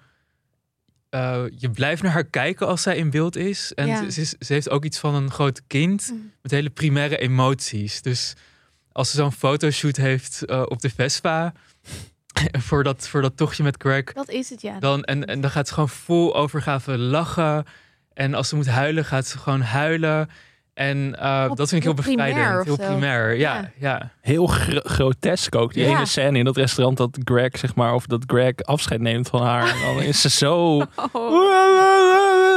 eh, 1.08 1.44
je 1.56 1.70
blijft 1.70 2.02
naar 2.02 2.12
haar 2.12 2.24
kijken 2.30 2.66
als 2.66 2.82
zij 2.82 2.96
in 2.96 3.10
beeld 3.10 3.36
is. 3.36 3.74
En 3.74 3.86
Ja. 3.86 3.96
ze, 4.04 4.10
ze 4.12 4.20
is- 4.20 4.34
ze 4.38 4.52
heeft 4.52 4.70
ook 4.70 4.84
iets 4.84 4.98
van 4.98 5.14
een 5.14 5.30
groot 5.30 5.62
kind 5.66 6.08
Mm. 6.12 6.30
met 6.42 6.50
hele 6.50 6.70
primaire 6.70 7.16
emoties. 7.18 8.02
Dus 8.02 8.34
als 8.92 9.10
ze 9.10 9.16
zo'n 9.16 9.32
fotoshoot 9.32 9.96
heeft 9.96 10.44
eh, 10.44 10.62
op 10.66 10.80
de 10.80 10.90
Vespa... 10.90 11.52
voor, 12.66 12.84
dat, 12.84 13.08
voor 13.08 13.22
dat 13.22 13.36
tochtje 13.36 13.62
met 13.62 13.76
Greg... 13.78 14.04
Dat 14.04 14.28
is 14.30 14.50
het, 14.50 14.62
ja. 14.62 14.78
Dan, 14.78 15.04
en, 15.04 15.24
en 15.24 15.40
dan 15.40 15.50
gaat 15.50 15.68
ze 15.68 15.74
gewoon 15.74 15.88
vol 15.88 16.34
overgave 16.36 16.98
lachen. 16.98 17.64
En 18.14 18.34
als 18.34 18.48
ze 18.48 18.56
moet 18.56 18.66
huilen, 18.68 19.04
gaat 19.04 19.26
ze 19.26 19.38
gewoon 19.38 19.60
huilen. 19.60 20.28
En 20.74 21.18
eh, 21.18 21.48
dat 21.54 21.68
vind 21.68 21.72
ik 21.72 21.82
heel 21.82 21.94
bevrijdend. 21.94 22.64
Heel 22.64 22.76
primair, 22.76 23.34
ja. 23.36 23.54
Ja. 23.54 23.70
ja. 23.78 24.10
Heel 24.20 24.46
gro- 24.46 24.80
grotesk 24.82 25.54
ook. 25.54 25.74
Die 25.74 25.84
Ja. 25.84 25.96
ene 25.96 26.06
scène 26.06 26.38
in 26.38 26.44
dat 26.44 26.56
restaurant 26.56 26.96
dat 26.96 27.18
Greg, 27.24 27.58
zeg 27.58 27.74
maar, 27.74 27.94
of 27.94 28.06
dat 28.06 28.24
Greg 28.26 28.54
afscheid 28.56 29.00
neemt 29.00 29.28
van 29.28 29.42
haar. 29.42 29.68
En 29.68 29.80
dan 29.94 30.02
is 30.02 30.20
ze 30.20 30.30
zo... 30.30 30.76
Oh. 31.12 31.62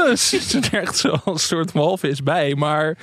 Ze 0.15 0.39
zit 0.41 0.65
er 0.73 0.81
echt 0.81 0.97
zo 0.97 1.15
een 1.25 1.37
soort 1.39 1.71
walvis 1.71 2.23
bij. 2.23 2.55
Maar 2.55 2.97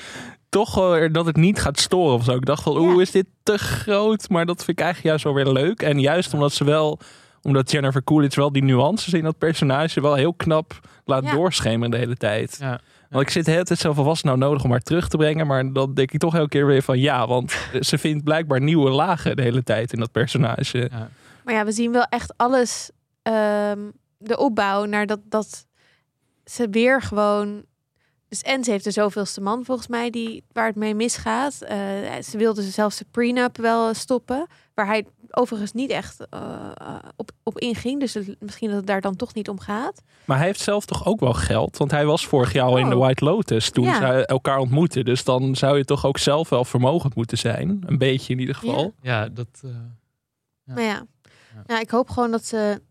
toch 0.53 0.75
wel 0.75 1.13
dat 1.13 1.27
het 1.27 1.37
niet 1.37 1.61
gaat 1.61 1.79
storen 1.81 2.15
of 2.15 2.25
zo. 2.25 2.33
Ik 2.35 2.45
dacht 2.47 2.65
wel, 2.65 2.77
oeh, 2.79 2.95
Ja. 2.95 3.01
is 3.01 3.11
dit 3.11 3.27
te 3.43 3.59
groot? 3.59 4.29
Maar 4.29 4.47
dat 4.47 4.57
vind 4.65 4.79
ik 4.79 4.85
eigenlijk 4.85 5.09
juist 5.09 5.25
wel 5.25 5.35
weer 5.45 5.53
leuk. 5.65 5.83
En 5.83 6.01
juist 6.01 6.35
omdat 6.35 6.53
ze 6.53 6.65
wel... 6.65 6.99
Omdat 7.43 7.71
Jennifer 7.71 8.05
Coolidge 8.05 8.41
wel 8.41 8.53
die 8.53 8.63
nuances 8.65 9.13
in 9.13 9.25
dat 9.25 9.39
personage 9.39 10.01
wel 10.01 10.15
heel 10.15 10.35
knap 10.35 10.81
laat 11.05 11.25
Ja. 11.25 11.33
doorschemeren 11.33 11.91
de 11.91 11.97
hele 11.97 12.17
tijd. 12.17 12.57
ja. 12.61 12.81
Want 13.11 13.25
ik 13.25 13.31
zit 13.31 13.47
hele 13.47 13.65
tijd 13.65 13.81
van, 13.81 13.95
was 13.95 14.17
het 14.17 14.27
nou 14.27 14.39
nodig 14.39 14.65
om 14.65 14.71
haar 14.71 14.81
terug 14.81 15.09
te 15.09 15.17
brengen? 15.17 15.47
Maar 15.47 15.73
dan 15.73 15.95
denk 15.95 16.13
ik 16.13 16.21
toch 16.21 16.35
elke 16.35 16.49
keer 16.49 16.67
weer 16.67 16.83
van 16.83 16.99
ja, 16.99 17.27
want 17.27 17.53
ze 17.81 17.99
vindt 17.99 18.25
blijkbaar 18.25 18.61
nieuwe 18.61 18.91
lagen 18.91 19.37
de 19.37 19.43
hele 19.43 19.63
tijd 19.63 19.93
in 19.93 19.99
dat 19.99 20.13
personage. 20.13 20.89
Ja. 20.91 21.09
Maar 21.45 21.55
ja, 21.55 21.65
we 21.65 21.73
zien 21.73 21.93
wel 21.93 22.05
echt 22.09 22.35
alles. 22.37 22.91
ehm, 23.23 23.79
de 24.19 24.39
opbouw 24.39 24.85
naar 24.85 25.07
dat, 25.07 25.21
dat 25.25 25.67
ze 26.45 26.69
weer 26.71 27.03
gewoon. 27.03 27.63
Dus 28.33 28.43
en 28.43 28.65
ze 28.65 28.71
heeft 28.71 28.85
de 28.85 28.91
zoveelste 28.91 29.41
man 29.41 29.65
volgens 29.65 29.87
mij 29.89 30.11
die, 30.11 30.45
waar 30.53 30.67
het 30.67 30.77
mee 30.77 30.95
misgaat. 30.95 31.61
Eh, 31.61 31.77
ze 32.25 32.39
wilde 32.39 32.63
zelfs 32.63 32.99
de 32.99 33.05
prenup 33.11 33.57
wel 33.57 33.95
stoppen. 33.95 34.47
Waar 34.75 34.87
hij 34.87 35.07
overigens 35.31 35.73
niet 35.73 35.91
echt 35.91 36.27
eh, 36.31 36.41
eh, 36.75 36.95
op, 37.17 37.31
op 37.43 37.59
inging. 37.59 38.01
Dus 38.01 38.15
het- 38.15 38.37
misschien 38.41 38.69
dat 38.69 38.77
het 38.77 38.87
daar 38.87 39.01
dan 39.01 39.17
toch 39.17 39.35
niet 39.35 39.49
om 39.49 39.61
gaat. 39.61 40.03
Maar 40.25 40.37
hij 40.37 40.47
heeft 40.47 40.61
zelf 40.61 40.85
toch 40.85 41.07
ook 41.07 41.21
wel 41.21 41.33
geld? 41.33 41.77
Want 41.77 41.91
hij 41.91 42.07
was 42.07 42.27
vorig 42.27 42.53
jaar 42.53 42.67
al 42.67 42.77
in 42.79 42.89
de 42.89 42.95
Oh. 42.97 43.01
White 43.01 43.25
Lotus 43.25 43.71
toen 43.71 43.85
Ja. 43.85 43.97
ze 43.97 44.27
elkaar 44.27 44.59
ontmoetten. 44.59 45.05
Dus 45.05 45.25
dan 45.25 45.55
zou 45.57 45.77
je 45.77 45.85
toch 45.85 46.07
ook 46.07 46.19
zelf 46.19 46.49
wel 46.49 46.65
vermogend 46.65 47.15
moeten 47.15 47.39
zijn. 47.39 47.83
Een 47.87 47.99
beetje 47.99 48.33
in 48.33 48.39
ieder 48.39 48.55
geval. 48.55 48.95
ja, 49.03 49.29
dat... 49.29 49.49
eh, 49.65 49.71
Ja. 50.65 50.75
Maar 50.75 50.83
ja. 50.85 51.07
Ja. 51.55 51.63
ja, 51.67 51.81
ik 51.81 51.91
hoop 51.91 52.11
gewoon 52.11 52.31
dat 52.31 52.45
ze. 52.47 52.83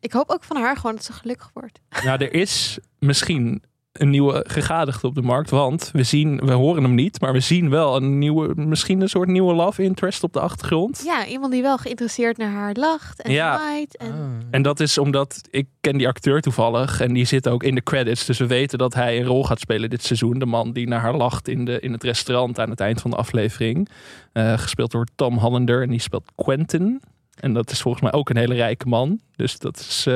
Ik 0.00 0.12
hoop 0.12 0.30
ook 0.30 0.44
van 0.44 0.56
haar 0.56 0.76
gewoon 0.76 0.94
dat 0.96 1.04
ze 1.04 1.12
gelukkig 1.12 1.50
wordt. 1.54 1.80
Nou, 2.04 2.24
er 2.24 2.32
is 2.34 2.78
misschien 2.98 3.62
een 3.98 4.10
nieuwe 4.10 4.44
gegadigde 4.48 5.06
op 5.06 5.14
de 5.14 5.22
markt. 5.22 5.50
Want 5.50 5.90
we 5.92 6.02
zien, 6.02 6.36
we 6.44 6.52
horen 6.52 6.82
hem 6.82 6.94
niet, 6.94 7.20
maar 7.20 7.32
we 7.32 7.40
zien 7.40 7.70
wel 7.70 7.96
een 7.96 8.18
nieuwe, 8.18 8.52
misschien 8.54 9.00
een 9.00 9.08
soort 9.08 9.28
nieuwe 9.28 9.54
love 9.54 9.82
interest 9.82 10.22
op 10.22 10.32
de 10.32 10.40
achtergrond. 10.40 11.02
Ja, 11.04 11.26
iemand 11.26 11.52
die 11.52 11.62
wel 11.62 11.78
geïnteresseerd 11.78 12.36
naar 12.36 12.50
haar 12.50 12.74
lacht 12.74 13.22
en 13.22 13.32
Ja. 13.32 13.56
zwaait. 13.56 13.96
En... 13.96 14.12
ah. 14.12 14.18
En 14.50 14.62
dat 14.62 14.80
is 14.80 14.98
omdat 14.98 15.40
ik 15.50 15.66
ken 15.80 15.96
die 15.98 16.08
acteur 16.08 16.40
toevallig 16.40 17.00
en 17.00 17.12
die 17.12 17.24
zit 17.24 17.48
ook 17.48 17.62
in 17.62 17.74
de 17.74 17.82
credits. 17.82 18.24
Dus 18.26 18.38
we 18.38 18.46
weten 18.46 18.78
dat 18.78 18.94
hij 18.94 19.18
een 19.18 19.26
rol 19.26 19.44
gaat 19.44 19.60
spelen 19.60 19.90
dit 19.90 20.02
seizoen. 20.04 20.38
De 20.38 20.46
man 20.46 20.72
die 20.72 20.88
naar 20.88 21.00
haar 21.00 21.16
lacht 21.16 21.48
in, 21.48 21.64
de, 21.64 21.80
in 21.80 21.92
het 21.92 22.02
restaurant 22.02 22.58
aan 22.58 22.70
het 22.70 22.80
eind 22.80 23.00
van 23.00 23.10
de 23.10 23.16
aflevering. 23.16 23.88
Eh, 24.32 24.58
gespeeld 24.58 24.90
door 24.90 25.06
Tom 25.14 25.38
Hollander 25.38 25.82
en 25.82 25.90
die 25.90 26.00
speelt 26.00 26.30
Quentin. 26.34 27.00
En 27.36 27.52
dat 27.52 27.70
is 27.70 27.80
volgens 27.82 28.02
mij 28.02 28.12
ook 28.12 28.28
een 28.30 28.36
hele 28.36 28.54
rijke 28.54 28.88
man. 28.88 29.20
Dus 29.36 29.58
dat 29.58 29.76
is... 29.78 30.06
eh, 30.06 30.14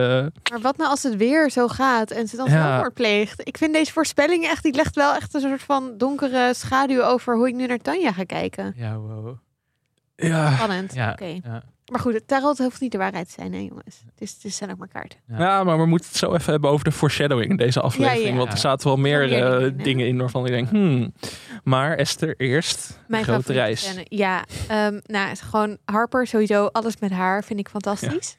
Maar 0.51 0.61
wat 0.63 0.77
nou 0.77 0.91
als 0.91 1.03
het 1.03 1.17
weer 1.17 1.51
zo 1.51 1.69
gaat 1.69 2.11
en 2.11 2.29
ze 2.29 2.37
dan 2.37 2.51
Ja. 2.51 2.53
zelfmoord 2.63 2.95
pleegt? 2.95 3.41
Ik 3.49 3.57
vind 3.59 3.73
deze 3.75 3.93
voorspelling 3.93 4.45
echt, 4.45 4.63
die 4.63 4.75
legt 4.75 4.95
wel 4.95 5.15
echt 5.15 5.35
een 5.35 5.41
soort 5.41 5.63
van 5.63 5.93
donkere 5.97 6.55
schaduw 6.55 7.03
over 7.03 7.37
hoe 7.37 7.49
ik 7.49 7.55
nu 7.55 7.67
naar 7.67 7.79
Tanja 7.79 8.13
ga 8.13 8.25
kijken. 8.25 8.75
Ja, 8.77 8.97
wow. 8.97 9.37
Ja, 10.21 10.53
Spannend. 10.55 10.95
Ja, 10.95 11.11
Oké. 11.13 11.41
ja. 11.45 11.63
Maar 11.91 12.01
goed, 12.01 12.15
het 12.15 12.29
tarot 12.29 12.59
hoeft 12.59 12.81
niet 12.81 12.93
de 12.93 12.99
waarheid 12.99 13.27
te 13.27 13.33
zijn, 13.33 13.53
hè 13.53 13.59
jongens. 13.59 14.03
Het, 14.15 14.15
is, 14.19 14.37
het 14.43 14.53
zijn 14.53 14.71
ook 14.71 14.79
maar 14.79 14.89
kaarten. 14.89 15.19
Ja. 15.27 15.39
ja, 15.39 15.65
maar 15.65 15.79
we 15.79 15.87
moeten 15.87 16.09
het 16.09 16.19
zo 16.19 16.35
even 16.35 16.53
hebben 16.53 16.71
over 16.71 16.85
de 16.85 16.93
foreshadowing 16.93 17.51
in 17.51 17.57
deze 17.57 17.81
aflevering. 17.81 18.25
Ja, 18.25 18.31
ja. 18.31 18.37
Want 18.37 18.53
er 18.53 18.59
zaten 18.59 18.87
wel 18.87 18.97
meer, 18.97 19.19
meer 19.19 19.45
eh, 19.45 19.51
dingen 19.51 19.67
in, 19.73 19.79
hè? 19.79 19.83
dingen 19.83 20.07
in 20.07 20.19
waarvan 20.19 20.47
ik 20.47 20.51
denk... 20.53 20.69
Hmm. 20.69 21.13
Maar 21.65 21.97
Esther, 21.97 22.35
eerst 22.37 22.99
Mijn 23.09 23.25
grote 23.25 23.41
favoriete 23.43 23.65
reis. 23.67 23.81
scène. 23.81 24.05
Ja, 24.09 24.45
ehm, 24.69 25.01
nou, 25.05 25.29
het 25.29 25.33
is 25.33 25.41
gewoon 25.41 25.79
Harper, 25.85 26.27
sowieso 26.27 26.67
alles 26.67 26.97
met 26.99 27.11
haar 27.11 27.45
vind 27.45 27.59
ik 27.61 27.69
fantastisch. 27.69 28.37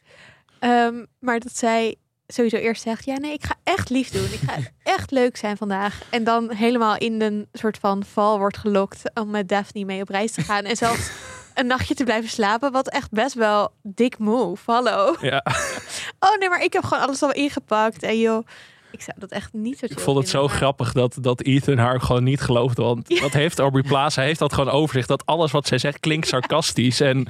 Ehm, 0.60 1.06
maar 1.20 1.40
dat 1.40 1.58
zij 1.58 1.96
sowieso 2.28 2.58
eerst 2.58 2.82
zegt, 2.82 3.06
ja 3.06 3.18
nee, 3.18 3.34
ik 3.34 3.44
ga 3.44 3.56
echt 3.64 3.90
lief 3.90 4.10
doen. 4.10 4.24
Ik 4.24 4.40
ga 4.50 4.56
echt 4.96 5.12
leuk 5.12 5.38
zijn 5.38 5.58
vandaag. 5.58 6.02
En 6.10 6.24
dan 6.24 6.52
helemaal 6.52 6.98
in 6.98 7.22
een 7.22 7.48
soort 7.54 7.78
van 7.78 8.04
val 8.04 8.38
wordt 8.38 8.58
gelokt 8.58 9.12
om 9.14 9.30
met 9.30 9.50
Daphne 9.50 9.86
mee 9.86 10.02
op 10.02 10.10
reis 10.10 10.32
te 10.32 10.42
gaan. 10.42 10.64
En 10.64 10.76
zelfs 10.78 11.12
een 11.54 11.68
nachtje 11.68 11.96
te 11.96 12.04
blijven 12.04 12.30
slapen, 12.30 12.72
wat 12.72 12.90
echt 12.90 13.12
best 13.12 13.34
wel 13.34 13.72
dik 13.84 14.18
move. 14.18 14.72
Hallo. 14.72 15.16
Ja, 15.22 15.46
Oh 16.20 16.38
nee, 16.40 16.50
maar 16.50 16.64
ik 16.64 16.74
heb 16.74 16.84
gewoon 16.84 17.04
alles 17.04 17.24
al 17.24 17.34
ingepakt. 17.34 18.04
En 18.04 18.20
joh, 18.20 18.48
ik 18.92 19.02
zou 19.02 19.18
dat 19.20 19.32
echt 19.32 19.54
niet 19.54 19.78
zo 19.78 19.86
ik 19.86 20.00
vond 20.00 20.18
het 20.18 20.30
zo 20.30 20.46
maar- 20.46 20.56
grappig 20.56 20.92
dat, 20.94 21.18
dat 21.22 21.42
Ethan 21.42 21.78
haar 21.78 22.02
gewoon 22.02 22.24
niet 22.24 22.42
geloofde. 22.42 22.82
Want 22.82 23.10
Ja. 23.10 23.22
dat 23.22 23.34
heeft 23.34 23.60
Aubrey 23.60 23.84
Plaza, 23.84 24.16
hij 24.20 24.26
heeft 24.28 24.40
dat 24.40 24.54
gewoon 24.54 24.70
over 24.74 24.96
zich. 24.96 25.06
Dat 25.06 25.26
alles 25.26 25.52
wat 25.52 25.68
zij 25.68 25.78
zegt 25.78 26.00
klinkt 26.00 26.28
sarcastisch. 26.28 27.00
En 27.00 27.28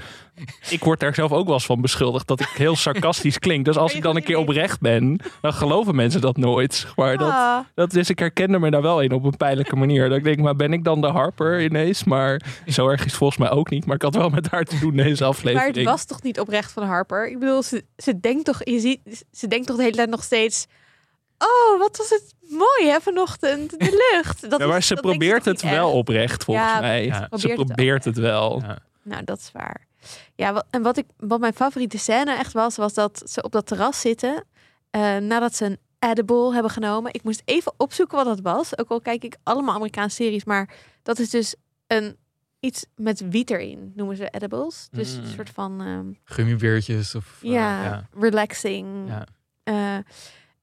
ik 0.69 0.83
word 0.83 0.99
daar 0.99 1.15
zelf 1.15 1.31
ook 1.31 1.45
wel 1.45 1.53
eens 1.53 1.65
van 1.65 1.81
beschuldigd 1.81 2.27
dat 2.27 2.39
ik 2.39 2.47
heel 2.47 2.75
sarcastisch 2.75 3.39
klink. 3.39 3.65
Dus 3.65 3.77
als 3.77 3.87
Maar 3.87 3.97
ik 3.97 4.03
dan 4.03 4.15
een 4.15 4.23
keer 4.23 4.37
oprecht 4.37 4.79
ben, 4.79 5.19
dan 5.41 5.53
geloven 5.53 5.95
mensen 5.95 6.21
dat 6.21 6.37
nooit. 6.37 6.87
Maar 6.95 7.17
dat, 7.17 7.29
Ah. 7.29 7.59
dat 7.75 7.93
is, 7.95 8.09
ik 8.09 8.19
herkende 8.19 8.59
me 8.59 8.71
daar 8.71 8.81
wel 8.81 9.01
in 9.01 9.11
op 9.11 9.23
een 9.23 9.37
pijnlijke 9.37 9.75
manier. 9.75 10.09
Dat 10.09 10.17
ik 10.17 10.23
denk, 10.23 10.39
maar 10.39 10.55
ben 10.55 10.73
ik 10.73 10.83
dan 10.83 11.01
de 11.01 11.07
Harper 11.07 11.63
ineens? 11.63 12.03
Maar 12.03 12.41
zo 12.67 12.87
erg 12.87 12.99
is 12.99 13.05
het 13.05 13.15
volgens 13.15 13.39
mij 13.39 13.49
ook 13.51 13.69
niet. 13.69 13.85
Maar 13.85 13.95
ik 13.95 14.01
had 14.01 14.15
wel 14.15 14.29
met 14.29 14.49
haar 14.49 14.63
te 14.63 14.79
doen 14.79 14.95
deze 14.95 15.23
Maar 15.23 15.31
aflevering. 15.31 15.75
het 15.75 15.85
was 15.85 16.05
toch 16.05 16.21
niet 16.23 16.39
oprecht 16.39 16.71
van 16.71 16.83
Harper? 16.83 17.29
Ik 17.29 17.39
bedoel, 17.39 17.63
ze, 17.63 17.85
ze 17.97 18.19
denkt 18.19 18.45
toch, 18.45 18.59
je 18.63 18.79
ziet, 18.79 19.25
ze 19.31 19.47
denkt 19.47 19.67
toch 19.67 19.75
de 19.77 19.83
hele 19.83 19.95
tijd 19.95 20.09
nog 20.09 20.23
steeds. 20.23 20.67
Oh, 21.43 21.79
wat 21.79 21.97
was 21.97 22.09
het 22.09 22.33
mooi 22.49 22.91
hè 22.91 22.99
vanochtend, 23.01 23.69
de 23.79 24.11
lucht. 24.13 24.49
Dat 24.49 24.59
ja, 24.59 24.67
maar 24.67 24.77
is- 24.77 24.87
ze 24.87 24.93
dat 24.93 25.03
probeert 25.03 25.45
het 25.45 25.61
wel 25.61 25.87
echt? 25.87 25.95
oprecht, 25.97 26.43
volgens 26.43 26.67
Ja, 26.67 26.79
mij. 26.79 27.05
Ja. 27.05 27.13
Ze 27.13 27.27
probeert 27.27 27.57
het 27.57 27.65
probeert 27.65 28.05
het 28.05 28.17
wel. 28.17 28.61
Ja. 28.61 28.77
Nou, 29.03 29.23
dat 29.23 29.37
is 29.37 29.49
waar. 29.53 29.87
Ja, 30.35 30.53
wat, 30.53 30.65
en 30.69 30.81
wat, 30.81 30.97
ik, 30.97 31.05
wat 31.17 31.39
mijn 31.39 31.53
favoriete 31.53 31.97
scène 31.97 32.35
echt 32.35 32.53
was, 32.53 32.75
was 32.75 32.93
dat 32.93 33.21
ze 33.25 33.41
op 33.41 33.51
dat 33.51 33.65
terras 33.67 33.99
zitten. 34.01 34.43
eh, 34.89 35.17
nadat 35.17 35.55
ze 35.55 35.65
een 35.65 35.77
edible 35.99 36.53
hebben 36.53 36.71
genomen. 36.71 37.13
Ik 37.13 37.23
moest 37.23 37.41
even 37.45 37.73
opzoeken 37.77 38.17
wat 38.17 38.25
dat 38.25 38.39
was. 38.41 38.77
Ook 38.77 38.89
al 38.89 39.01
kijk 39.01 39.23
ik 39.23 39.35
allemaal 39.43 39.75
Amerikaanse 39.75 40.15
series. 40.15 40.43
Maar 40.43 40.73
dat 41.03 41.19
is 41.19 41.29
dus 41.29 41.55
een, 41.87 42.17
iets 42.59 42.85
met 42.95 43.29
wiet 43.29 43.49
erin, 43.49 43.91
noemen 43.95 44.15
ze 44.15 44.29
edibles. 44.29 44.87
Dus 44.91 45.15
Mm. 45.17 45.23
een 45.23 45.29
soort 45.29 45.49
van... 45.49 46.15
Gummibeertjes 46.23 47.15
of... 47.15 47.39
eh, 47.43 47.51
ja, 47.51 47.83
ja. 47.83 48.07
relaxing. 48.19 48.87
Ja. 49.07 49.25
Eh, 49.63 49.97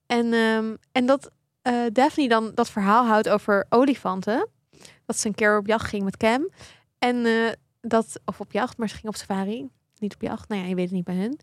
en, 0.09 0.33
ehm, 0.33 0.75
en 0.92 1.07
dat 1.07 1.31
eh, 1.62 1.85
Daphne 1.92 2.29
dan 2.29 2.51
dat 2.55 2.71
verhaal 2.71 3.07
houdt 3.07 3.29
over 3.29 3.66
olifanten. 3.68 4.49
Dat 5.07 5.18
ze 5.18 5.27
een 5.27 5.35
keer 5.35 5.59
op 5.59 5.66
jacht 5.66 5.88
ging 5.88 6.05
met 6.05 6.16
Cam. 6.16 6.49
En 6.99 7.27
eh, 7.27 7.53
dat, 7.81 8.21
of 8.25 8.40
op 8.40 8.53
jacht, 8.53 8.77
maar 8.77 8.88
ze 8.88 8.94
ging 8.94 9.07
op 9.07 9.16
safari. 9.16 9.68
Niet 9.99 10.14
op 10.14 10.23
jacht, 10.23 10.49
nou 10.49 10.62
ja, 10.62 10.68
je 10.68 10.75
weet 10.75 10.85
het 10.85 10.94
niet 10.94 11.05
bij 11.05 11.14
hun. 11.14 11.40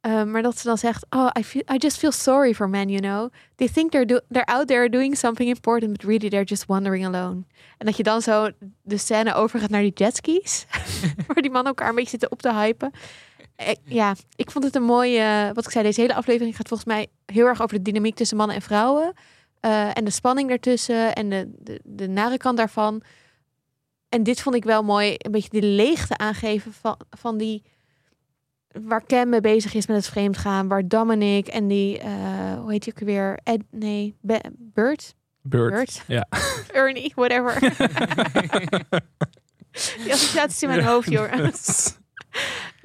Eh, 0.00 0.22
maar 0.22 0.42
dat 0.42 0.58
ze 0.58 0.66
dan 0.66 0.78
zegt, 0.78 1.06
oh, 1.10 1.28
I, 1.38 1.44
feel, 1.44 1.62
I 1.72 1.76
just 1.76 1.98
feel 1.98 2.12
sorry 2.12 2.54
for 2.54 2.68
men, 2.68 2.88
you 2.88 3.00
know. 3.00 3.32
They 3.54 3.68
think 3.68 3.90
they're, 3.90 4.06
do 4.06 4.20
they're 4.28 4.46
out 4.46 4.66
there 4.66 4.88
doing 4.88 5.16
something 5.16 5.48
important, 5.48 5.92
but 5.92 6.02
really 6.02 6.28
they're 6.28 6.44
just 6.44 6.66
wandering 6.66 7.06
alone. 7.06 7.44
En 7.78 7.86
dat 7.86 7.96
je 7.96 8.02
dan 8.02 8.22
zo 8.22 8.50
de 8.82 8.96
scène 8.96 9.34
overgaat 9.34 9.70
naar 9.70 9.82
die 9.82 9.92
jetskis. 9.94 10.66
waar 11.26 11.42
die 11.42 11.50
mannen 11.50 11.72
elkaar 11.72 11.88
een 11.88 11.94
beetje 11.94 12.10
zitten 12.10 12.30
op 12.30 12.42
te 12.42 12.52
hypen. 12.52 12.90
Ik- 13.56 13.78
ja, 13.84 14.14
ik 14.36 14.50
vond 14.50 14.64
het 14.64 14.74
een 14.74 14.82
mooie. 14.82 15.50
Wat 15.54 15.64
ik 15.64 15.70
zei, 15.70 15.84
deze 15.84 16.00
hele 16.00 16.14
aflevering 16.14 16.56
gaat 16.56 16.68
volgens 16.68 16.88
mij 16.88 17.06
heel 17.26 17.46
erg 17.46 17.62
over 17.62 17.76
de 17.76 17.82
dynamiek 17.82 18.14
tussen 18.14 18.36
mannen 18.36 18.56
en 18.56 18.62
vrouwen. 18.62 19.12
eh, 19.60 19.96
en 19.96 20.04
de 20.04 20.10
spanning 20.10 20.48
daartussen 20.48 21.14
en 21.14 21.28
de, 21.30 21.52
de, 21.58 21.80
de 21.84 22.08
nare 22.08 22.36
kant 22.36 22.56
daarvan. 22.56 23.02
En 24.08 24.22
dit 24.22 24.40
vond 24.40 24.54
ik 24.54 24.64
wel 24.64 24.82
mooi, 24.82 25.14
een 25.18 25.30
beetje 25.32 25.48
die 25.60 25.62
leegte 25.62 26.16
aangeven 26.16 26.72
van, 26.72 26.96
van 27.10 27.36
die. 27.38 27.62
Waar 28.82 29.06
Cam 29.06 29.28
mee 29.28 29.40
bezig 29.40 29.74
is 29.74 29.86
met 29.86 29.96
het 29.96 30.06
vreemdgaan. 30.08 30.68
Waar 30.68 30.88
Dominic 30.88 31.46
en 31.46 31.68
die, 31.68 31.98
eh, 31.98 32.60
hoe 32.60 32.72
heet 32.72 32.84
die 32.84 32.92
ook 32.92 33.06
weer? 33.06 33.38
Ed, 33.42 33.62
nee, 33.70 34.16
Be- 34.20 34.50
Bert? 34.58 35.14
Bert? 35.42 36.02
Ja. 36.06 36.26
Ernie, 36.72 37.12
whatever. 37.14 37.60
die 40.02 40.12
associaties 40.12 40.62
in 40.62 40.68
mijn 40.68 40.84
hoofd, 40.84 41.10
jongens. 41.10 41.96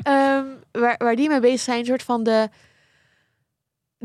Ehm, 0.03 0.45
waar, 0.71 0.95
waar 0.97 1.15
die 1.15 1.29
mee 1.29 1.39
bezig 1.39 1.59
zijn, 1.59 1.85
soort 1.85 2.03
van 2.03 2.23
de. 2.23 2.49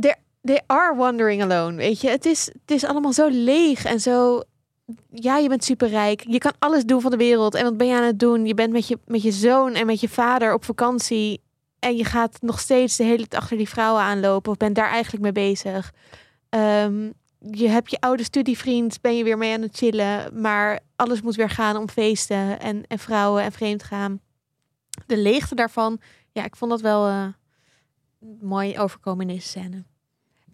They, 0.01 0.15
they 0.43 0.63
are 0.67 0.95
wandering 0.97 1.43
alone, 1.43 1.77
weet 1.77 2.01
je. 2.01 2.09
Het 2.09 2.27
is, 2.27 2.47
het 2.47 2.71
is 2.71 2.85
allemaal 2.85 3.13
zo 3.13 3.29
leeg 3.29 3.85
en 3.85 4.01
zo. 4.01 4.43
ja, 5.11 5.37
je 5.37 5.49
bent 5.49 5.65
superrijk. 5.65 6.25
Je 6.29 6.39
kan 6.39 6.53
alles 6.59 6.85
doen 6.85 7.01
van 7.01 7.11
de 7.11 7.17
wereld. 7.17 7.55
En 7.55 7.65
wat 7.65 7.77
ben 7.77 7.87
je 7.87 7.95
aan 7.95 8.03
het 8.03 8.19
doen? 8.19 8.47
Je 8.47 8.55
bent 8.55 8.73
met 8.73 8.89
je, 8.89 8.99
met 9.07 9.23
je 9.23 9.33
zoon 9.33 9.75
en 9.75 9.87
met 9.87 10.01
je 10.01 10.09
vader 10.09 10.53
op 10.53 10.65
vakantie. 10.65 11.41
En 11.79 11.97
je 11.97 12.05
gaat 12.05 12.39
nog 12.41 12.61
steeds 12.61 12.97
de 12.97 13.05
hele 13.05 13.17
tijd 13.29 13.43
achter 13.43 13.57
die 13.57 13.69
vrouwen 13.69 14.03
aanlopen. 14.03 14.53
Of 14.53 14.57
bent 14.57 14.75
daar 14.75 14.91
eigenlijk 14.91 15.23
mee 15.23 15.33
bezig. 15.33 15.93
Ehm, 16.49 17.11
je 17.51 17.69
hebt 17.69 17.91
je 17.91 18.01
oude 18.01 18.23
studievriend, 18.23 19.01
ben 19.01 19.17
je 19.17 19.25
weer 19.25 19.39
mee 19.39 19.55
aan 19.55 19.63
het 19.63 19.77
chillen. 19.77 20.41
Maar 20.41 20.81
alles 20.97 21.23
moet 21.23 21.37
weer 21.37 21.51
gaan 21.51 21.77
om 21.77 21.89
feesten 21.89 22.61
en, 22.61 22.83
en 22.87 22.99
vrouwen 22.99 23.43
en 23.43 23.53
vreemd 23.53 23.83
gaan. 23.83 24.21
De 25.07 25.19
leegte 25.19 25.55
daarvan, 25.55 26.01
ja, 26.33 26.45
ik 26.45 26.57
vond 26.57 26.71
dat 26.71 26.81
wel 26.81 27.07
eh, 27.09 27.27
mooi 28.41 28.79
overkomen 28.79 29.29
in 29.29 29.35
deze 29.35 29.49
scène. 29.49 29.85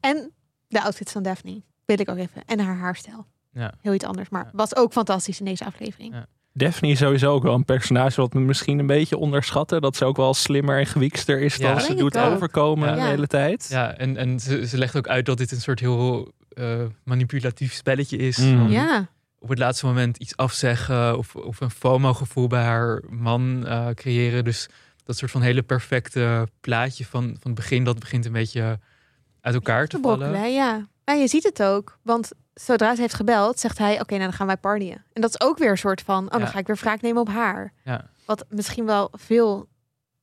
En 0.01 0.33
de 0.69 0.83
outfits 0.83 1.13
van 1.13 1.23
Daphne, 1.23 1.63
wil 1.85 2.01
ik 2.01 2.11
ook 2.11 2.17
even. 2.17 2.43
En 2.47 2.61
haar 2.61 2.77
haarstijl. 2.77 3.27
Ja. 3.53 3.75
Heel 3.81 3.95
iets 3.95 4.05
anders, 4.05 4.29
maar 4.29 4.45
Ja. 4.45 4.51
was 4.53 4.77
ook 4.77 4.93
fantastisch 4.93 5.39
in 5.39 5.45
deze 5.45 5.65
aflevering. 5.65 6.15
Ja. 6.15 6.27
Daphne 6.55 6.89
is 6.89 6.99
sowieso 6.99 7.33
ook 7.33 7.43
wel 7.43 7.55
een 7.55 7.65
personage 7.65 8.21
wat 8.21 8.33
we 8.33 8.39
misschien 8.39 8.79
een 8.79 8.87
beetje 8.87 9.17
onderschatten. 9.17 9.81
Dat 9.81 9.97
ze 9.97 10.05
ook 10.05 10.17
wel 10.17 10.35
slimmer 10.35 10.79
en 10.79 10.87
gewiekster 10.87 11.41
is 11.41 11.57
Ja. 11.57 11.73
dan 11.73 11.81
ze 11.81 11.95
doet 11.95 12.19
overkomen 12.19 12.89
Ja. 12.89 12.95
de 12.95 13.01
hele 13.01 13.27
tijd. 13.27 13.67
Ja, 13.71 13.97
en, 13.97 14.17
en 14.17 14.41
ze, 14.41 14.67
ze 14.67 14.79
legt 14.79 14.97
ook 14.97 15.09
uit 15.09 15.27
dat 15.27 15.39
dit 15.39 15.51
een 15.53 15.61
soort 15.61 15.81
heel 15.81 16.33
eh, 16.49 16.85
manipulatief 17.05 17.73
spelletje 17.73 18.17
is. 18.17 18.37
Mm. 18.39 18.69
Ja, 18.69 19.09
Op 19.43 19.49
het 19.49 19.59
laatste 19.59 19.87
moment 19.87 20.17
iets 20.17 20.37
afzeggen 20.37 21.19
of, 21.19 21.37
of 21.37 21.61
een 21.61 21.71
FOMO-gevoel 21.71 22.47
bij 22.47 22.63
haar 22.63 23.03
man 23.11 23.67
eh, 23.67 23.89
creëren. 23.95 24.45
Dus 24.45 24.69
dat 25.05 25.17
soort 25.17 25.31
van 25.31 25.43
hele 25.43 25.63
perfecte 25.63 26.49
plaatje 26.61 27.05
van, 27.05 27.23
van 27.23 27.51
het 27.51 27.55
begin, 27.55 27.85
dat 27.85 27.99
begint 27.99 28.25
een 28.27 28.33
beetje 28.33 28.79
uit 29.41 29.55
elkaar 29.55 29.87
te 29.87 29.97
te 29.97 30.03
vallen. 30.03 30.19
brokkelen, 30.19 30.53
ja. 30.53 30.87
En 31.05 31.19
je 31.21 31.29
ziet 31.29 31.43
het 31.43 31.63
ook, 31.63 31.99
want 32.03 32.31
zodra 32.55 32.95
ze 32.95 33.01
heeft 33.01 33.15
gebeld, 33.15 33.59
zegt 33.59 33.79
hij, 33.79 34.01
oké, 34.01 34.13
nou 34.15 34.23
dan 34.25 34.33
gaan 34.33 34.47
wij 34.47 34.57
partyen. 34.57 35.05
En 35.13 35.21
dat 35.23 35.31
is 35.31 35.47
ook 35.47 35.59
weer 35.59 35.71
een 35.71 35.79
soort 35.79 36.03
van, 36.03 36.25
oh, 36.25 36.31
dan 36.39 36.47
ga 36.47 36.59
ik 36.59 36.67
weer 36.67 36.77
wraak 36.77 37.01
nemen 37.01 37.21
op 37.21 37.29
haar. 37.29 37.73
Ja. 37.85 38.09
Wat 38.25 38.45
misschien 38.49 38.87
wel 38.87 39.09
veel 39.13 39.69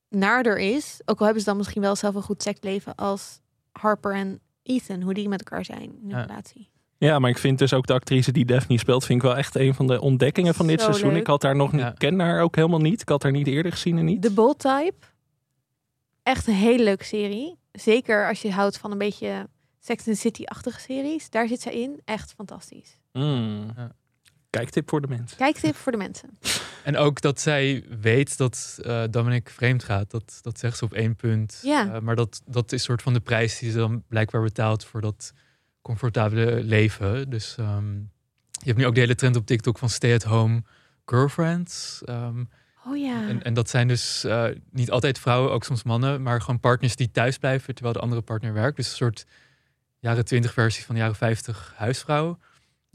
naarder 0.08 0.58
is, 0.58 1.00
ook 1.04 1.18
al 1.18 1.24
hebben 1.24 1.42
ze 1.42 1.48
dan 1.48 1.56
misschien 1.56 1.82
wel 1.82 1.96
zelf 1.96 2.14
een 2.14 2.22
goed 2.22 2.42
seksleven 2.42 2.94
als 2.94 3.40
Harper 3.72 4.14
en 4.14 4.40
Ethan, 4.62 5.02
hoe 5.02 5.14
die 5.14 5.28
met 5.28 5.38
elkaar 5.44 5.64
zijn 5.64 5.82
in 6.02 6.08
Ja. 6.08 6.20
relatie. 6.20 6.70
Ja, 7.00 7.18
maar 7.18 7.30
ik 7.30 7.38
vind 7.38 7.58
dus 7.58 7.72
ook 7.72 7.86
de 7.86 7.92
actrice 7.92 8.32
die 8.32 8.44
Daphne 8.44 8.78
speelt, 8.78 9.04
vind 9.04 9.22
ik 9.22 9.28
wel 9.28 9.36
echt 9.36 9.56
een 9.56 9.74
van 9.74 9.86
de 9.86 10.00
ontdekkingen 10.00 10.54
van 10.54 10.66
dit 10.66 10.80
Zo 10.80 10.86
seizoen. 10.86 11.10
leuk. 11.12 11.20
Ik 11.20 11.26
had 11.26 11.42
haar 11.42 11.56
nog 11.56 11.72
niet, 11.72 11.80
Ja. 11.80 11.90
ken 11.98 12.18
haar 12.18 12.42
ook 12.42 12.56
helemaal 12.56 12.80
niet. 12.80 13.00
Ik 13.00 13.08
had 13.08 13.22
haar 13.22 13.32
niet 13.32 13.46
eerder 13.46 13.72
gezien 13.72 13.98
en 13.98 14.04
niet. 14.04 14.22
The 14.22 14.30
Bold 14.32 14.58
Type, 14.58 14.94
echt 16.22 16.46
een 16.46 16.54
hele 16.54 16.82
leuke 16.84 17.04
serie. 17.04 17.58
Zeker 17.72 18.28
als 18.28 18.42
je 18.42 18.52
houdt 18.52 18.78
van 18.78 18.90
een 18.90 18.98
beetje 18.98 19.48
Sex 19.78 20.06
and 20.06 20.14
the 20.16 20.20
City-achtige 20.22 20.80
series. 20.80 21.30
Daar 21.30 21.48
zit 21.48 21.60
zij 21.60 21.72
in. 21.72 22.00
Echt 22.04 22.32
fantastisch. 22.36 22.98
Mm. 23.12 23.70
Ja. 23.76 23.92
Kijktip 24.50 24.88
voor 24.90 25.00
de 25.00 25.08
mensen. 25.08 25.36
Kijktip 25.36 25.74
voor 25.76 25.92
de 25.92 25.98
mensen. 25.98 26.28
En 26.84 26.96
ook 26.96 27.20
dat 27.20 27.40
zij 27.40 27.84
weet 28.00 28.36
dat 28.36 28.78
eh 28.82 29.02
Dominic 29.10 29.48
vreemd 29.50 29.84
gaat. 29.84 30.10
Dat, 30.10 30.38
dat 30.42 30.58
zegt 30.58 30.78
ze 30.78 30.84
op 30.84 30.92
één 30.92 31.16
punt. 31.16 31.60
Ja. 31.62 31.94
Eh, 31.94 32.00
maar 32.00 32.16
dat, 32.16 32.42
dat 32.46 32.72
is 32.72 32.82
soort 32.82 33.02
van 33.02 33.12
de 33.12 33.20
prijs 33.20 33.58
die 33.58 33.70
ze 33.70 33.78
dan 33.78 34.02
blijkbaar 34.08 34.42
betaalt 34.42 34.84
voor 34.84 35.00
dat 35.00 35.32
comfortabele 35.82 36.62
leven. 36.64 37.30
Dus 37.30 37.56
ehm, 37.58 37.94
je 38.50 38.66
hebt 38.66 38.78
nu 38.78 38.86
ook 38.86 38.94
de 38.94 39.00
hele 39.00 39.14
trend 39.14 39.36
op 39.36 39.46
TikTok 39.46 39.78
van 39.78 39.88
stay-at-home 39.88 40.62
girlfriends. 41.06 42.02
Ehm, 42.04 42.44
Oh 42.86 42.96
ja. 42.96 43.28
en, 43.28 43.42
en 43.42 43.54
dat 43.54 43.68
zijn 43.70 43.88
dus 43.88 44.24
eh, 44.24 44.44
niet 44.70 44.90
altijd 44.90 45.18
vrouwen, 45.18 45.52
ook 45.52 45.64
soms 45.64 45.82
mannen, 45.82 46.22
maar 46.22 46.40
gewoon 46.40 46.60
partners 46.60 46.96
die 46.96 47.10
thuis 47.10 47.38
blijven 47.38 47.74
terwijl 47.74 47.94
de 47.94 48.00
andere 48.00 48.20
partner 48.22 48.52
werkt. 48.52 48.76
Dus 48.76 48.90
een 48.90 48.96
soort 48.96 49.26
jaren 49.98 50.24
20 50.24 50.52
versie 50.52 50.84
van 50.84 50.94
de 50.94 51.00
jaren 51.00 51.16
50 51.16 51.72
huisvrouw. 51.76 52.38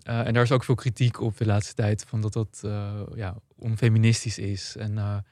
Eh, 0.03 0.27
en 0.27 0.33
daar 0.33 0.43
is 0.43 0.51
ook 0.51 0.63
veel 0.63 0.75
kritiek 0.75 1.21
op 1.21 1.37
de 1.37 1.45
laatste 1.45 1.73
tijd 1.73 2.05
van 2.07 2.21
dat 2.21 2.33
dat 2.33 2.61
eh, 2.65 3.01
ja, 3.15 3.35
onfeministisch 3.55 4.37
is. 4.37 4.75
En 4.79 5.23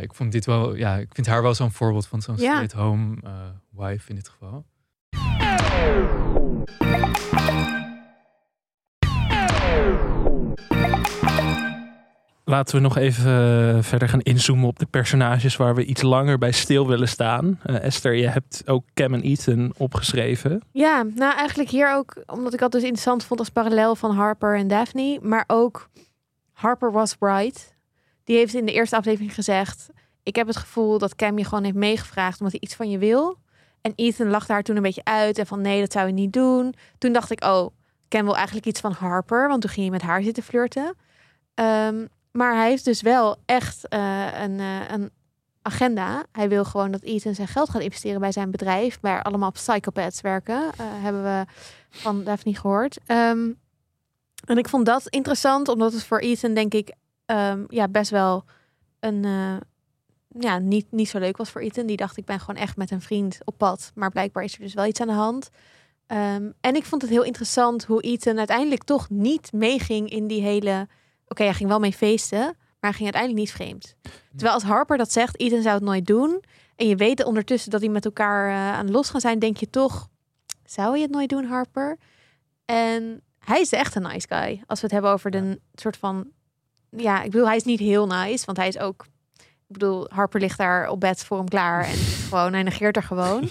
ik 0.00 0.14
vond 0.14 0.32
dit 0.32 0.44
wel, 0.46 0.74
ja, 0.74 0.96
ik 0.96 1.14
vind 1.14 1.26
haar 1.26 1.42
wel 1.42 1.54
zo'n 1.54 1.72
voorbeeld 1.72 2.06
van 2.06 2.22
zo'n 2.22 2.36
Ja. 2.36 2.40
stay-at-home 2.52 3.18
wife 3.70 4.08
in 4.08 4.14
dit 4.14 4.28
geval. 4.28 4.64
Laten 12.52 12.76
we 12.76 12.80
nog 12.80 12.96
even 12.96 13.24
eh, 13.76 13.82
verder 13.82 14.08
gaan 14.08 14.20
inzoomen 14.20 14.68
op 14.68 14.78
de 14.78 14.86
personages 14.86 15.56
waar 15.56 15.74
we 15.74 15.84
iets 15.84 16.02
langer 16.02 16.38
bij 16.38 16.52
stil 16.52 16.88
willen 16.88 17.08
staan. 17.08 17.60
Eh, 17.62 17.84
Esther, 17.84 18.14
je 18.14 18.28
hebt 18.28 18.62
ook 18.66 18.84
Cam 18.94 19.14
en 19.14 19.20
Ethan 19.20 19.72
opgeschreven. 19.76 20.60
Ja, 20.72 21.02
nou 21.02 21.34
eigenlijk 21.36 21.70
hier 21.70 21.92
ook, 21.94 22.22
omdat 22.26 22.52
ik 22.52 22.58
dat 22.58 22.72
dus 22.72 22.82
interessant 22.82 23.24
vond 23.24 23.40
als 23.40 23.48
parallel 23.48 23.96
van 23.96 24.14
Harper 24.14 24.56
en 24.56 24.68
Daphne. 24.68 25.18
Maar 25.22 25.44
ook 25.46 25.88
Harper 26.52 26.92
was 26.92 27.16
right. 27.20 27.74
Die 28.24 28.36
heeft 28.36 28.54
in 28.54 28.66
de 28.66 28.72
eerste 28.72 28.96
aflevering 28.96 29.34
gezegd, 29.34 29.88
ik 30.22 30.36
heb 30.36 30.46
het 30.46 30.56
gevoel 30.56 30.98
dat 30.98 31.14
Cam 31.14 31.38
je 31.38 31.44
gewoon 31.44 31.64
heeft 31.64 31.76
meegevraagd 31.76 32.38
omdat 32.38 32.52
hij 32.52 32.60
iets 32.60 32.74
van 32.74 32.90
je 32.90 32.98
wil. 32.98 33.38
En 33.82 33.92
Ethan 33.96 34.30
lachte 34.30 34.52
haar 34.52 34.62
toen 34.62 34.76
een 34.76 34.82
beetje 34.82 35.04
uit 35.04 35.38
en 35.38 35.46
van 35.46 35.60
nee, 35.60 35.80
dat 35.80 35.92
zou 35.92 36.06
je 36.06 36.12
niet 36.12 36.32
doen. 36.32 36.74
Toen 36.98 37.12
dacht 37.12 37.30
ik, 37.30 37.44
oh, 37.44 37.66
Cam 38.08 38.24
wil 38.24 38.36
eigenlijk 38.36 38.66
iets 38.66 38.80
van 38.80 38.92
Harper, 38.92 39.48
want 39.48 39.60
toen 39.60 39.70
ging 39.70 39.82
hij 39.82 39.94
met 39.94 40.02
haar 40.02 40.22
zitten 40.22 40.42
flirten. 40.42 40.94
Ehm, 41.54 42.06
maar 42.32 42.54
hij 42.54 42.68
heeft 42.68 42.84
dus 42.84 43.02
wel 43.02 43.36
echt 43.44 43.88
eh, 43.88 44.42
een, 44.42 44.60
eh, 44.60 44.90
een 44.90 45.10
agenda. 45.62 46.24
Hij 46.32 46.48
wil 46.48 46.64
gewoon 46.64 46.90
dat 46.90 47.02
Ethan 47.02 47.34
zijn 47.34 47.48
geld 47.48 47.70
gaat 47.70 47.82
investeren 47.82 48.20
bij 48.20 48.32
zijn 48.32 48.50
bedrijf, 48.50 48.98
waar 49.00 49.22
allemaal 49.22 49.50
psychopaths 49.50 50.20
werken, 50.20 50.62
eh, 50.76 50.86
hebben 50.88 51.22
we 51.22 51.44
van 51.90 52.24
Daphne 52.24 52.54
gehoord. 52.54 52.98
Ehm, 53.06 53.50
en 54.46 54.58
ik 54.58 54.68
vond 54.68 54.86
dat 54.86 55.08
interessant, 55.08 55.68
omdat 55.68 55.92
het 55.92 56.04
voor 56.04 56.18
Ethan 56.18 56.54
denk 56.54 56.74
ik 56.74 56.94
ehm, 57.26 57.64
ja, 57.68 57.88
best 57.88 58.10
wel 58.10 58.44
een 59.00 59.24
ja, 60.38 60.58
niet, 60.58 60.86
niet 60.90 61.08
zo 61.08 61.18
leuk 61.18 61.36
was 61.36 61.50
voor 61.50 61.60
Ethan. 61.60 61.86
Die 61.86 61.96
dacht 61.96 62.16
ik 62.16 62.24
ben 62.24 62.40
gewoon 62.40 62.60
echt 62.60 62.76
met 62.76 62.90
een 62.90 63.00
vriend 63.00 63.38
op 63.44 63.58
pad, 63.58 63.92
maar 63.94 64.10
blijkbaar 64.10 64.44
is 64.44 64.54
er 64.54 64.60
dus 64.60 64.74
wel 64.74 64.86
iets 64.86 65.00
aan 65.00 65.06
de 65.06 65.12
hand. 65.12 65.50
Ehm, 66.06 66.50
en 66.60 66.74
ik 66.74 66.84
vond 66.84 67.02
het 67.02 67.10
heel 67.10 67.22
interessant 67.22 67.84
hoe 67.84 68.02
Ethan 68.02 68.38
uiteindelijk 68.38 68.84
toch 68.84 69.10
niet 69.10 69.52
meeging 69.52 70.10
in 70.10 70.26
die 70.26 70.42
hele. 70.42 70.88
Oké, 71.28 71.42
hij 71.42 71.54
ging 71.54 71.68
wel 71.68 71.78
mee 71.78 71.92
feesten, 71.92 72.38
maar 72.38 72.90
hij 72.90 72.92
ging 72.92 73.14
uiteindelijk 73.14 73.40
niet 73.40 73.52
vreemd. 73.52 73.96
Terwijl 74.30 74.54
als 74.54 74.62
Harper 74.62 74.98
dat 74.98 75.12
zegt, 75.12 75.40
Ethan 75.40 75.62
zou 75.62 75.74
het 75.74 75.84
nooit 75.84 76.06
doen. 76.06 76.42
En 76.76 76.88
je 76.88 76.96
weet 76.96 77.24
ondertussen 77.24 77.70
dat 77.70 77.80
die 77.80 77.90
met 77.90 78.04
elkaar 78.04 78.48
eh, 78.48 78.78
aan 78.78 78.90
los 78.90 79.10
gaan 79.10 79.20
zijn, 79.20 79.38
denk 79.38 79.56
je 79.56 79.70
toch, 79.70 80.08
zou 80.64 80.96
je 80.96 81.02
het 81.02 81.10
nooit 81.10 81.28
doen, 81.28 81.44
Harper? 81.44 81.98
En 82.64 83.22
hij 83.38 83.60
is 83.60 83.72
echt 83.72 83.94
een 83.94 84.02
nice 84.02 84.26
guy. 84.28 84.62
Als 84.66 84.80
we 84.80 84.84
het 84.84 84.90
hebben 84.92 85.10
over 85.10 85.30
de 85.30 85.60
soort 85.74 85.96
van, 85.96 86.30
ja, 86.90 87.22
ik 87.22 87.30
bedoel, 87.30 87.46
hij 87.46 87.56
is 87.56 87.64
niet 87.64 87.78
heel 87.78 88.06
nice, 88.06 88.44
want 88.46 88.58
hij 88.58 88.68
is 88.68 88.78
ook, 88.78 89.06
ik 89.72 89.78
bedoel, 89.78 90.06
Harper 90.08 90.40
ligt 90.40 90.58
daar 90.58 90.88
op 90.88 91.00
bed 91.00 91.24
voor 91.24 91.36
hem 91.38 91.48
klaar 91.48 91.84
en 91.84 91.94
gewoon, 92.28 92.52
hij 92.52 92.62
negeert 92.62 92.96
er 92.96 93.02
gewoon. 93.02 93.48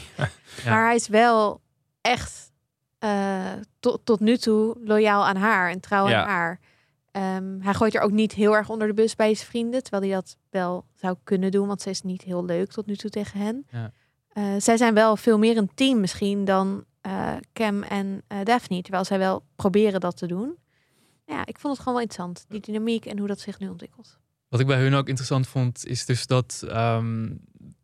Ja. 0.64 0.70
Maar 0.70 0.86
hij 0.86 0.96
is 0.96 1.08
wel 1.08 1.62
echt 2.02 2.52
eh, 3.00 3.52
tot, 3.80 4.02
tot 4.06 4.20
nu 4.20 4.38
toe 4.38 4.78
loyaal 4.84 5.26
aan 5.26 5.36
haar 5.36 5.70
en 5.70 5.80
trouw 5.80 6.08
Ja. 6.08 6.22
aan 6.22 6.28
haar. 6.28 6.60
Ehm, 7.12 7.60
hij 7.60 7.74
gooit 7.74 7.96
er 7.96 8.02
ook 8.02 8.12
niet 8.12 8.32
heel 8.34 8.56
erg 8.56 8.70
onder 8.70 8.88
de 8.88 8.94
bus 8.94 9.16
bij 9.16 9.36
zijn 9.36 9.48
vrienden, 9.48 9.82
terwijl 9.84 10.04
hij 10.04 10.14
dat 10.14 10.36
wel 10.50 10.86
zou 10.96 11.16
kunnen 11.24 11.52
doen, 11.52 11.68
want 11.68 11.82
ze 11.82 11.90
is 11.90 12.02
niet 12.02 12.22
heel 12.22 12.46
leuk 12.46 12.72
tot 12.72 12.86
nu 12.86 12.96
toe 12.96 13.10
tegen 13.10 13.40
hen. 13.40 13.68
Ja. 13.72 13.92
Eh, 14.30 14.44
zij 14.58 14.78
zijn 14.78 14.94
wel 14.94 15.18
veel 15.18 15.38
meer 15.38 15.58
een 15.58 15.72
team 15.74 16.00
misschien 16.00 16.46
dan 16.46 16.84
eh, 17.02 17.34
Cam 17.54 17.84
en 17.84 18.24
Daphne, 18.44 18.82
terwijl 18.82 19.06
zij 19.06 19.18
wel 19.18 19.44
proberen 19.56 20.00
dat 20.00 20.18
te 20.18 20.28
doen. 20.28 20.58
Ja, 21.26 21.46
ik 21.46 21.60
vond 21.60 21.74
het 21.74 21.78
gewoon 21.84 21.94
wel 21.94 22.02
interessant, 22.08 22.46
die 22.50 22.60
dynamiek 22.60 23.06
en 23.06 23.18
hoe 23.18 23.28
dat 23.28 23.40
zich 23.40 23.60
nu 23.60 23.68
ontwikkelt. 23.70 24.20
Wat 24.52 24.60
ik 24.60 24.66
bij 24.68 24.80
hun 24.82 24.94
ook 24.94 25.08
interessant 25.08 25.48
vond, 25.48 25.86
is 25.88 26.06
dus 26.06 26.28
dat, 26.28 26.64
ehm, 26.70 27.30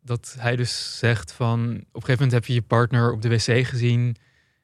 dat 0.02 0.36
hij 0.38 0.56
dus 0.56 0.98
zegt 0.98 1.32
van... 1.32 1.60
op 1.62 1.68
een 1.70 1.84
gegeven 1.92 2.12
moment 2.12 2.32
heb 2.32 2.44
je 2.46 2.52
je 2.52 2.62
partner 2.62 3.12
op 3.12 3.22
de 3.22 3.28
wc 3.28 3.66
gezien... 3.66 4.16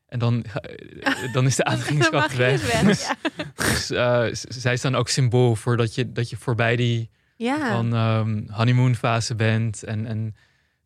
en 0.08 0.18
dan, 0.18 0.44
ga- 0.48 0.60
eh, 0.60 1.32
dan 1.32 1.46
is 1.46 1.56
de 1.56 1.64
aantrekkingskracht 1.70 2.36
weg. 2.36 2.82
weg, 2.82 3.00
ja. 3.06 3.14
Dus 3.54 3.90
eh, 3.90 4.26
zij 4.48 4.76
staan 4.76 4.94
ook 4.94 5.08
symbool 5.08 5.56
voor 5.56 5.76
dat 5.76 5.94
je, 5.94 6.12
dat 6.12 6.30
je 6.30 6.36
voorbij 6.36 6.76
die 6.76 7.10
Ja. 7.36 7.70
van 7.70 7.94
ehm 7.94 8.48
honeymoonfase 8.50 9.34
bent. 9.34 9.82
En, 9.82 10.06
en 10.06 10.36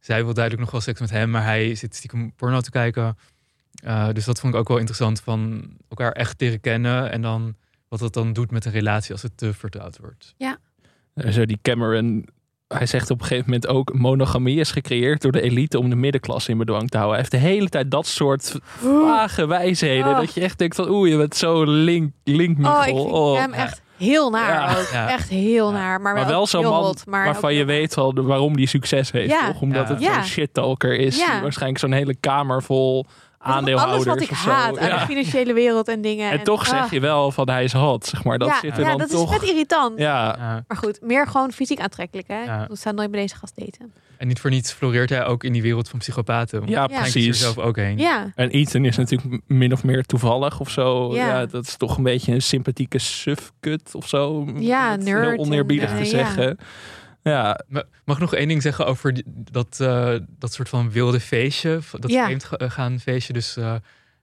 zij 0.01 0.25
wil 0.25 0.35
duidelijk 0.35 0.63
nog 0.65 0.73
wel 0.73 0.81
seks 0.81 1.01
met 1.01 1.11
hem, 1.11 1.31
maar 1.31 1.45
hij 1.45 1.75
zit 1.75 1.95
stiekem 1.97 2.33
porno 2.35 2.61
te 2.61 2.71
kijken. 2.71 3.17
Eh, 3.83 4.09
dus 4.13 4.25
dat 4.25 4.41
vond 4.41 4.53
ik 4.55 4.59
ook 4.61 4.69
wel 4.69 4.77
interessant 4.79 5.21
van 5.21 5.71
elkaar 5.89 6.13
echt 6.13 6.41
leren 6.41 6.61
kennen. 6.61 7.11
En 7.11 7.23
dan 7.23 7.57
wat 7.89 7.99
dat 8.01 8.13
dan 8.15 8.33
doet 8.33 8.51
met 8.51 8.65
een 8.65 8.73
relatie 8.73 9.13
als 9.13 9.23
het 9.23 9.37
te 9.37 9.55
vertrouwd 9.55 9.99
wordt. 9.99 10.35
Eh, 10.39 10.53
Zo 11.31 11.45
die 11.45 11.59
Cameron, 11.63 12.29
hij 12.69 12.87
zegt 12.87 13.11
op 13.11 13.21
een 13.21 13.27
gegeven 13.27 13.45
moment 13.51 13.67
ook... 13.69 13.93
monogamie 13.95 14.61
is 14.61 14.71
gecreëerd 14.71 15.23
door 15.23 15.33
de 15.33 15.41
elite 15.41 15.79
om 15.79 15.91
de 15.91 15.97
middenklasse 15.97 16.51
in 16.51 16.59
bedwang 16.59 16.89
te 16.91 16.97
houden. 16.97 17.21
Hij 17.21 17.29
heeft 17.31 17.45
de 17.45 17.51
hele 17.51 17.69
tijd 17.69 17.91
dat 17.91 18.07
soort 18.07 18.59
vage 18.81 19.47
wijsheden. 19.47 20.11
Oh. 20.11 20.17
Dat 20.19 20.35
je 20.35 20.41
echt 20.41 20.59
denkt 20.59 20.77
van 20.77 20.89
oeh, 20.89 21.09
je 21.09 21.17
bent 21.17 21.37
zo 21.37 21.65
link, 21.65 22.13
linkmichel. 22.25 22.75
Oh, 22.75 22.87
ik 22.87 22.95
vind 22.97 23.11
Oh. 23.11 23.39
hem 23.39 23.53
echt 23.53 23.83
heel 23.97 24.31
naar 24.31 24.53
Ja. 24.53 24.79
ook. 24.79 24.89
Ja. 24.93 25.09
Echt 25.11 25.29
heel 25.29 25.71
naar. 25.71 26.01
Maar, 26.01 26.15
Maar 26.15 26.27
wel, 26.27 26.47
zo'n 26.47 26.63
man 26.65 26.83
hot, 26.85 27.07
maar 27.07 27.25
waarvan 27.25 27.51
ook 27.51 27.57
je 27.57 27.65
weet 27.65 27.95
wel 27.95 28.15
de- 28.15 28.23
waarom 28.23 28.57
die 28.57 28.67
succes 28.69 29.11
heeft. 29.11 29.31
Ja. 29.31 29.47
Toch? 29.47 29.61
Omdat 29.61 29.89
Ja. 29.89 29.95
het 29.95 30.03
Ja. 30.03 30.15
zo'n 30.15 30.25
shit-talker 30.25 30.99
is. 30.99 31.19
Ja. 31.19 31.33
Die 31.33 31.41
waarschijnlijk 31.43 31.81
zo'n 31.81 31.93
hele 31.93 32.15
kamer 32.15 32.63
vol 32.63 33.07
aandeelhouders 33.39 34.05
Alles 34.07 34.21
wat 34.21 34.31
ik 34.31 34.37
zo. 34.37 34.51
haat 34.51 34.79
aan 34.79 34.87
Ja. 34.89 34.99
de 34.99 35.07
financiële 35.07 35.53
wereld 35.53 35.89
en 35.89 36.01
dingen. 36.01 36.31
En 36.31 36.43
toch 36.43 36.67
zeg 36.67 36.81
ah, 36.85 36.91
je 36.91 37.01
wel 37.01 37.31
van 37.31 37.51
hij 37.51 37.65
is 37.65 37.73
hot, 37.73 38.07
zeg 38.07 38.25
maar. 38.25 38.39
Dat 38.39 38.49
ja, 38.49 38.59
zit 38.61 38.73
er 38.73 38.81
ja, 38.81 38.89
dan 38.89 38.99
dat 38.99 39.11
toch. 39.11 39.33
is 39.33 39.39
vet 39.39 39.49
irritant. 39.49 39.99
Ja, 39.99 40.37
Ja. 40.39 40.65
Maar 40.69 40.77
goed, 40.77 41.01
meer 41.03 41.27
gewoon 41.27 41.53
fysiek 41.53 41.81
aantrekkelijk, 41.81 42.29
hè? 42.29 42.43
Ja. 42.43 42.67
We 42.69 42.77
staan 42.77 42.95
nooit 42.95 43.11
bij 43.11 43.21
deze 43.21 43.35
gast 43.35 43.53
daten. 43.57 43.93
En 44.17 44.27
niet 44.29 44.41
voor 44.41 44.51
niets 44.51 44.73
floreert 44.73 45.11
hij 45.11 45.27
ook 45.27 45.45
in 45.45 45.53
die 45.53 45.63
wereld 45.63 45.89
van 45.89 45.99
psychopaten. 45.99 46.63
Ja, 46.67 46.83
er 46.89 47.01
precies. 47.01 47.41
zelf 47.41 47.59
ook 47.59 47.77
heen. 47.77 47.99
Ja, 47.99 48.33
En 48.35 48.51
Ethan 48.51 48.85
is 48.85 48.97
natuurlijk 48.97 49.43
min 49.47 49.73
of 49.73 49.85
meer 49.85 50.05
toevallig 50.05 50.61
of 50.61 50.71
zo. 50.71 51.15
Ja. 51.15 51.27
Ja. 51.27 51.47
dat 51.47 51.67
is 51.67 51.77
toch 51.77 51.97
een 51.97 52.03
beetje 52.03 52.33
een 52.33 52.43
sympathieke 52.43 52.99
sufkut 52.99 53.95
of 53.95 54.09
zo. 54.09 54.47
Ja, 54.57 54.97
nerd 54.97 55.29
Heel 55.29 55.39
oneerbiedig 55.39 55.97
te 55.97 56.05
zeggen. 56.05 56.59
Ja, 57.29 57.61
Ma- 57.69 57.85
Mag 58.05 58.17
ik 58.17 58.23
nog 58.23 58.35
één 58.35 58.49
ding 58.49 58.63
zeggen 58.63 58.87
over 58.87 59.13
die- 59.15 59.25
dat, 59.27 59.81
eh, 59.81 60.15
dat 60.39 60.53
soort 60.53 60.69
van 60.69 60.91
wilde 60.91 61.21
feestje? 61.21 61.79
Dat 61.93 62.11
Ja. 62.11 62.25
vreemdgaan 62.25 63.01
feestje. 63.01 63.33
Dus 63.33 63.57
eh, 63.57 63.75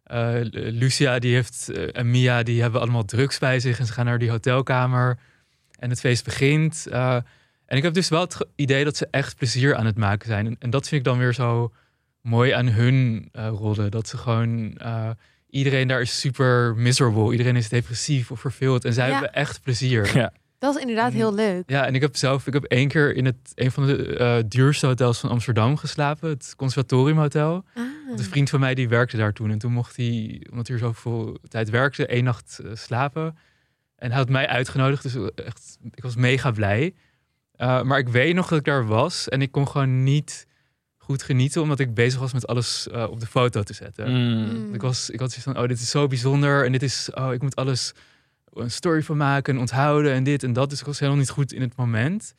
eh, 0.03 0.45
Lucia 0.51 1.19
die 1.19 1.33
heeft, 1.33 1.71
en 1.91 2.11
Mia 2.11 2.43
die 2.43 2.61
hebben 2.61 2.81
allemaal 2.81 3.05
drugs 3.05 3.39
bij 3.39 3.59
zich. 3.59 3.79
En 3.79 3.85
ze 3.85 3.93
gaan 3.93 4.05
naar 4.05 4.19
die 4.19 4.29
hotelkamer. 4.29 5.17
En 5.79 5.89
het 5.89 5.99
feest 5.99 6.23
begint. 6.23 6.87
eh, 6.91 7.15
en 7.65 7.77
ik 7.77 7.83
heb 7.83 7.93
dus 7.93 8.09
wel 8.09 8.21
het 8.21 8.37
idee 8.55 8.83
dat 8.83 8.97
ze 8.97 9.07
echt 9.11 9.35
plezier 9.37 9.75
aan 9.75 9.85
het 9.85 9.97
maken 9.97 10.27
zijn. 10.27 10.45
En, 10.45 10.55
en 10.59 10.69
dat 10.69 10.87
vind 10.87 11.01
ik 11.01 11.07
dan 11.07 11.17
weer 11.17 11.33
zo 11.33 11.73
mooi 12.21 12.51
aan 12.51 12.67
hun 12.67 13.29
rollen. 13.33 13.91
Dat 13.91 14.07
ze 14.07 14.17
gewoon... 14.17 14.77
eh, 14.77 15.09
iedereen 15.49 15.87
daar 15.87 16.01
is 16.01 16.19
super 16.19 16.75
miserable. 16.75 17.31
Iedereen 17.31 17.55
is 17.55 17.69
depressief 17.69 18.31
of 18.31 18.39
verveeld. 18.39 18.85
En 18.85 18.93
zij 18.93 19.05
Ja. 19.07 19.11
hebben 19.13 19.33
echt 19.33 19.61
plezier. 19.61 20.17
Ja. 20.17 20.33
Dat 20.59 20.75
is 20.75 20.81
inderdaad 20.81 21.13
heel 21.13 21.33
leuk. 21.33 21.69
Ja, 21.69 21.85
en 21.85 21.95
ik 21.95 22.01
heb 22.01 22.15
zelf, 22.15 22.47
ik 22.47 22.53
heb 22.53 22.63
één 22.63 22.87
keer 22.87 23.15
in 23.15 23.25
het, 23.25 23.51
een 23.55 23.71
van 23.71 23.85
de 23.85 24.17
eh, 24.17 24.37
duurste 24.47 24.85
hotels 24.85 25.19
van 25.19 25.29
Amsterdam 25.29 25.77
geslapen, 25.77 26.29
het 26.29 26.53
Conservatoriumhotel. 26.57 27.63
Ah. 27.73 27.83
Een 28.11 28.23
vriend 28.23 28.49
van 28.49 28.59
mij 28.59 28.75
die 28.75 28.89
werkte 28.89 29.17
daar 29.17 29.33
toen 29.33 29.51
en 29.51 29.57
toen 29.57 29.71
mocht 29.71 29.95
hij, 29.95 30.45
omdat 30.49 30.67
hij 30.67 30.75
er 30.75 30.81
zoveel 30.81 31.37
tijd 31.47 31.69
werkte, 31.69 32.05
één 32.05 32.23
nacht 32.23 32.59
eh, 32.63 32.71
slapen. 32.73 33.37
En 33.95 34.09
hij 34.09 34.19
had 34.19 34.29
mij 34.29 34.47
uitgenodigd, 34.47 35.03
dus 35.03 35.31
echt, 35.35 35.77
ik 35.91 36.03
was 36.03 36.15
mega 36.15 36.51
blij. 36.51 36.93
Eh, 37.51 37.81
maar 37.81 37.99
ik 37.99 38.09
weet 38.09 38.35
nog 38.35 38.47
dat 38.47 38.59
ik 38.59 38.65
daar 38.65 38.85
was 38.85 39.29
en 39.29 39.41
ik 39.41 39.51
kon 39.51 39.67
gewoon 39.67 40.03
niet 40.03 40.47
goed 40.97 41.23
genieten, 41.23 41.61
omdat 41.61 41.79
ik 41.79 41.93
bezig 41.93 42.19
was 42.19 42.33
met 42.33 42.47
alles 42.47 42.87
op 43.09 43.19
de 43.19 43.25
foto 43.25 43.63
te 43.63 43.73
zetten. 43.73 44.11
Mm. 44.11 44.73
Ik, 44.73 44.81
was, 44.81 45.09
ik 45.09 45.19
had 45.19 45.29
zoiets 45.31 45.51
van, 45.51 45.63
oh, 45.63 45.67
dit 45.67 45.79
is 45.79 45.89
zo 45.89 46.07
bijzonder. 46.07 46.65
En 46.65 46.71
dit 46.71 46.83
is, 46.83 47.09
oh, 47.13 47.33
ik 47.33 47.41
moet 47.41 47.55
alles 47.55 47.93
een 48.55 48.71
story 48.71 49.03
van 49.03 49.17
maken 49.17 49.53
en 49.53 49.59
onthouden 49.59 50.13
en 50.13 50.23
dit 50.23 50.43
en 50.43 50.53
dat. 50.53 50.69
Dus 50.69 50.79
ik 50.79 50.85
was 50.85 50.99
helemaal 50.99 51.19
niet 51.19 51.29
goed 51.29 51.53
in 51.53 51.61
het 51.61 51.75
moment. 51.75 52.33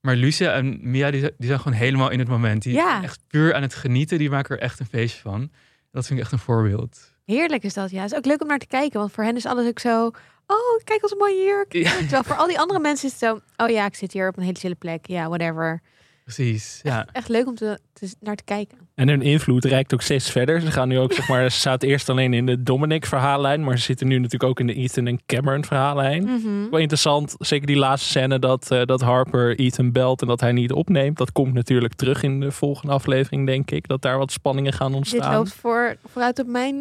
Maar 0.00 0.16
Lucia 0.16 0.52
en 0.52 0.78
Mia, 0.90 1.10
die, 1.10 1.20
zijn- 1.20 1.32
die 1.38 1.46
zijn 1.48 1.60
gewoon 1.60 1.78
helemaal 1.78 2.10
in 2.10 2.18
het 2.18 2.28
moment. 2.28 2.62
Die 2.62 2.72
Ja. 2.74 3.02
echt 3.02 3.20
puur 3.26 3.54
aan 3.54 3.62
het 3.62 3.74
genieten. 3.74 4.18
Die 4.18 4.30
maken 4.30 4.56
er 4.56 4.62
echt 4.62 4.80
een 4.80 4.86
feestje 4.86 5.20
van. 5.20 5.50
Dat 5.90 6.06
vind 6.06 6.18
ik 6.18 6.24
echt 6.24 6.32
een 6.32 6.38
voorbeeld. 6.38 7.12
Heerlijk 7.24 7.62
is 7.62 7.74
dat, 7.74 7.90
ja. 7.90 8.02
Het 8.02 8.10
is 8.12 8.16
ook 8.18 8.24
leuk 8.24 8.40
om 8.42 8.48
naar 8.48 8.58
te 8.58 8.66
kijken, 8.66 8.98
want 9.00 9.12
voor 9.12 9.24
hen 9.24 9.36
is 9.36 9.46
alles 9.46 9.66
ook 9.68 9.78
zo... 9.78 10.06
Oh, 10.46 10.84
kijk 10.84 11.02
als 11.02 11.10
een 11.12 11.18
mooie 11.18 11.44
jurk. 11.44 11.72
Ja. 11.72 11.90
Terwijl 11.96 12.22
voor 12.22 12.36
al 12.36 12.46
die 12.46 12.58
andere 12.60 12.80
mensen 12.80 13.06
is 13.08 13.20
het 13.20 13.20
zo... 13.22 13.40
Oh 13.64 13.70
ja, 13.70 13.86
ik 13.86 13.94
zit 13.94 14.12
hier 14.12 14.28
op 14.28 14.36
een 14.36 14.42
hele 14.42 14.58
chille 14.58 14.74
plek. 14.74 15.06
Ja, 15.06 15.28
whatever. 15.28 15.80
Precies, 16.24 16.80
ja. 16.82 17.06
Echt 17.12 17.28
leuk 17.28 17.46
om 17.46 17.54
te, 17.54 17.78
te- 17.92 18.14
naar 18.20 18.36
te 18.36 18.44
kijken. 18.44 18.78
En 18.94 19.08
hun 19.08 19.22
invloed 19.22 19.64
reikt 19.64 19.94
ook 19.94 20.02
steeds 20.02 20.30
verder. 20.30 20.60
Ze 20.60 20.70
gaan 20.70 20.88
nu 20.88 20.98
ook, 20.98 21.12
zeg 21.12 21.28
maar, 21.28 21.50
ze 21.50 21.60
zaten 21.60 21.88
eerst 21.88 22.08
alleen 22.08 22.34
in 22.34 22.46
de 22.46 22.62
Dominic 22.62 23.06
verhaallijn, 23.06 23.64
maar 23.64 23.78
ze 23.78 23.84
zitten 23.84 24.06
nu 24.08 24.14
natuurlijk 24.16 24.50
ook 24.50 24.60
in 24.60 24.66
de 24.66 24.74
Ethan 24.74 25.06
en 25.06 25.20
Cameron 25.26 25.64
verhaallijn. 25.64 26.22
Mhm. 26.24 26.70
Wel 26.70 26.80
interessant, 26.80 27.34
zeker 27.38 27.66
die 27.66 27.76
laatste 27.76 28.08
scène 28.08 28.38
dat, 28.38 28.70
eh, 28.70 28.82
dat 28.84 29.00
Harper 29.00 29.58
Ethan 29.58 29.92
belt 29.92 30.20
en 30.20 30.26
dat 30.26 30.40
hij 30.40 30.52
niet 30.52 30.72
opneemt. 30.72 31.16
Dat 31.18 31.32
komt 31.32 31.52
natuurlijk 31.54 31.94
terug 31.94 32.22
in 32.22 32.40
de 32.40 32.50
volgende 32.52 32.92
aflevering, 32.92 33.46
denk 33.46 33.70
ik. 33.70 33.88
Dat 33.88 34.02
daar 34.02 34.18
wat 34.18 34.32
spanningen 34.32 34.72
gaan 34.72 34.88
Dit 34.88 34.96
ontstaan. 34.96 35.34
loopt 35.34 35.52
voor, 35.52 35.96
vooruit 36.04 36.38
op 36.38 36.46
mijn 36.46 36.76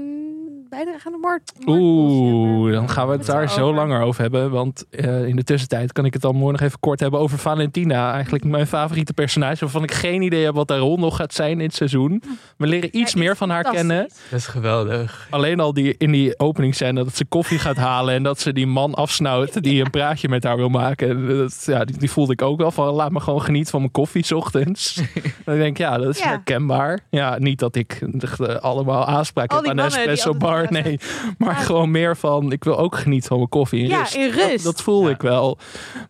bijdrage 0.70 1.06
aan 1.08 1.12
de 1.12 1.18
moord. 1.22 1.52
Oeh, 1.66 2.72
dan 2.74 2.90
gaan 2.90 3.08
we 3.08 3.14
het 3.14 3.26
daar 3.26 3.50
zo 3.50 3.74
langer 3.74 4.02
over 4.02 4.22
hebben. 4.22 4.52
Want 4.52 4.86
eh, 4.90 5.26
in 5.28 5.36
de 5.36 5.44
tussentijd 5.44 5.92
kan 5.92 6.06
ik 6.06 6.14
het 6.14 6.22
dan 6.22 6.36
morgen 6.36 6.52
nog 6.52 6.62
even 6.62 6.80
kort 6.80 7.00
hebben 7.00 7.20
over 7.20 7.38
Valentina. 7.38 8.14
Eigenlijk 8.14 8.44
mijn 8.44 8.68
favoriete 8.68 9.14
personage. 9.34 9.60
Waarvan 9.60 9.84
ik 9.84 9.92
geen 9.92 10.22
idee 10.22 10.44
heb 10.46 10.54
wat 10.56 10.70
haar 10.70 10.78
rol 10.80 10.98
nog 10.98 11.16
gaat 11.16 11.34
zijn 11.34 11.52
in 11.60 11.66
het 11.66 11.76
seizoen. 11.76 12.24
We 12.58 12.68
leren 12.68 12.98
iets 12.98 13.14
Ja, 13.14 13.20
meer 13.20 13.36
van 13.38 13.50
haar 13.50 13.64
kennen. 13.64 14.10
Dat 14.30 14.40
is 14.40 14.48
geweldig. 14.48 15.28
Alleen 15.30 15.60
al 15.60 15.74
die, 15.74 15.96
in 15.98 16.12
die 16.12 16.40
openingsscène 16.40 17.04
dat 17.04 17.16
ze 17.16 17.26
koffie 17.26 17.60
gaat 17.60 17.76
halen. 17.78 18.14
En 18.16 18.24
dat 18.24 18.40
ze 18.40 18.54
die 18.54 18.68
man 18.68 18.94
afsnauwt 18.94 19.64
die 19.64 19.84
een 19.84 19.90
praatje 19.90 20.30
met 20.30 20.44
haar 20.44 20.56
wil 20.58 20.70
maken. 20.70 21.38
Dat, 21.38 21.64
ja, 21.66 21.86
die, 21.86 21.98
die 21.98 22.12
voelde 22.12 22.32
ik 22.34 22.42
ook 22.42 22.60
wel 22.60 22.72
van 22.72 22.94
laat 22.94 23.12
me 23.12 23.20
gewoon 23.20 23.42
genieten 23.42 23.72
van 23.72 23.80
mijn 23.80 23.92
koffie 23.92 24.24
's 24.26 24.32
ochtends. 24.32 24.96
dan 25.46 25.56
denk 25.58 25.70
ik 25.70 25.78
ja, 25.78 25.98
dat 25.98 26.10
is 26.14 26.20
Ja. 26.20 26.28
herkenbaar. 26.28 27.00
Ja, 27.10 27.36
niet 27.40 27.60
dat 27.60 27.76
ik 27.76 28.02
eh, 28.40 28.56
allemaal 28.56 29.06
aanspraak 29.06 29.52
Al 29.52 29.58
heb 29.58 29.68
aan 29.70 29.78
een 29.78 29.86
espresso 29.86 30.34
bar. 30.36 30.68
Nee, 30.70 31.00
maar 31.38 31.56
Ja. 31.56 31.62
gewoon 31.62 31.92
meer 31.92 32.18
van 32.18 32.52
ik 32.52 32.64
wil 32.64 32.78
ook 32.78 32.98
genieten 32.98 33.28
van 33.28 33.38
mijn 33.38 33.50
koffie 33.50 33.84
in 33.84 33.90
Ja, 33.90 34.00
rust. 34.00 34.16
in 34.16 34.30
rust. 34.30 34.50
Dat, 34.50 34.64
dat 34.64 34.82
voel 34.82 35.04
Ja. 35.08 35.10
ik 35.14 35.22
wel. 35.22 35.58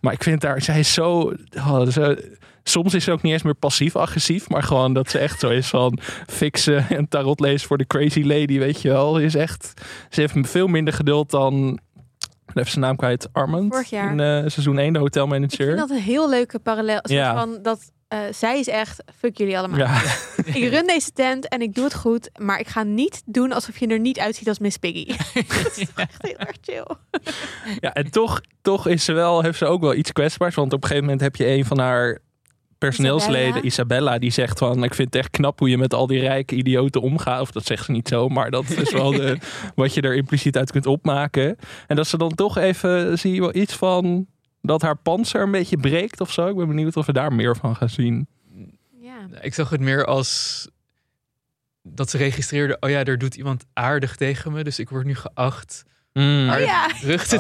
Maar 0.01 0.13
ik 0.13 0.23
vind 0.23 0.41
daar, 0.41 0.61
zij 0.61 0.79
is 0.79 0.93
zo... 0.93 1.33
oh, 1.57 1.87
zo 1.87 2.15
Soms 2.63 2.93
is 2.93 3.03
ze 3.03 3.11
ook 3.11 3.21
niet 3.21 3.33
eens 3.33 3.43
meer 3.43 3.55
passief-agressief, 3.55 4.49
maar 4.49 4.63
gewoon 4.63 4.93
dat 4.93 5.09
ze 5.09 5.17
echt 5.17 5.39
zo 5.39 5.49
is 5.49 5.67
van 5.67 5.99
fixen 6.27 6.85
en 6.89 7.07
tarot 7.07 7.39
lezen 7.39 7.67
voor 7.67 7.77
de 7.77 7.87
crazy 7.87 8.21
lady, 8.23 8.59
weet 8.59 8.81
je 8.81 8.89
wel. 8.89 9.19
Is 9.19 9.35
echt, 9.35 9.73
ze 10.09 10.19
heeft 10.21 10.33
veel 10.49 10.67
minder 10.67 10.93
geduld 10.93 11.29
dan, 11.29 11.79
even 12.53 12.71
zijn 12.71 12.85
naam 12.85 12.95
kwijt, 12.95 13.29
Armand. 13.31 13.73
Vorig 13.73 13.89
jaar. 13.89 14.11
In 14.11 14.19
eh, 14.19 14.49
seizoen 14.49 14.77
1, 14.77 14.93
de 14.93 14.99
Ik 14.99 15.05
hotelmanager. 15.05 15.65
vind 15.65 15.77
dat 15.77 15.89
een 15.89 15.97
heel 15.97 16.29
leuke 16.29 16.59
parallel. 16.59 16.99
Ja. 17.03 17.33
Van 17.33 17.59
dat, 17.61 17.91
eh, 18.07 18.19
zij 18.31 18.59
is 18.59 18.67
echt, 18.67 19.03
fuck 19.17 19.37
jullie 19.37 19.57
allemaal. 19.57 19.77
Ja, 19.77 20.01
Ik 20.53 20.69
run 20.69 20.87
deze 20.87 21.11
tent 21.11 21.47
en 21.47 21.61
ik 21.61 21.75
doe 21.75 21.83
het 21.83 21.95
goed, 21.95 22.29
maar 22.39 22.59
ik 22.59 22.67
ga 22.67 22.83
niet 22.83 23.21
doen 23.25 23.51
alsof 23.51 23.77
je 23.77 23.87
er 23.87 23.99
niet 23.99 24.19
uitziet 24.19 24.47
als 24.47 24.59
Miss 24.59 24.77
Piggy. 24.77 25.05
dat 25.63 25.77
is 25.77 25.87
toch 25.87 25.95
echt 26.05 26.21
heel 26.21 26.37
erg 26.37 26.57
chill. 26.61 26.85
ja, 27.79 27.93
en 27.93 28.11
toch, 28.11 28.41
toch 28.61 28.87
is 28.87 29.05
ze 29.05 29.13
wel, 29.13 29.41
heeft 29.41 29.57
ze 29.57 29.65
ook 29.65 29.81
wel 29.81 29.93
iets 29.93 30.11
kwetsbaars. 30.11 30.55
Want 30.55 30.73
op 30.73 30.81
een 30.81 30.87
gegeven 30.87 31.03
moment 31.03 31.21
heb 31.23 31.35
je 31.35 31.47
een 31.47 31.65
van 31.65 31.79
haar 31.79 32.19
personeelsleden, 32.81 33.65
Isabella, 33.65 33.65
Isabella. 33.65 34.19
die 34.19 34.31
zegt 34.31 34.59
van... 34.59 34.83
ik 34.83 34.93
vind 34.93 35.13
het 35.13 35.23
echt 35.23 35.29
knap 35.29 35.59
hoe 35.59 35.69
je 35.69 35.77
met 35.77 35.93
al 35.93 36.07
die 36.07 36.19
rijke 36.19 36.55
idioten 36.55 37.01
omgaat. 37.01 37.41
Of 37.41 37.51
dat 37.51 37.65
zegt 37.65 37.85
ze 37.85 37.91
niet 37.91 38.07
zo, 38.07 38.29
maar 38.29 38.51
dat 38.51 38.69
is 38.69 38.91
wel 38.91 39.11
de, 39.11 39.37
wat 39.75 39.93
je 39.93 40.01
er 40.01 40.15
impliciet 40.15 40.57
uit 40.57 40.71
kunt 40.71 40.85
opmaken. 40.85 41.57
En 41.87 41.95
dat 41.95 42.07
ze 42.07 42.17
dan 42.17 42.35
toch 42.35 42.57
even, 42.57 43.19
zie 43.19 43.33
je 43.33 43.39
wel 43.39 43.55
iets 43.55 43.73
van... 43.73 44.27
dat 44.61 44.81
haar 44.81 44.97
panzer 44.97 45.41
een 45.41 45.51
beetje 45.51 45.77
breekt 45.77 46.21
of 46.21 46.31
zo. 46.31 46.47
Ik 46.47 46.55
ben 46.55 46.67
benieuwd 46.67 46.97
of 46.97 47.05
we 47.05 47.13
daar 47.13 47.33
meer 47.33 47.55
van 47.55 47.75
gaan 47.75 47.89
zien. 47.89 48.27
Ja. 49.01 49.27
Ik 49.41 49.53
zag 49.53 49.69
het 49.69 49.81
meer 49.81 50.05
als 50.05 50.67
dat 51.83 52.09
ze 52.09 52.17
registreerde, 52.17 52.77
oh 52.79 52.89
ja, 52.89 53.03
er 53.03 53.17
doet 53.17 53.35
iemand 53.35 53.65
aardig 53.73 54.15
tegen 54.15 54.51
me. 54.51 54.63
Dus 54.63 54.79
ik 54.79 54.89
word 54.89 55.05
nu 55.05 55.15
geacht 55.15 55.83
Mm. 56.13 56.47
haar 56.47 56.59
Oh 56.59 56.65
ja. 56.65 56.87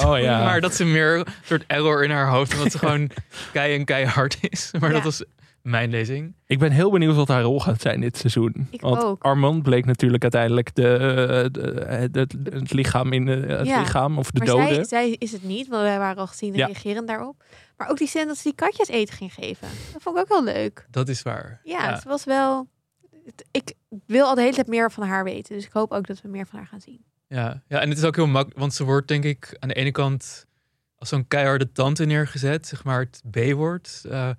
Oh 0.09 0.19
ja. 0.19 0.43
Maar 0.43 0.61
dat 0.61 0.73
ze 0.75 0.85
meer 0.85 1.15
een 1.19 1.25
soort 1.43 1.63
error 1.67 2.03
in 2.03 2.11
haar 2.11 2.27
hoofd, 2.29 2.53
omdat 2.53 2.71
ze 2.71 2.77
gewoon 2.87 3.09
kei 3.53 3.75
en 3.75 3.85
keihard 3.85 4.37
is. 4.41 4.71
Maar 4.79 4.89
Ja. 4.89 4.95
dat 4.95 5.03
was 5.03 5.23
mijn 5.61 5.89
lezing. 5.89 6.33
Ik 6.45 6.59
ben 6.59 6.71
heel 6.71 6.91
benieuwd 6.91 7.15
wat 7.15 7.27
haar 7.27 7.41
rol 7.41 7.59
gaat 7.59 7.81
zijn 7.81 8.01
dit 8.01 8.17
seizoen. 8.17 8.67
Ik 8.71 8.81
Want 8.81 9.03
ook. 9.03 9.23
Armand 9.23 9.63
bleek 9.63 9.85
natuurlijk 9.85 10.21
uiteindelijk 10.23 10.75
de, 10.75 10.93
eh, 10.97 12.05
de- 12.11 12.27
het, 12.51 12.73
lichaam 12.73 13.13
in 13.13 13.25
de, 13.25 13.31
het 13.31 13.67
Ja. 13.67 13.79
lichaam 13.79 14.17
of 14.17 14.31
de 14.31 14.37
Maar 14.39 14.47
dode. 14.47 14.73
zij, 14.73 14.83
zij 14.83 15.09
is 15.17 15.31
het 15.31 15.43
niet, 15.43 15.67
want 15.67 15.81
wij 15.83 15.97
waren 15.97 16.17
al 16.17 16.27
gezien 16.27 16.53
Ja. 16.53 16.65
reageren 16.65 17.05
daarop. 17.05 17.43
Maar 17.77 17.89
ook 17.89 17.97
die 17.97 18.07
scène 18.07 18.25
dat 18.25 18.37
ze 18.37 18.43
die 18.43 18.55
katjes 18.55 18.87
eten 18.87 19.15
ging 19.15 19.33
geven. 19.33 19.67
Dat 19.93 20.01
vond 20.01 20.15
ik 20.15 20.21
ook 20.21 20.27
wel 20.29 20.43
leuk. 20.43 20.85
Dat 20.91 21.09
is 21.09 21.21
waar. 21.21 21.59
Ja, 21.63 21.93
het 21.93 22.03
was 22.03 22.23
wel... 22.23 22.67
Ik 23.51 23.73
wil 24.05 24.25
al 24.25 24.35
de 24.35 24.41
hele 24.41 24.53
tijd 24.55 24.67
meer 24.67 24.91
van 24.91 25.03
haar 25.07 25.23
weten. 25.23 25.55
Dus 25.55 25.65
ik 25.65 25.71
hoop 25.71 25.91
ook 25.91 26.07
dat 26.07 26.21
we 26.21 26.27
meer 26.27 26.45
van 26.47 26.59
haar 26.59 26.67
gaan 26.67 26.81
zien. 26.81 27.03
Ja, 27.33 27.61
ja, 27.67 27.79
en 27.79 27.89
het 27.89 27.97
is 27.97 28.03
ook 28.03 28.15
heel 28.15 28.27
makkelijk, 28.27 28.59
want 28.59 28.73
ze 28.73 28.83
wordt 28.83 29.07
denk 29.07 29.23
ik 29.23 29.55
aan 29.59 29.67
de 29.69 29.73
ene 29.75 29.91
kant 29.91 30.45
als 30.95 31.09
zo'n 31.09 31.27
keiharde 31.27 31.71
tante 31.71 32.05
neergezet, 32.05 32.67
zeg 32.67 32.83
maar 32.83 32.99
het 32.99 33.21
B-woord. 33.31 34.01
Eh, 34.09 34.29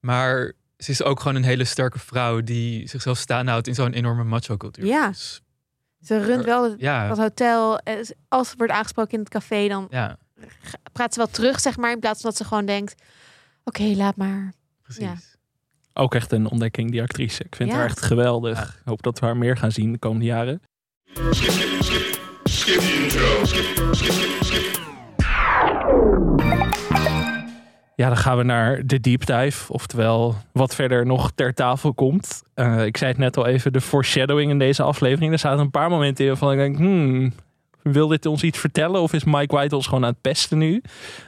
maar 0.00 0.52
ze 0.76 0.90
is 0.90 1.02
ook 1.02 1.20
gewoon 1.20 1.36
een 1.36 1.42
hele 1.44 1.64
sterke 1.64 1.98
vrouw 1.98 2.40
die 2.40 2.88
zichzelf 2.88 3.18
staande 3.18 3.50
houdt 3.50 3.66
in 3.66 3.74
zo'n 3.74 3.92
enorme 3.92 4.24
macho-cultuur. 4.24 4.84
Ja. 4.86 5.08
Dus, 5.08 5.40
Ze 6.02 6.24
runt 6.24 6.44
wel 6.44 6.70
het, 6.70 6.80
ja, 6.80 7.08
dat 7.08 7.18
hotel. 7.18 7.78
Eh, 7.78 7.94
Als 8.28 8.48
ze 8.50 8.56
wordt 8.56 8.72
aangesproken 8.72 9.12
in 9.12 9.18
het 9.18 9.28
café, 9.28 9.68
dan 9.68 9.86
ja, 9.90 10.16
praat 10.92 11.12
ze 11.12 11.18
wel 11.18 11.28
terug, 11.30 11.60
zeg 11.60 11.76
maar. 11.76 11.92
In 11.92 11.98
plaats 12.00 12.20
van 12.20 12.30
dat 12.30 12.38
ze 12.38 12.44
gewoon 12.44 12.66
denkt... 12.66 13.02
Oké, 13.64 13.82
laat 13.82 14.16
maar. 14.16 14.52
precies. 14.82 15.02
Ja. 15.04 15.16
Ook 15.92 16.14
echt 16.14 16.32
een 16.32 16.46
ontdekking, 16.46 16.90
die 16.90 17.02
actrice. 17.02 17.44
Ik 17.44 17.54
vind 17.56 17.70
Ja. 17.70 17.76
haar 17.76 17.84
echt 17.84 18.02
geweldig. 18.02 18.58
Ja. 18.58 18.64
Ik 18.64 18.82
hoop 18.84 19.02
dat 19.02 19.18
we 19.18 19.26
haar 19.26 19.36
meer 19.36 19.56
gaan 19.56 19.72
zien 19.72 19.92
de 19.92 19.98
komende 19.98 20.24
jaren. 20.24 20.62
Ja, 27.96 28.08
dan 28.08 28.16
gaan 28.16 28.36
we 28.36 28.42
naar 28.42 28.86
de 28.86 29.00
deep 29.00 29.26
dive. 29.26 29.72
Oftewel, 29.72 30.34
wat 30.52 30.74
verder 30.74 31.06
nog 31.06 31.32
ter 31.34 31.54
tafel 31.54 31.94
komt. 31.94 32.42
Eh, 32.54 32.84
ik 32.84 32.96
zei 32.96 33.10
het 33.10 33.20
net 33.20 33.36
al 33.36 33.46
even, 33.46 33.72
de 33.72 33.80
foreshadowing 33.80 34.50
in 34.50 34.58
deze 34.58 34.82
aflevering. 34.82 35.32
Er 35.32 35.38
zaten 35.38 35.60
een 35.60 35.70
paar 35.70 35.90
momenten 35.90 36.24
in 36.24 36.30
waarvan 36.30 36.52
ik 36.52 36.58
denk... 36.58 36.76
Hmm, 36.76 37.32
Wil 37.82 38.08
dit 38.08 38.26
ons 38.26 38.42
iets 38.42 38.58
vertellen? 38.58 39.00
Of 39.00 39.12
is 39.12 39.24
Mike 39.24 39.54
White 39.54 39.76
ons 39.76 39.86
gewoon 39.86 40.04
aan 40.04 40.10
het 40.10 40.20
pesten 40.20 40.58
nu? 40.58 40.82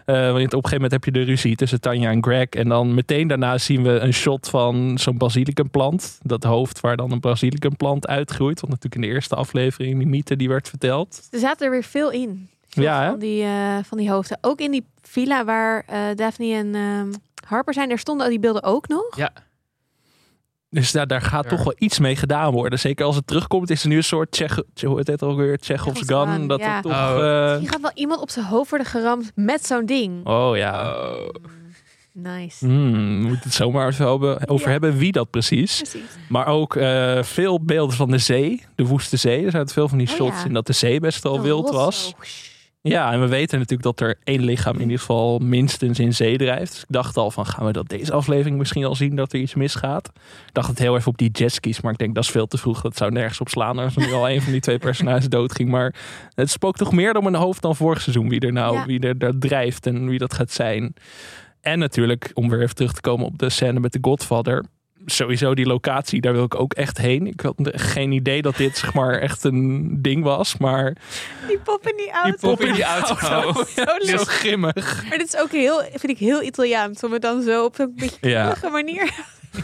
Eh, 0.05 0.15
want 0.15 0.35
op 0.35 0.41
een 0.43 0.49
gegeven 0.51 0.73
moment 0.73 0.93
heb 0.93 1.05
je 1.05 1.11
de 1.11 1.23
ruzie 1.23 1.57
tussen 1.57 1.81
Tanja 1.81 2.11
en 2.11 2.23
Greg. 2.23 2.49
En 2.49 2.69
dan 2.69 2.95
meteen 2.95 3.29
daarna 3.29 3.59
zien 3.59 3.83
we 3.83 3.91
een 3.91 4.12
shot 4.12 4.49
van 4.49 4.99
zo'n 4.99 5.19
basilicumplant. 5.19 6.19
Dat 6.23 6.45
hoofd 6.45 6.81
waar 6.81 6.97
dan 6.97 7.12
een 7.12 7.21
basilicumplant 7.21 8.07
uitgroeit. 8.07 8.61
Want 8.61 8.73
natuurlijk 8.73 9.03
in 9.03 9.09
de 9.09 9.15
eerste 9.15 9.35
aflevering, 9.35 9.99
die 9.99 10.07
mythe 10.07 10.37
die 10.37 10.49
werd 10.49 10.69
verteld. 10.69 11.29
Er 11.31 11.38
zaten 11.38 11.67
er 11.67 11.73
weer 11.73 11.85
veel 11.85 12.11
in. 12.11 12.49
Veel 12.69 12.83
Ja, 12.83 13.11
van, 13.11 13.19
die, 13.19 13.43
eh, 13.43 13.77
van 13.85 13.99
die 13.99 14.11
hoofden. 14.11 14.38
Ook 14.41 14.61
in 14.61 14.71
die 14.71 14.87
villa 15.03 15.45
waar 15.45 15.85
eh, 15.87 16.01
Daphne 16.15 16.55
en 16.55 16.75
ehm, 16.75 17.12
Harper 17.47 17.75
zijn. 17.75 17.91
Er 17.91 17.99
stonden 17.99 18.29
die 18.29 18.38
beelden 18.38 18.62
ook 18.62 18.88
nog. 18.88 19.17
Ja, 19.17 19.33
Dus 20.75 20.93
daar, 20.93 21.07
daar 21.07 21.21
gaat 21.23 21.45
Ja. 21.45 21.51
toch 21.51 21.65
wel 21.65 21.75
iets 21.79 21.99
mee 21.99 22.17
gedaan 22.17 22.53
worden. 22.53 22.79
Zeker 22.79 23.05
als 23.07 23.17
het 23.17 23.27
terugkomt, 23.27 23.71
is 23.71 23.83
er 23.83 23.89
nu 23.89 23.97
een 23.97 24.05
soort 24.05 24.31
Tsjech, 24.31 24.59
hoe 24.85 24.97
heet 24.97 25.07
het 25.07 25.23
ook 25.23 25.37
weer? 25.37 25.59
Chekhov's 25.61 26.03
gun. 26.07 26.27
gun, 26.29 26.47
Dat 26.47 26.61
ja. 26.61 26.77
er 26.77 26.83
toch... 26.83 26.93
Oh. 26.93 27.53
eh, 27.53 27.59
Die 27.59 27.69
gaat 27.69 27.81
wel 27.81 27.91
iemand 27.95 28.21
op 28.21 28.31
zijn 28.31 28.45
hoofd 28.47 28.71
worden 28.71 28.87
geramd 28.89 29.33
met 29.35 29.67
zo'n 29.67 29.87
ding. 29.87 30.27
oh 30.27 30.57
ja. 30.57 30.91
Oh. 30.93 31.29
Nice. 32.15 32.67
Hmm, 32.67 32.93
we 33.23 33.29
moeten 33.29 33.43
het 33.43 33.53
zomaar 33.55 34.01
over, 34.01 34.69
hebben 34.71 34.97
wie 34.97 35.13
dat 35.13 35.31
precies. 35.31 35.77
Precies. 35.77 36.01
Maar 36.29 36.47
ook 36.47 36.77
eh, 36.77 37.23
veel 37.23 37.61
beelden 37.65 37.97
van 37.97 38.11
de 38.11 38.19
zee, 38.19 38.65
de 38.75 38.85
woeste 38.87 39.17
zee. 39.17 39.45
Er 39.45 39.51
zaten 39.51 39.75
veel 39.75 39.89
van 39.89 39.99
die 39.99 40.09
Oh, 40.09 40.15
shots 40.15 40.39
ja. 40.39 40.45
in 40.47 40.53
dat 40.53 40.67
de 40.67 40.73
zee 40.73 41.01
best 41.01 41.23
wel 41.23 41.41
wild 41.41 41.71
was. 41.71 42.15
Ja, 42.85 43.12
en 43.12 43.21
we 43.21 43.29
weten 43.29 43.59
natuurlijk 43.59 43.97
dat 43.97 44.09
er 44.09 44.18
één 44.25 44.45
lichaam 44.45 44.75
in 44.75 44.81
ieder 44.83 44.99
geval 44.99 45.38
minstens 45.38 45.99
in 45.99 46.14
zee 46.14 46.38
drijft. 46.38 46.73
Dus 46.73 46.81
ik 46.81 46.87
dacht 46.88 47.16
al 47.16 47.31
van, 47.31 47.47
gaan 47.47 47.66
we 47.66 47.73
dat 47.73 47.88
deze 47.88 48.12
aflevering 48.12 48.59
misschien 48.59 48.85
al 48.85 48.95
zien 48.95 49.16
dat 49.16 49.33
er 49.33 49.40
iets 49.40 49.55
misgaat? 49.55 50.07
Ik 50.47 50.53
dacht 50.55 50.68
het 50.68 50.79
heel 50.79 50.97
even 50.97 51.11
op 51.11 51.18
die 51.18 51.31
jetskis, 51.31 51.81
maar 51.81 51.92
ik 51.92 51.99
denk 51.99 52.14
dat 52.14 52.25
is 52.25 52.31
veel 52.31 52.47
te 52.47 52.59
vroeg. 52.59 52.81
Dat 52.81 52.97
zou 52.97 53.11
nergens 53.11 53.40
op 53.40 53.49
slaan 53.49 53.79
als 53.79 53.97
er 53.97 54.07
nu 54.07 54.12
al 54.12 54.29
een 54.29 54.42
van 54.42 54.53
die 54.53 54.61
twee 54.61 54.79
personages 54.79 55.29
doodging. 55.38 55.68
Maar 55.71 55.95
het 56.35 56.51
spookt 56.51 56.79
toch 56.79 56.92
meer 56.92 57.12
door 57.12 57.23
mijn 57.23 57.35
hoofd 57.35 57.62
dan 57.62 57.77
vorig 57.77 58.01
seizoen. 58.01 58.29
Wie 58.29 58.40
er 58.40 58.53
nou, 58.53 58.75
Ja. 58.77 58.87
wie 58.87 59.01
er 59.01 59.18
daar 59.18 59.38
drijft 59.38 59.87
en 59.87 60.09
wie 60.09 60.18
dat 60.18 60.35
gaat 60.35 60.51
zijn. 60.51 60.95
En 61.61 61.79
natuurlijk, 61.79 62.31
om 62.35 62.49
weer 62.49 62.62
even 62.62 62.75
terug 62.75 62.92
te 62.92 63.01
komen 63.01 63.27
op 63.27 63.38
de 63.38 63.51
scène 63.51 63.81
met 63.81 63.92
de 63.92 63.99
Godfather. 64.01 64.64
Sowieso 65.07 65.55
die 65.55 65.67
locatie, 65.67 66.21
daar 66.21 66.33
wil 66.33 66.45
ik 66.45 66.55
ook 66.61 66.73
echt 66.73 66.99
heen. 66.99 67.27
Ik 67.27 67.41
had 67.41 67.55
geen 67.62 68.12
idee 68.12 68.43
dat 68.43 68.57
dit 68.57 68.77
zeg 68.79 68.95
maar 68.95 69.19
echt 69.19 69.45
een 69.45 69.99
ding 70.03 70.25
was. 70.25 70.57
Maar 70.57 70.97
Die 71.49 71.59
pop 71.59 71.87
in 71.88 71.97
die 71.97 72.11
auto. 72.11 72.49
pop 72.49 72.61
in 72.61 72.73
die 72.75 72.85
auto. 72.99 73.15
Zo 73.15 73.85
leuk. 73.85 74.19
zo 74.19 74.25
grimmig. 74.25 75.05
Maar 75.09 75.19
dit 75.19 75.35
is 75.35 75.37
ook 75.41 75.51
heel, 75.51 75.81
vind 75.91 76.09
ik 76.09 76.19
heel 76.19 76.43
Italiaans. 76.43 77.03
Om 77.05 77.12
het 77.12 77.23
dan 77.23 77.43
zo 77.43 77.65
op 77.65 77.75
zo'n 77.77 77.93
beetje 77.97 78.29
Ja. 78.29 78.57
manier 78.73 79.05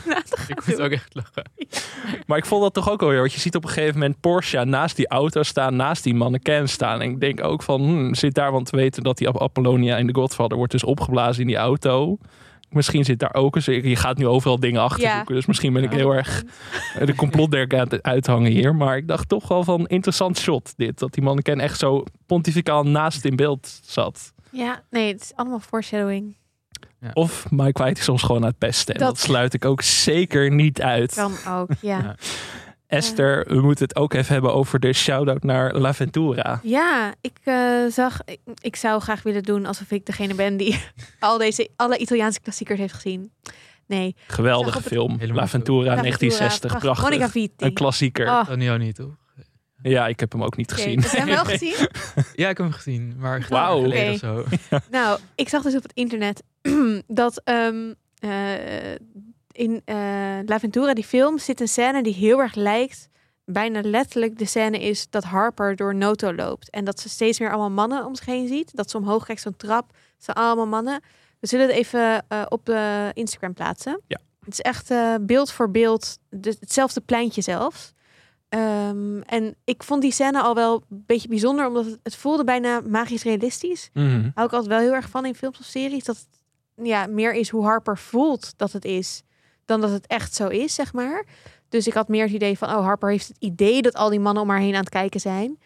na 0.06 0.22
te 0.22 0.36
gaan 0.36 0.46
Ik 0.48 0.66
moest 0.66 0.76
doen. 0.76 0.86
ook 0.86 0.92
echt 0.92 1.14
lachen. 1.14 1.44
Maar 2.26 2.38
ik 2.38 2.46
vond 2.46 2.62
dat 2.62 2.74
toch 2.74 2.90
ook 2.90 3.02
alweer. 3.02 3.18
Want 3.20 3.32
je 3.32 3.40
ziet 3.40 3.54
op 3.56 3.64
een 3.64 3.70
gegeven 3.70 3.94
moment 3.98 4.20
Porsche 4.20 4.64
naast 4.64 4.96
die 4.96 5.08
auto 5.08 5.42
staan, 5.42 5.76
naast 5.76 6.02
die 6.04 6.14
mannequin 6.14 6.68
staan. 6.68 7.00
En 7.00 7.10
ik 7.10 7.20
denk 7.20 7.44
ook 7.44 7.62
van, 7.62 7.80
hmm, 7.82 8.14
zit 8.14 8.34
daar, 8.34 8.52
want 8.52 8.70
we 8.70 8.76
weten 8.76 9.02
dat 9.02 9.18
die 9.18 9.28
Ap- 9.28 9.40
Apollonia 9.42 9.96
in 9.96 10.06
de 10.06 10.14
Godfather 10.14 10.56
wordt 10.56 10.72
dus 10.72 10.84
opgeblazen 10.84 11.40
in 11.40 11.46
die 11.48 11.56
auto. 11.56 12.18
Misschien 12.70 13.04
zit 13.04 13.18
daar 13.18 13.34
ook 13.34 13.56
eens. 13.56 13.64
Je 13.64 13.96
gaat 13.96 14.16
nu 14.18 14.26
overal 14.26 14.60
dingen 14.60 14.80
achterzoeken. 14.82 15.34
Dus 15.34 15.46
misschien 15.46 15.72
ben 15.72 15.82
ik 15.82 15.90
Ja. 15.90 15.96
heel 15.96 16.10
erg 16.14 16.44
de 17.04 17.14
complotderk 17.14 17.74
aan 17.74 17.88
het 17.88 18.02
uithangen 18.02 18.50
hier. 18.50 18.74
Maar 18.74 18.96
ik 18.96 19.08
dacht 19.08 19.28
toch 19.28 19.48
wel 19.48 19.64
van 19.64 19.86
interessant 19.86 20.38
shot 20.38 20.72
dit. 20.76 20.98
Dat 20.98 21.12
die 21.12 21.22
mannequin 21.22 21.60
echt 21.60 21.78
zo 21.78 22.04
pontificaal 22.26 22.82
naast 22.84 23.24
in 23.24 23.36
beeld 23.36 23.80
zat. 23.84 24.32
Ja, 24.50 24.82
nee, 24.90 25.12
het 25.12 25.20
is 25.22 25.32
allemaal 25.34 25.60
foreshadowing. 25.60 26.36
Of 27.12 27.50
Mike 27.50 27.82
White 27.82 28.00
is 28.00 28.08
ons 28.08 28.22
gewoon 28.22 28.42
aan 28.42 28.48
het 28.48 28.58
pesten. 28.58 28.94
En 28.94 29.00
dat, 29.00 29.08
Dat- 29.08 29.18
sluit 29.18 29.54
ik 29.54 29.64
ook 29.64 29.82
zeker 29.82 30.50
niet 30.54 30.82
uit. 30.82 31.14
Kan 31.14 31.32
ook, 31.48 31.70
ja. 31.80 31.98
Ja. 31.98 32.14
Esther, 32.88 33.44
we 33.48 33.60
moeten 33.60 33.84
het 33.84 33.96
ook 33.96 34.14
even 34.14 34.32
hebben 34.32 34.54
over 34.54 34.80
de 34.80 34.92
shout-out 34.92 35.42
naar 35.42 35.74
La 35.74 35.94
Ventura. 35.94 36.60
Ja, 36.62 37.14
ik 37.20 37.38
eh, 37.44 37.86
zag. 37.90 38.20
Ik, 38.24 38.38
ik 38.60 38.76
zou 38.76 39.00
graag 39.00 39.22
willen 39.22 39.42
doen 39.42 39.66
alsof 39.66 39.90
ik 39.90 40.06
degene 40.06 40.34
ben 40.34 40.56
die 40.56 40.80
al 41.20 41.38
deze 41.38 41.68
alle 41.76 41.98
Italiaanse 41.98 42.40
klassiekers 42.40 42.78
heeft 42.78 42.94
gezien. 42.94 43.32
Nee. 43.86 44.16
Geweldige 44.26 44.78
het- 44.78 44.86
film. 44.86 45.10
La 45.10 45.16
Ventura, 45.18 45.34
La 45.34 45.46
Ventura, 45.46 45.94
1960. 45.94 46.70
prachtig. 46.70 46.80
Prachtig. 46.92 47.08
Monica 47.08 47.28
Vitti. 47.30 47.64
Een 47.64 47.72
klassieker. 47.72 48.26
Oh, 48.26 48.44
Tonio 48.46 48.76
niet, 48.76 48.94
toch? 48.94 49.16
Ja, 49.82 50.06
ik 50.06 50.20
heb 50.20 50.32
hem 50.32 50.42
ook 50.44 50.56
niet 50.56 50.72
gezien. 50.72 51.00
Heb 51.02 51.10
jij 51.10 51.20
hem 51.20 51.28
wel 51.28 51.44
gezien? 51.54 51.74
Ja, 52.34 52.48
ik 52.48 52.56
heb 52.56 52.66
hem 52.66 52.72
gezien, 52.72 53.14
maar 53.18 53.46
Wauw. 53.48 53.80
geleden 53.82 54.14
Oké. 54.14 54.40
of 54.40 54.58
zo. 54.70 54.78
Nou, 54.90 55.18
ik 55.34 55.48
zag 55.48 55.62
dus 55.62 55.76
op 55.76 55.82
het 55.82 55.92
internet 55.94 56.42
dat 57.06 57.40
ehm, 57.44 57.92
eh, 58.18 58.30
in 59.58 59.82
eh 59.84 59.96
La 60.46 60.58
Ventura, 60.58 60.94
die 60.94 61.04
film, 61.04 61.38
zit 61.38 61.60
een 61.60 61.68
scène 61.68 62.02
die 62.02 62.14
heel 62.14 62.38
erg 62.40 62.54
lijkt. 62.54 63.08
Bijna 63.44 63.80
letterlijk 63.82 64.38
de 64.38 64.44
scène 64.44 64.78
is 64.80 65.10
dat 65.10 65.24
Harper 65.24 65.76
door 65.76 65.94
Noto 65.94 66.34
loopt. 66.34 66.70
En 66.70 66.84
dat 66.84 67.00
ze 67.00 67.08
steeds 67.08 67.38
meer 67.38 67.48
allemaal 67.50 67.70
mannen 67.70 68.06
om 68.06 68.14
zich 68.14 68.26
heen 68.26 68.48
ziet. 68.48 68.76
Dat 68.76 68.90
ze 68.90 68.96
omhoog 68.96 69.24
kijkt, 69.26 69.40
zo'n 69.40 69.56
trap. 69.56 69.88
Het 69.88 70.24
zijn 70.24 70.36
allemaal 70.36 70.66
mannen. 70.66 71.00
We 71.40 71.46
zullen 71.46 71.66
het 71.66 71.74
even 71.76 72.24
eh, 72.28 72.42
op 72.48 72.64
de 72.66 73.10
Instagram 73.14 73.54
plaatsen. 73.54 74.00
Ja. 74.06 74.18
Het 74.44 74.52
is 74.52 74.60
echt 74.60 74.92
beeld 75.20 75.50
voor 75.52 75.70
beeld. 75.70 76.18
de- 76.28 76.56
hetzelfde 76.60 77.00
pleintje 77.00 77.40
zelfs. 77.42 77.92
Ehm, 78.48 79.20
en 79.20 79.54
ik 79.64 79.82
vond 79.82 80.02
die 80.02 80.12
scène 80.12 80.40
al 80.42 80.54
wel 80.54 80.74
een 80.90 81.02
beetje 81.06 81.28
bijzonder. 81.28 81.66
Omdat 81.66 81.84
het, 81.84 81.98
het 82.02 82.16
voelde 82.16 82.44
bijna 82.44 82.80
magisch 82.80 83.22
realistisch 83.22 83.90
Mhm. 83.92 84.10
hou 84.34 84.46
ik 84.46 84.52
altijd 84.52 84.66
wel 84.66 84.78
heel 84.78 84.94
erg 84.94 85.08
van 85.08 85.24
in 85.24 85.34
films 85.34 85.58
of 85.58 85.64
series. 85.64 86.04
Dat 86.04 86.16
het 86.16 86.86
ja, 86.86 87.06
meer 87.06 87.34
is 87.34 87.48
hoe 87.48 87.64
Harper 87.64 87.98
voelt 87.98 88.52
dat 88.56 88.72
het 88.72 88.84
is. 88.84 89.22
Dan 89.68 89.80
dat 89.80 89.90
het 89.90 90.06
echt 90.06 90.34
zo 90.34 90.48
is, 90.48 90.74
zeg 90.74 90.92
maar. 90.92 91.24
Dus 91.68 91.86
ik 91.86 91.92
had 91.92 92.08
meer 92.08 92.24
het 92.24 92.32
idee 92.32 92.58
van... 92.58 92.68
Oh, 92.68 92.84
Harper 92.84 93.10
heeft 93.10 93.28
het 93.28 93.36
idee 93.38 93.82
dat 93.82 93.94
al 93.94 94.10
die 94.10 94.20
mannen 94.20 94.42
om 94.42 94.48
haar 94.48 94.58
heen 94.58 94.74
aan 94.74 94.80
het 94.80 94.88
kijken 94.88 95.20
zijn. 95.20 95.58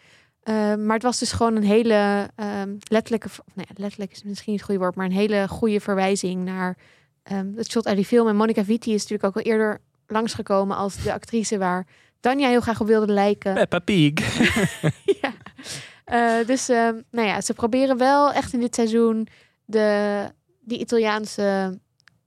Eh, 0.43 0.75
maar 0.75 0.93
het 0.93 1.03
was 1.03 1.19
dus 1.19 1.31
gewoon 1.31 1.55
een 1.55 1.63
hele 1.63 2.29
ehm, 2.35 2.75
letterlijke... 2.87 3.29
Nee, 3.53 3.65
letterlijk 3.75 4.11
is 4.11 4.23
misschien 4.23 4.51
niet 4.51 4.61
het 4.61 4.69
goede 4.69 4.83
woord... 4.83 4.95
maar 4.95 5.05
een 5.05 5.11
hele 5.11 5.47
goede 5.47 5.79
verwijzing 5.79 6.43
naar 6.45 6.77
ehm, 7.23 7.53
het 7.55 7.71
shot 7.71 7.87
uit 7.87 7.95
die 7.95 8.05
film. 8.05 8.27
En 8.27 8.35
Monica 8.35 8.63
Vitti 8.63 8.93
is 8.93 9.01
natuurlijk 9.01 9.23
ook 9.23 9.35
al 9.35 9.51
eerder 9.51 9.81
langsgekomen... 10.07 10.77
als 10.77 11.03
de 11.03 11.13
actrice 11.13 11.57
waar 11.57 11.87
Tanja 12.19 12.47
heel 12.49 12.61
graag 12.61 12.81
op 12.81 12.87
wilde 12.87 13.13
lijken. 13.13 13.53
Peppa 13.53 13.79
Pig. 13.79 14.13
ja. 15.21 15.33
Eh, 16.05 16.47
dus 16.47 16.69
ehm, 16.69 17.01
nou 17.11 17.27
ja, 17.27 17.41
ze 17.41 17.53
proberen 17.53 17.97
wel 17.97 18.31
echt 18.33 18.53
in 18.53 18.59
dit 18.59 18.75
seizoen 18.75 19.27
de, 19.65 20.29
die 20.59 20.79
Italiaanse 20.79 21.79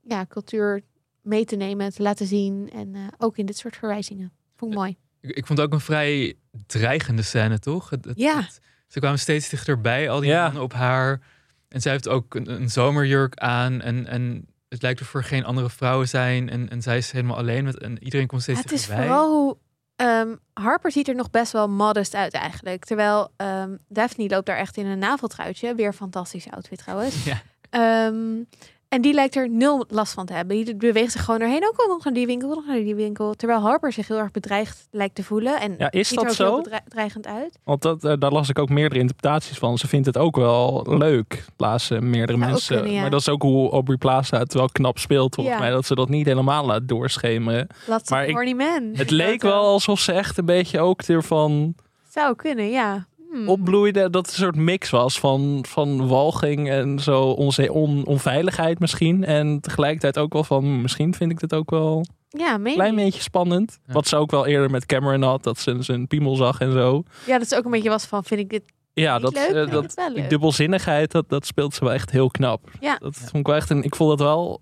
ja, 0.03 0.27
cultuur 0.29 0.83
mee 1.27 1.45
te 1.45 1.57
nemen, 1.57 1.93
te 1.95 2.03
laten 2.03 2.27
zien. 2.27 2.71
En 2.73 2.95
eh, 2.95 3.01
ook 3.19 3.37
in 3.37 3.47
dit 3.47 3.57
soort 3.59 3.77
verwijzingen. 3.77 4.33
Vond 4.57 4.73
ik 4.73 4.79
mooi. 4.79 4.97
Ik, 5.21 5.31
ik 5.37 5.47
vond 5.47 5.59
het 5.59 5.67
ook 5.69 5.75
een 5.75 5.81
vrij 5.81 6.35
dreigende 6.67 7.23
scène, 7.23 7.59
toch? 7.59 7.91
Het, 7.91 8.05
het- 8.05 8.19
Ja. 8.19 8.41
het- 8.41 8.61
ze 8.89 8.99
kwamen 8.99 9.19
steeds 9.19 9.49
dichterbij, 9.49 10.11
al 10.11 10.21
die 10.21 10.29
Ja. 10.31 10.43
mannen 10.45 10.63
op 10.63 10.73
haar. 10.73 11.21
En 11.69 11.81
zij 11.81 11.93
heeft 11.93 12.09
ook 12.09 12.35
een, 12.35 12.51
een 12.51 12.71
zomerjurk 12.71 13.37
aan. 13.37 13.81
En, 13.81 14.07
en 14.07 14.47
het 14.69 14.83
lijkt 14.83 15.01
of 15.01 15.15
er 15.15 15.25
geen 15.25 15.45
andere 15.45 15.71
vrouwen 15.71 16.09
zijn. 16.09 16.49
En, 16.51 16.69
en 16.71 16.83
zij 16.83 16.97
is 16.97 17.11
helemaal 17.11 17.37
alleen. 17.37 17.65
Met, 17.65 17.79
en 17.79 18.05
iedereen 18.05 18.27
komt 18.27 18.43
steeds 18.43 18.59
het 18.61 18.73
is 18.73 18.79
dichterbij. 18.79 19.07
vooral 19.07 19.31
hoe... 19.33 19.57
ehm, 19.97 20.35
Harper 20.53 20.93
ziet 20.93 21.09
er 21.09 21.15
nog 21.15 21.31
best 21.31 21.53
wel 21.53 21.69
modest 21.69 22.15
uit 22.15 22.33
eigenlijk. 22.33 22.85
Terwijl 22.85 23.29
ehm, 23.37 23.77
Daphne 23.89 24.29
loopt 24.29 24.47
daar 24.47 24.57
echt 24.57 24.77
in 24.77 24.87
een 24.87 24.99
naveltruitje. 24.99 25.75
Weer 25.75 25.87
een 25.87 25.93
fantastische 25.93 26.51
outfit 26.51 26.79
trouwens. 26.79 27.25
Ja. 27.25 27.43
Ehm, 27.71 28.43
en 28.89 29.01
die 29.03 29.13
lijkt 29.15 29.37
er 29.37 29.51
nul 29.51 29.85
last 29.89 30.13
van 30.13 30.27
te 30.27 30.33
hebben. 30.33 30.65
Die 30.65 30.77
beweegt 30.77 31.13
zich 31.13 31.25
gewoon 31.25 31.41
erheen. 31.41 31.67
Ook 31.69 31.85
nog 31.89 32.05
naar 32.05 32.13
die 32.15 32.27
winkel, 32.27 32.49
nog 32.49 32.67
naar 32.67 32.77
die 32.77 32.95
winkel. 32.95 33.35
Terwijl 33.35 33.61
Harper 33.61 33.93
zich 33.93 34.09
heel 34.09 34.17
erg 34.19 34.31
bedreigd 34.31 34.89
lijkt 34.91 35.15
te 35.15 35.25
voelen. 35.25 35.61
En 35.61 35.75
Ja, 35.79 35.91
is 35.91 36.09
ziet 36.09 36.21
dat 36.21 36.35
zo? 36.35 36.63
dreigend 36.89 37.27
uit. 37.27 37.59
Want 37.65 37.83
dat, 37.83 38.05
eh, 38.05 38.13
daar 38.19 38.33
las 38.33 38.49
ik 38.49 38.59
ook 38.59 38.69
meerdere 38.69 39.01
interpretaties 39.01 39.59
van. 39.59 39.79
Ze 39.79 39.89
vindt 39.89 40.07
het 40.07 40.19
ook 40.19 40.37
wel 40.37 40.87
leuk, 40.89 41.45
lazen 41.57 42.11
meerdere 42.11 42.39
mensen. 42.39 42.75
kunnen, 42.77 42.93
ja. 42.95 43.01
Maar 43.01 43.11
dat 43.11 43.21
is 43.21 43.29
ook 43.29 43.43
hoe 43.43 43.71
Aubrey 43.71 43.97
Plaza 43.97 44.39
het 44.39 44.55
wel 44.55 44.69
knap 44.69 44.99
speelt, 44.99 45.35
volgens 45.35 45.59
mij. 45.59 45.71
Dat 45.71 45.87
ze 45.87 45.95
dat 45.95 46.09
niet 46.09 46.27
helemaal 46.27 46.67
laat 46.67 46.89
doorschemeren. 46.89 47.67
Laat 47.87 48.11
Maar 48.11 48.27
ik- 48.27 48.57
man. 48.57 48.91
Het 48.93 49.11
leek 49.11 49.43
wel 49.43 49.63
alsof 49.65 50.01
ze 50.01 50.13
echt 50.13 50.39
een 50.39 50.45
beetje 50.45 50.81
ook 50.81 51.03
ervan 51.03 51.75
Zou 52.11 52.37
kunnen, 52.37 52.71
ja. 52.71 53.07
Hmm. 53.37 53.49
opbloeide. 53.49 54.11
Dat 54.11 54.27
het 54.27 54.35
een 54.37 54.43
soort 54.43 54.57
mix 54.57 54.91
was 54.91 55.19
van, 55.19 55.65
van 55.69 56.09
walging 56.09 56.71
en 56.71 56.99
zo 56.99 57.23
onze 57.23 57.73
on, 57.73 58.07
onveiligheid 58.07 58.79
misschien. 58.79 59.25
En 59.25 59.61
tegelijkertijd 59.61 60.19
ook 60.19 60.33
wel 60.33 60.45
van, 60.45 60.65
hm, 60.65 60.81
misschien 60.81 61.15
vind 61.15 61.31
ik 61.31 61.41
dit 61.41 61.55
ook 61.55 61.71
wel 61.71 62.05
Ja, 62.29 62.55
een 62.55 62.63
klein 62.73 62.95
beetje 62.95 63.21
spannend. 63.23 63.79
Ja. 63.87 63.93
Wat 63.93 64.07
ze 64.09 64.17
ook 64.17 64.31
wel 64.31 64.47
eerder 64.47 64.71
met 64.71 64.87
Cameron 64.87 65.23
had, 65.23 65.43
dat 65.43 65.59
ze 65.59 65.77
zijn 65.83 66.07
piemel 66.07 66.37
zag 66.37 66.61
en 66.61 66.73
zo. 66.73 67.03
Ja, 67.27 67.39
dat 67.39 67.47
is 67.51 67.55
ook 67.55 67.65
een 67.65 67.71
beetje 67.71 67.89
was 67.89 68.05
van, 68.05 68.25
vind 68.25 68.41
ik 68.41 68.49
dit 68.51 68.63
Ja, 68.93 69.19
dat, 69.19 69.35
leuk? 69.35 69.49
eh, 69.51 69.63
ik 69.63 69.71
dat, 69.71 70.11
die 70.15 70.27
dubbelzinnigheid, 70.27 71.11
dat, 71.13 71.29
dat 71.29 71.47
speelt 71.47 71.75
ze 71.75 71.85
wel 71.85 71.93
echt 71.93 72.11
heel 72.11 72.31
knap. 72.31 72.71
Ja. 72.81 72.97
Dat 72.99 73.17
vond 73.17 73.35
ik 73.35 73.47
wel 73.47 73.57
echt 73.57 73.71
een, 73.71 73.83
ik 73.83 73.95
vond 73.97 74.11
dat 74.11 74.21
wel 74.21 74.61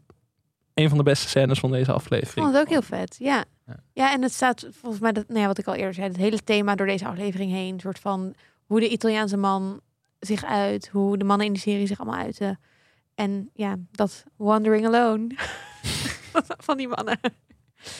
een 0.74 0.88
van 0.88 0.98
de 0.98 1.04
beste 1.04 1.28
scènes 1.28 1.58
van 1.58 1.70
deze 1.70 1.90
Ik 1.90 1.96
aflevering. 1.96 2.46
vond 2.46 2.52
het 2.52 2.60
ook 2.60 2.68
heel 2.72 2.82
vet, 2.82 3.16
ja. 3.18 3.44
Ja. 3.66 3.76
Ja, 3.92 4.12
en 4.12 4.22
het 4.22 4.32
staat 4.32 4.68
volgens 4.80 5.02
mij, 5.02 5.12
dat, 5.12 5.28
nou 5.28 5.40
ja, 5.40 5.46
wat 5.46 5.58
ik 5.58 5.66
al 5.66 5.74
eerder 5.74 5.94
zei, 5.94 6.06
het 6.08 6.16
hele 6.16 6.38
thema 6.44 6.74
door 6.74 6.86
deze 6.86 7.06
aflevering 7.06 7.50
heen. 7.52 7.74
Een 7.74 7.80
soort 7.80 7.98
van 7.98 8.34
hoe 8.66 8.80
de 8.80 8.88
Italiaanse 8.88 9.36
man 9.36 9.80
zich 10.18 10.44
uit, 10.44 10.88
hoe 10.92 11.18
de 11.18 11.24
mannen 11.24 11.46
in 11.46 11.52
de 11.52 11.58
serie 11.58 11.86
zich 11.86 11.98
allemaal 12.00 12.20
uiten. 12.20 12.60
En 13.14 13.50
ja, 13.54 13.76
dat 13.90 14.24
wandering 14.36 14.86
alone 14.86 15.26
van 16.66 16.76
die 16.76 16.88
mannen. 16.88 17.20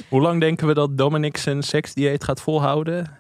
Hoe 0.09 0.21
lang 0.21 0.41
denken 0.41 0.67
we 0.67 0.75
dat 0.75 0.99
Dominic 0.99 1.37
zijn 1.37 1.63
seksdieet 1.63 2.25
gaat 2.25 2.41
volhouden? 2.41 3.19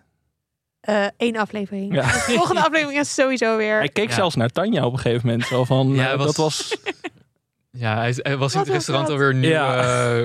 eh, 0.81 1.07
één 1.17 1.37
aflevering. 1.37 1.95
Ja. 1.95 2.03
De 2.03 2.19
volgende 2.37 2.61
aflevering 2.65 3.01
is 3.01 3.15
sowieso 3.15 3.57
weer. 3.57 3.79
Hij 3.79 3.89
keek 3.89 4.09
Ja. 4.09 4.15
zelfs 4.15 4.35
naar 4.35 4.49
Tanja 4.49 4.87
op 4.87 4.93
een 4.93 4.99
gegeven 4.99 5.27
moment. 5.29 5.47
Zo 5.47 5.65
van, 5.65 5.89
Ja, 5.89 6.01
eh, 6.03 6.07
hij 6.09 6.17
was- 6.17 6.27
dat 6.27 6.37
was... 6.37 6.77
Ja, 7.71 7.97
hij, 7.97 8.15
hij 8.17 8.37
was 8.37 8.55
in 8.55 8.61
het 8.61 8.69
restaurant 8.69 9.09
dat? 9.09 9.17
alweer 9.17 9.35
nieuwe 9.35 9.55
Ja. 9.55 10.17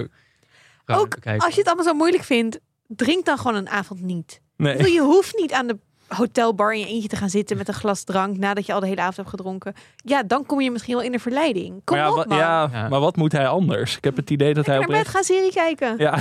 eh, 0.86 0.98
Ook. 1.00 1.16
Als 1.38 1.54
je 1.54 1.60
het 1.60 1.66
allemaal 1.68 1.86
zo 1.86 1.94
moeilijk 1.94 2.24
vindt, 2.24 2.60
drink 2.88 3.26
dan 3.26 3.38
gewoon 3.38 3.56
een 3.56 3.70
avond 3.70 4.02
niet. 4.02 4.42
Nee. 4.58 4.78
bedoel, 4.78 4.92
Je 4.92 5.02
hoeft 5.02 5.38
niet 5.38 5.52
aan 5.54 5.68
de 5.68 5.80
hotelbar 6.10 6.74
in 6.74 6.80
je 6.80 6.86
eentje 6.86 7.08
te 7.10 7.16
gaan 7.16 7.30
zitten 7.30 7.58
met 7.58 7.68
een 7.68 7.74
glas 7.74 8.04
drank 8.04 8.38
nadat 8.38 8.66
je 8.66 8.74
al 8.74 8.80
de 8.80 8.88
hele 8.88 9.00
avond 9.02 9.16
hebt 9.16 9.30
gedronken. 9.30 9.74
Ja, 9.96 10.24
dan 10.24 10.46
kom 10.46 10.62
je 10.62 10.72
misschien 10.72 10.96
wel 10.96 11.04
in 11.04 11.12
de 11.12 11.20
verleiding. 11.20 11.82
Kom 11.84 11.98
maar, 11.98 12.06
ja, 12.06 12.14
op, 12.16 12.26
man. 12.28 12.38
ja, 12.38 12.70
Ja. 12.72 12.88
maar 12.90 13.00
wat 13.00 13.16
moet 13.16 13.32
hij 13.32 13.48
anders? 13.48 13.98
Ik 13.98 14.04
heb 14.04 14.16
het 14.16 14.30
idee 14.30 14.54
dat 14.54 14.66
hij 14.66 14.78
bed 14.78 14.88
oprecht... 14.88 15.08
gaan 15.08 15.24
serie 15.24 15.52
kijken. 15.54 15.96
Ja, 15.98 16.18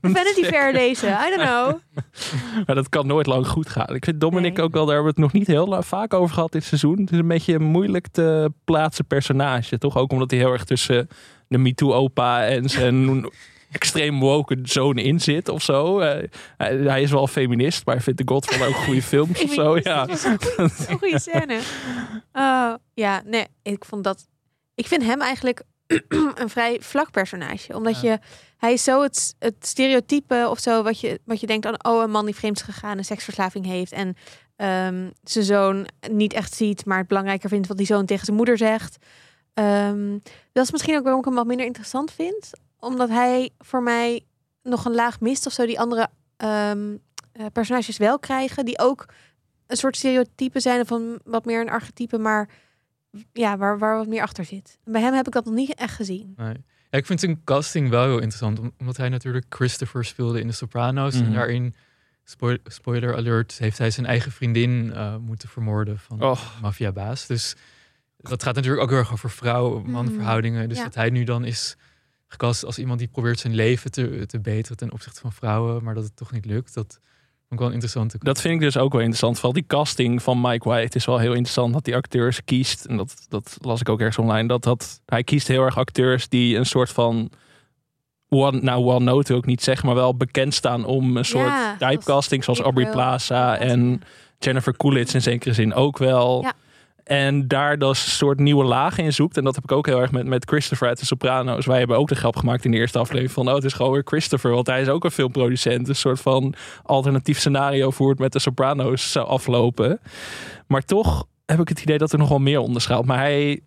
Vanity 0.00 0.42
Fair 0.44 0.72
deze. 0.72 1.06
I 1.06 1.36
don't 1.36 1.48
know. 1.48 1.78
maar 2.66 2.74
dat 2.74 2.88
kan 2.88 3.06
nooit 3.06 3.26
lang 3.26 3.46
goed 3.48 3.68
gaan. 3.68 3.94
Ik 3.94 4.04
vind 4.04 4.20
Dominic 4.20 4.56
Nee. 4.56 4.64
ook 4.64 4.72
wel, 4.72 4.84
daar 4.86 4.94
hebben 4.94 5.14
we 5.14 5.20
het 5.22 5.32
nog 5.32 5.40
niet 5.40 5.46
heel 5.46 5.82
vaak 5.82 6.14
over 6.14 6.34
gehad 6.34 6.52
dit 6.52 6.64
seizoen. 6.64 6.98
Het 7.00 7.12
is 7.12 7.18
een 7.18 7.28
beetje 7.28 7.54
een 7.54 7.62
moeilijk 7.62 8.06
te 8.08 8.52
plaatsen 8.64 9.04
personage. 9.06 9.78
Toch 9.78 9.96
ook 9.96 10.12
omdat 10.12 10.30
hij 10.30 10.40
heel 10.40 10.52
erg 10.52 10.64
tussen 10.64 11.08
de 11.48 11.58
MeToo-opa 11.58 12.44
en 12.46 12.68
zijn 12.68 13.30
extreem 13.70 14.20
woke 14.20 14.58
zoon 14.62 14.98
in 14.98 15.20
zit 15.20 15.48
of 15.48 15.62
zo. 15.62 15.98
Eh, 15.98 16.28
hij, 16.56 17.02
is 17.02 17.10
wel 17.10 17.26
feminist, 17.26 17.86
maar 17.86 18.00
vindt 18.02 18.18
de 18.26 18.32
Godfather 18.32 18.66
ook 18.68 18.74
goede 18.74 19.02
films 19.02 19.42
of 19.42 19.52
zo. 19.52 19.76
Ja. 19.82 20.08
Een 20.08 20.98
goede, 20.98 21.18
scène. 21.18 21.60
Oh, 22.32 22.74
ja, 22.94 23.22
nee, 23.24 23.46
ik 23.62 23.84
vond 23.84 24.04
dat. 24.04 24.26
Ik 24.74 24.86
vind 24.86 25.02
hem 25.04 25.20
eigenlijk 25.20 25.62
een 26.34 26.48
vrij 26.48 26.78
vlak 26.80 27.10
personage. 27.10 27.74
Omdat 27.76 28.00
Ja. 28.00 28.10
je. 28.10 28.18
Hij 28.56 28.72
is 28.72 28.84
zo 28.84 29.02
het, 29.02 29.34
het 29.38 29.54
stereotype 29.60 30.46
of 30.50 30.58
zo. 30.58 30.82
Wat 30.82 31.00
je, 31.00 31.20
wat 31.24 31.40
je 31.40 31.46
denkt 31.46 31.66
aan. 31.66 31.84
Oh, 31.84 32.02
een 32.02 32.10
man 32.10 32.24
die 32.24 32.34
vreemd 32.34 32.56
is 32.56 32.62
gegaan. 32.62 32.98
Een 32.98 33.04
seksverslaving 33.04 33.66
heeft. 33.66 33.92
En 33.92 34.16
ehm, 34.56 35.10
zijn 35.22 35.44
zoon 35.44 35.86
niet 36.10 36.32
echt 36.32 36.54
ziet. 36.54 36.84
Maar 36.84 36.98
het 36.98 37.06
belangrijker 37.08 37.48
vindt 37.48 37.68
wat 37.68 37.76
die 37.76 37.86
zoon 37.86 38.06
tegen 38.06 38.24
zijn 38.24 38.36
moeder 38.36 38.58
zegt. 38.58 38.96
Ehm, 39.54 40.18
dat 40.52 40.64
is 40.64 40.70
misschien 40.70 40.96
ook 40.96 41.02
waarom 41.02 41.20
ik 41.20 41.26
hem 41.26 41.34
wat 41.34 41.46
minder 41.46 41.66
interessant 41.66 42.12
vind. 42.12 42.50
Omdat 42.80 43.08
hij 43.08 43.50
voor 43.58 43.82
mij 43.82 44.24
nog 44.62 44.84
een 44.84 44.94
laag 44.94 45.20
mist 45.20 45.46
of 45.46 45.52
zo. 45.52 45.66
Die 45.66 45.80
andere 45.80 46.08
ehm, 46.36 46.96
eh, 47.32 47.46
personages 47.52 47.96
wel 47.96 48.18
krijgen. 48.18 48.64
Die 48.64 48.78
ook 48.78 49.06
een 49.66 49.76
soort 49.76 49.96
stereotype 49.96 50.60
zijn 50.60 50.86
van 50.86 51.20
wat 51.24 51.44
meer 51.44 51.60
een 51.60 51.70
archetype, 51.70 52.18
maar 52.18 52.48
ja, 53.32 53.56
waar, 53.56 53.78
waar 53.78 53.96
wat 53.96 54.06
meer 54.06 54.22
achter 54.22 54.44
zit. 54.44 54.78
En 54.84 54.92
bij 54.92 55.00
hem 55.00 55.14
heb 55.14 55.26
ik 55.26 55.32
dat 55.32 55.44
nog 55.44 55.54
niet 55.54 55.74
echt 55.74 55.94
gezien. 55.94 56.32
Nee. 56.36 56.54
Ja, 56.90 56.98
ik 56.98 57.06
vind 57.06 57.20
zijn 57.20 57.44
casting 57.44 57.88
wel 57.88 58.04
heel 58.04 58.14
interessant. 58.18 58.58
om- 58.58 58.72
Omdat 58.78 58.96
hij 58.96 59.08
natuurlijk 59.08 59.46
Christopher 59.48 60.04
speelde 60.04 60.40
in 60.40 60.46
De 60.46 60.52
Sopranos. 60.52 61.14
Mhm. 61.14 61.24
En 61.24 61.32
daarin, 61.32 61.74
spoil- 62.24 62.58
spoiler 62.64 63.16
alert, 63.16 63.58
heeft 63.58 63.78
hij 63.78 63.90
zijn 63.90 64.06
eigen 64.06 64.32
vriendin 64.32 64.92
eh, 64.92 65.16
moeten 65.16 65.48
vermoorden 65.48 65.98
van 65.98 66.22
Oh. 66.22 66.40
maffiabaas. 66.62 67.26
Dus 67.26 67.54
dat 68.16 68.42
gaat 68.42 68.54
natuurlijk 68.54 68.82
ook 68.82 68.88
heel 68.90 68.98
erg 68.98 69.12
over 69.12 69.30
vrouw-man-verhoudingen. 69.30 70.68
Dus 70.68 70.78
ja. 70.78 70.84
dat 70.84 70.94
hij 70.94 71.10
nu 71.10 71.24
dan 71.24 71.44
is 71.44 71.76
gecast 72.30 72.64
als 72.64 72.78
iemand 72.78 72.98
die 72.98 73.08
probeert 73.08 73.38
zijn 73.38 73.54
leven 73.54 73.90
te, 73.90 74.26
te 74.26 74.40
beteren 74.40 74.76
ten 74.76 74.92
opzichte 74.92 75.20
van 75.20 75.32
vrouwen. 75.32 75.84
Maar 75.84 75.94
dat 75.94 76.04
het 76.04 76.16
toch 76.16 76.32
niet 76.32 76.44
lukt. 76.44 76.74
Dat 76.74 76.98
vond 77.48 77.52
ik 77.52 77.58
wel 77.58 77.70
interessant. 77.70 78.14
Dat 78.18 78.40
vind 78.40 78.54
ik 78.54 78.60
dus 78.60 78.76
ook 78.76 78.92
wel 78.92 79.00
interessant. 79.00 79.34
Vooral 79.34 79.52
die 79.52 79.66
casting 79.66 80.22
van 80.22 80.40
Mike 80.40 80.68
White 80.68 80.96
is 80.96 81.04
wel 81.04 81.18
heel 81.18 81.32
interessant. 81.32 81.72
Dat 81.72 81.84
die 81.84 81.96
acteurs 81.96 82.44
kiest. 82.44 82.84
En 82.84 82.96
dat, 82.96 83.26
dat 83.28 83.56
las 83.60 83.80
ik 83.80 83.88
ook 83.88 83.98
ergens 83.98 84.18
online. 84.18 84.48
Dat, 84.48 84.62
dat, 84.62 85.00
hij 85.06 85.24
kiest 85.24 85.48
heel 85.48 85.62
erg 85.62 85.76
acteurs 85.76 86.28
die 86.28 86.56
een 86.56 86.66
soort 86.66 86.90
van... 86.90 87.30
One, 88.28 88.60
nou, 88.60 88.84
one 88.84 89.04
note 89.04 89.28
wil 89.28 89.38
ik 89.38 89.46
niet 89.46 89.62
zeggen. 89.62 89.86
Maar 89.86 89.94
wel 89.94 90.16
bekend 90.16 90.54
staan 90.54 90.84
om 90.84 91.16
een 91.16 91.24
soort 91.24 91.46
Ja, 91.46 91.76
typecasting. 91.76 92.44
Zoals 92.44 92.60
Aubrey. 92.60 92.90
Plaza 92.90 93.58
en 93.58 94.02
Jennifer 94.38 94.76
Coolidge 94.76 95.14
in 95.14 95.22
zekere 95.22 95.54
zin 95.54 95.74
ook 95.74 95.98
wel. 95.98 96.42
Ja. 96.42 96.52
En 97.04 97.48
daar 97.48 97.78
dus 97.78 98.04
een 98.04 98.10
soort 98.10 98.38
nieuwe 98.38 98.64
lagen 98.64 99.04
in 99.04 99.12
zoekt. 99.12 99.36
En 99.36 99.44
dat 99.44 99.54
heb 99.54 99.64
ik 99.64 99.72
ook 99.72 99.86
heel 99.86 100.00
erg 100.00 100.10
met, 100.12 100.26
met 100.26 100.44
Christopher 100.48 100.88
uit 100.88 100.98
de 100.98 101.06
Sopranos. 101.06 101.66
Wij 101.66 101.78
hebben 101.78 101.96
ook 101.96 102.08
de 102.08 102.14
grap 102.14 102.36
gemaakt 102.36 102.64
in 102.64 102.70
de 102.70 102.76
eerste 102.76 102.98
aflevering 102.98 103.32
van... 103.32 103.48
oh, 103.48 103.54
het 103.54 103.64
is 103.64 103.72
gewoon 103.72 103.92
weer 103.92 104.02
Christopher. 104.04 104.50
Want 104.50 104.66
hij 104.66 104.80
is 104.80 104.88
ook 104.88 105.04
een 105.04 105.10
filmproducent. 105.10 105.88
Een 105.88 105.96
soort 105.96 106.20
van 106.20 106.54
alternatief 106.82 107.38
scenario 107.38 107.90
voor 107.90 108.10
het 108.10 108.18
met 108.18 108.32
de 108.32 108.38
Sopranos 108.38 109.12
zou 109.12 109.26
aflopen. 109.26 110.00
Maar 110.66 110.82
toch 110.84 111.24
heb 111.46 111.60
ik 111.60 111.68
het 111.68 111.80
idee 111.80 111.98
dat 111.98 112.12
er 112.12 112.18
nog 112.18 112.28
wel 112.28 112.38
meer 112.38 112.58
onderschaalt. 112.58 113.06
Maar 113.06 113.18
hij... 113.18 113.60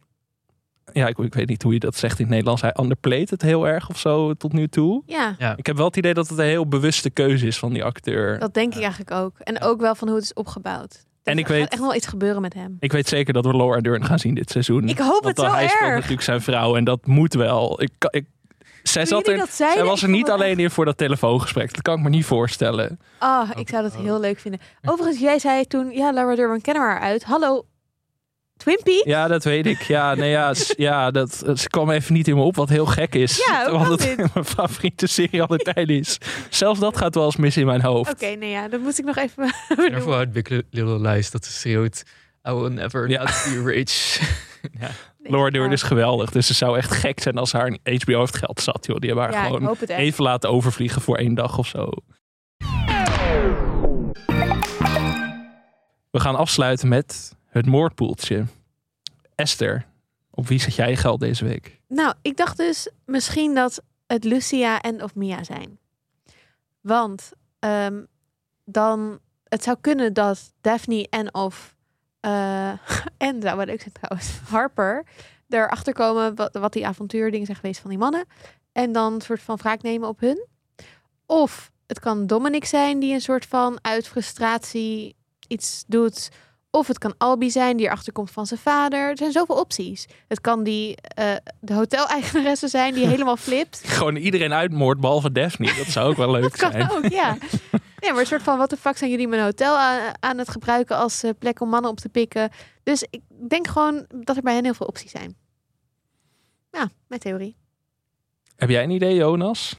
Ja, 0.94 1.08
ik, 1.08 1.18
ik 1.18 1.34
weet 1.34 1.48
niet 1.48 1.64
hoe 1.64 1.74
je 1.74 1.80
dat 1.80 1.96
zegt 1.96 2.16
in 2.20 2.22
het 2.26 2.30
Nederlands. 2.30 2.62
Hij 2.62 2.76
underplayt 2.80 3.30
het 3.30 3.42
heel 3.42 3.68
erg 3.68 3.90
of 3.90 4.00
zo 4.00 4.34
tot 4.34 4.54
nu 4.54 4.68
toe. 4.68 5.04
Ja, 5.06 5.36
Ik 5.56 5.66
heb 5.66 5.76
wel 5.78 5.86
het 5.86 5.98
idee 5.98 6.14
dat 6.14 6.30
het 6.30 6.38
een 6.38 6.46
heel 6.46 6.68
bewuste 6.68 7.10
keuze 7.10 7.48
is 7.48 7.60
van 7.60 7.74
die 7.74 7.84
acteur. 7.84 8.40
dat 8.40 8.54
denk 8.54 8.76
ik 8.76 8.82
eigenlijk 8.82 9.12
ook. 9.12 9.40
En 9.40 9.62
ook 9.62 9.82
wel 9.82 9.96
van 9.96 10.08
hoe 10.08 10.18
het 10.18 10.26
is 10.26 10.34
opgebouwd. 10.34 11.06
En 11.24 11.34
Er 11.34 11.40
ik 11.40 11.48
weet- 11.48 11.70
echt 11.70 11.82
wel 11.82 11.96
iets 11.96 12.08
gebeuren 12.08 12.42
met 12.42 12.54
hem. 12.54 12.78
Ik 12.80 12.92
weet 12.92 13.08
zeker 13.08 13.34
dat 13.34 13.46
we 13.46 13.56
Laura 13.56 13.80
Dern 13.82 14.06
gaan 14.06 14.20
zien 14.20 14.34
dit 14.36 14.50
seizoen. 14.52 14.88
Ik 14.90 14.98
hoop 14.98 15.12
Want 15.12 15.26
het 15.26 15.36
dan- 15.36 15.46
zo 15.46 15.52
hij 15.54 15.68
speelt 15.68 15.82
erg. 15.84 15.94
natuurlijk 15.94 16.22
zijn 16.22 16.42
vrouw 16.42 16.76
en 16.76 16.84
dat 16.84 17.06
moet 17.06 17.34
wel. 17.34 17.82
Ik, 17.82 17.92
ik, 18.10 18.26
zij, 18.84 19.06
zat 19.06 19.28
er, 19.28 19.46
zij 19.50 19.84
was 19.84 20.04
er 20.04 20.10
niet 20.10 20.30
alleen 20.30 20.60
in 20.60 20.72
voor 20.72 20.86
dat 20.86 20.98
telefoongesprek. 20.98 21.74
Dat 21.74 21.82
kan 21.82 21.98
ik 21.98 22.04
me 22.04 22.10
niet 22.10 22.26
voorstellen. 22.26 23.00
Ah, 23.18 23.50
ik 23.56 23.70
zou 23.70 23.84
dat 23.84 23.96
Oh. 23.96 24.02
heel 24.02 24.20
leuk 24.20 24.40
vinden. 24.40 24.60
Overigens, 24.86 25.20
jij 25.22 25.40
zei 25.40 25.66
toen, 25.66 25.92
ja, 25.92 26.12
Laura 26.12 26.36
Dern, 26.36 26.52
we 26.52 26.62
kennen 26.62 26.84
haar 26.84 27.00
uit. 27.00 27.24
Hallo, 27.24 27.66
Twimpy? 28.64 29.02
Ja, 29.10 29.28
dat 29.28 29.44
weet 29.44 29.66
ik. 29.66 29.82
Ja, 29.82 30.16
nee, 30.16 30.30
ja, 30.30 30.54
ja 30.78 31.12
dat, 31.12 31.44
ze 31.56 31.70
kwam 31.70 31.90
even 31.90 32.14
niet 32.14 32.28
in 32.28 32.36
me 32.36 32.42
op, 32.42 32.56
wat 32.56 32.70
heel 32.70 32.86
gek 32.86 33.16
is. 33.16 33.46
Ja, 33.48 33.72
want 33.72 33.88
het 33.88 34.00
dit? 34.18 34.34
mijn 34.34 34.46
favoriete 34.46 35.08
serie 35.08 35.42
aller 35.42 35.58
tijden 35.60 35.98
is. 35.98 36.18
Zelfs 36.50 36.80
dat 36.80 36.98
gaat 36.98 37.16
wel 37.16 37.26
eens 37.26 37.36
mis 37.36 37.58
in 37.58 37.66
mijn 37.66 37.82
hoofd. 37.82 38.12
Oké, 38.12 38.26
nee 38.26 38.50
ja, 38.50 38.68
dat 38.68 38.80
moest 38.80 39.00
ik 39.00 39.06
nog 39.06 39.18
even 39.18 39.54
daarvoor 39.92 40.16
uit 40.16 40.32
Big 40.32 40.48
Little 40.50 41.00
Lies 41.10 41.32
dat 41.32 41.46
ze 41.46 41.52
schreeuwt... 41.52 42.04
I 42.50 42.52
will 42.52 42.70
never 42.70 43.10
Ja. 43.10 43.24
not 43.24 43.44
be 43.54 43.64
rich. 43.72 44.20
ja. 44.82 44.90
Laura 45.20 45.50
Dern 45.50 45.72
is 45.72 45.82
geweldig. 45.82 46.32
Dus 46.32 46.48
ze 46.48 46.54
zou 46.54 46.78
echt 46.78 46.92
gek 46.92 47.20
zijn 47.20 47.38
als 47.38 47.52
haar 47.52 47.78
HBO 47.84 48.20
heeft 48.20 48.38
geld 48.38 48.62
zat. 48.62 48.86
Joh. 48.86 48.98
Die 49.00 49.10
hebben 49.10 49.26
haar 49.30 49.44
Ja, 49.44 49.58
gewoon 49.58 49.76
even 49.88 50.24
laten 50.24 50.50
overvliegen 50.50 51.02
voor 51.02 51.18
één 51.18 51.34
dag 51.34 51.58
of 51.58 51.68
zo. 51.68 51.90
We 56.12 56.20
gaan 56.20 56.36
afsluiten 56.36 56.88
met 56.88 57.36
het 57.54 57.66
moordpoeltje. 57.66 58.46
Esther, 59.36 59.86
op 60.30 60.48
wie 60.48 60.60
zet 60.60 60.76
jij 60.76 60.96
geld 60.96 61.20
deze 61.20 61.46
week? 61.46 61.80
Nou, 61.88 62.14
ik 62.22 62.38
dacht 62.38 62.58
dus 62.58 62.90
misschien 63.06 63.56
dat 63.56 63.84
het 64.08 64.24
Lucia 64.24 64.82
en 64.82 65.04
of 65.04 65.16
Mia 65.16 65.44
zijn. 65.44 65.80
Want 66.82 67.32
ehm, 67.60 68.04
dan, 68.66 69.20
het 69.44 69.64
zou 69.64 69.78
kunnen 69.82 70.14
dat 70.14 70.54
Daphne 70.62 71.08
en 71.10 71.34
of, 71.34 71.76
eh, 72.20 72.70
en 73.28 73.42
zou 73.42 73.58
wel 73.58 73.66
leuk 73.66 73.88
trouwens, 73.92 74.40
Harper, 74.50 75.06
erachter 75.50 75.94
komen 75.94 76.36
wat, 76.36 76.54
wat 76.54 76.74
die 76.74 76.88
avontuurdingen 76.88 77.46
zijn 77.46 77.58
geweest 77.58 77.82
van 77.82 77.90
die 77.90 78.00
mannen. 78.00 78.26
En 78.72 78.92
dan 78.92 79.14
een 79.14 79.22
soort 79.22 79.42
van 79.42 79.58
wraak 79.58 79.82
nemen 79.82 80.08
op 80.08 80.20
hun. 80.20 80.48
Of 81.26 81.72
het 81.88 82.00
kan 82.00 82.28
Dominic 82.28 82.66
zijn 82.66 83.00
die 83.00 83.14
een 83.14 83.22
soort 83.22 83.46
van 83.46 83.80
uit 83.82 84.08
frustratie 84.08 85.16
iets 85.48 85.84
doet. 85.88 86.30
Of 86.76 86.88
het 86.88 86.98
kan 86.98 87.14
Albi 87.18 87.52
zijn 87.52 87.78
die 87.78 87.86
erachter 87.86 88.14
komt 88.14 88.32
van 88.32 88.46
zijn 88.46 88.60
vader. 88.60 89.10
Er 89.10 89.18
zijn 89.18 89.32
zoveel 89.32 89.56
opties. 89.56 90.08
Het 90.28 90.42
kan 90.42 90.64
die 90.64 90.96
eh, 90.96 91.36
de 91.60 91.74
hoteleigenaresse 91.74 92.68
zijn 92.68 92.94
die 92.94 93.08
helemaal 93.14 93.38
flipt. 93.38 93.82
Gewoon 93.86 94.16
iedereen 94.16 94.54
uitmoord, 94.54 95.00
behalve 95.00 95.32
Daphne. 95.32 95.74
Dat 95.78 95.86
zou 95.86 96.10
ook 96.10 96.18
wel 96.18 96.32
leuk 96.38 96.42
Dat 96.42 96.56
kan 96.56 96.72
zijn. 96.72 96.92
ook, 96.92 97.06
ja. 97.06 97.38
Nee, 98.00 98.12
maar 98.12 98.20
een 98.20 98.26
soort 98.26 98.44
van, 98.44 98.58
wat 98.58 98.70
de 98.70 98.78
fuck 98.78 98.98
zijn 98.98 99.10
jullie 99.10 99.28
mijn 99.28 99.42
hotel 99.44 99.78
aan, 99.78 100.14
aan 100.20 100.38
het 100.38 100.50
gebruiken 100.50 100.98
als 100.98 101.24
eh, 101.24 101.32
plek 101.40 101.62
om 101.62 101.70
mannen 101.70 101.92
op 101.92 102.00
te 102.00 102.10
pikken? 102.10 102.50
Dus 102.84 103.06
ik 103.10 103.22
denk 103.50 103.68
gewoon 103.68 104.06
dat 104.26 104.36
er 104.36 104.44
bij 104.44 104.54
hen 104.54 104.64
heel 104.64 104.74
veel 104.74 104.88
opties 104.88 105.12
zijn. 105.12 105.36
Ja, 106.72 106.90
mijn 107.08 107.22
theorie. 107.22 107.56
Heb 108.56 108.70
jij 108.70 108.84
een 108.84 108.90
idee, 108.90 109.16
Jonas? 109.16 109.76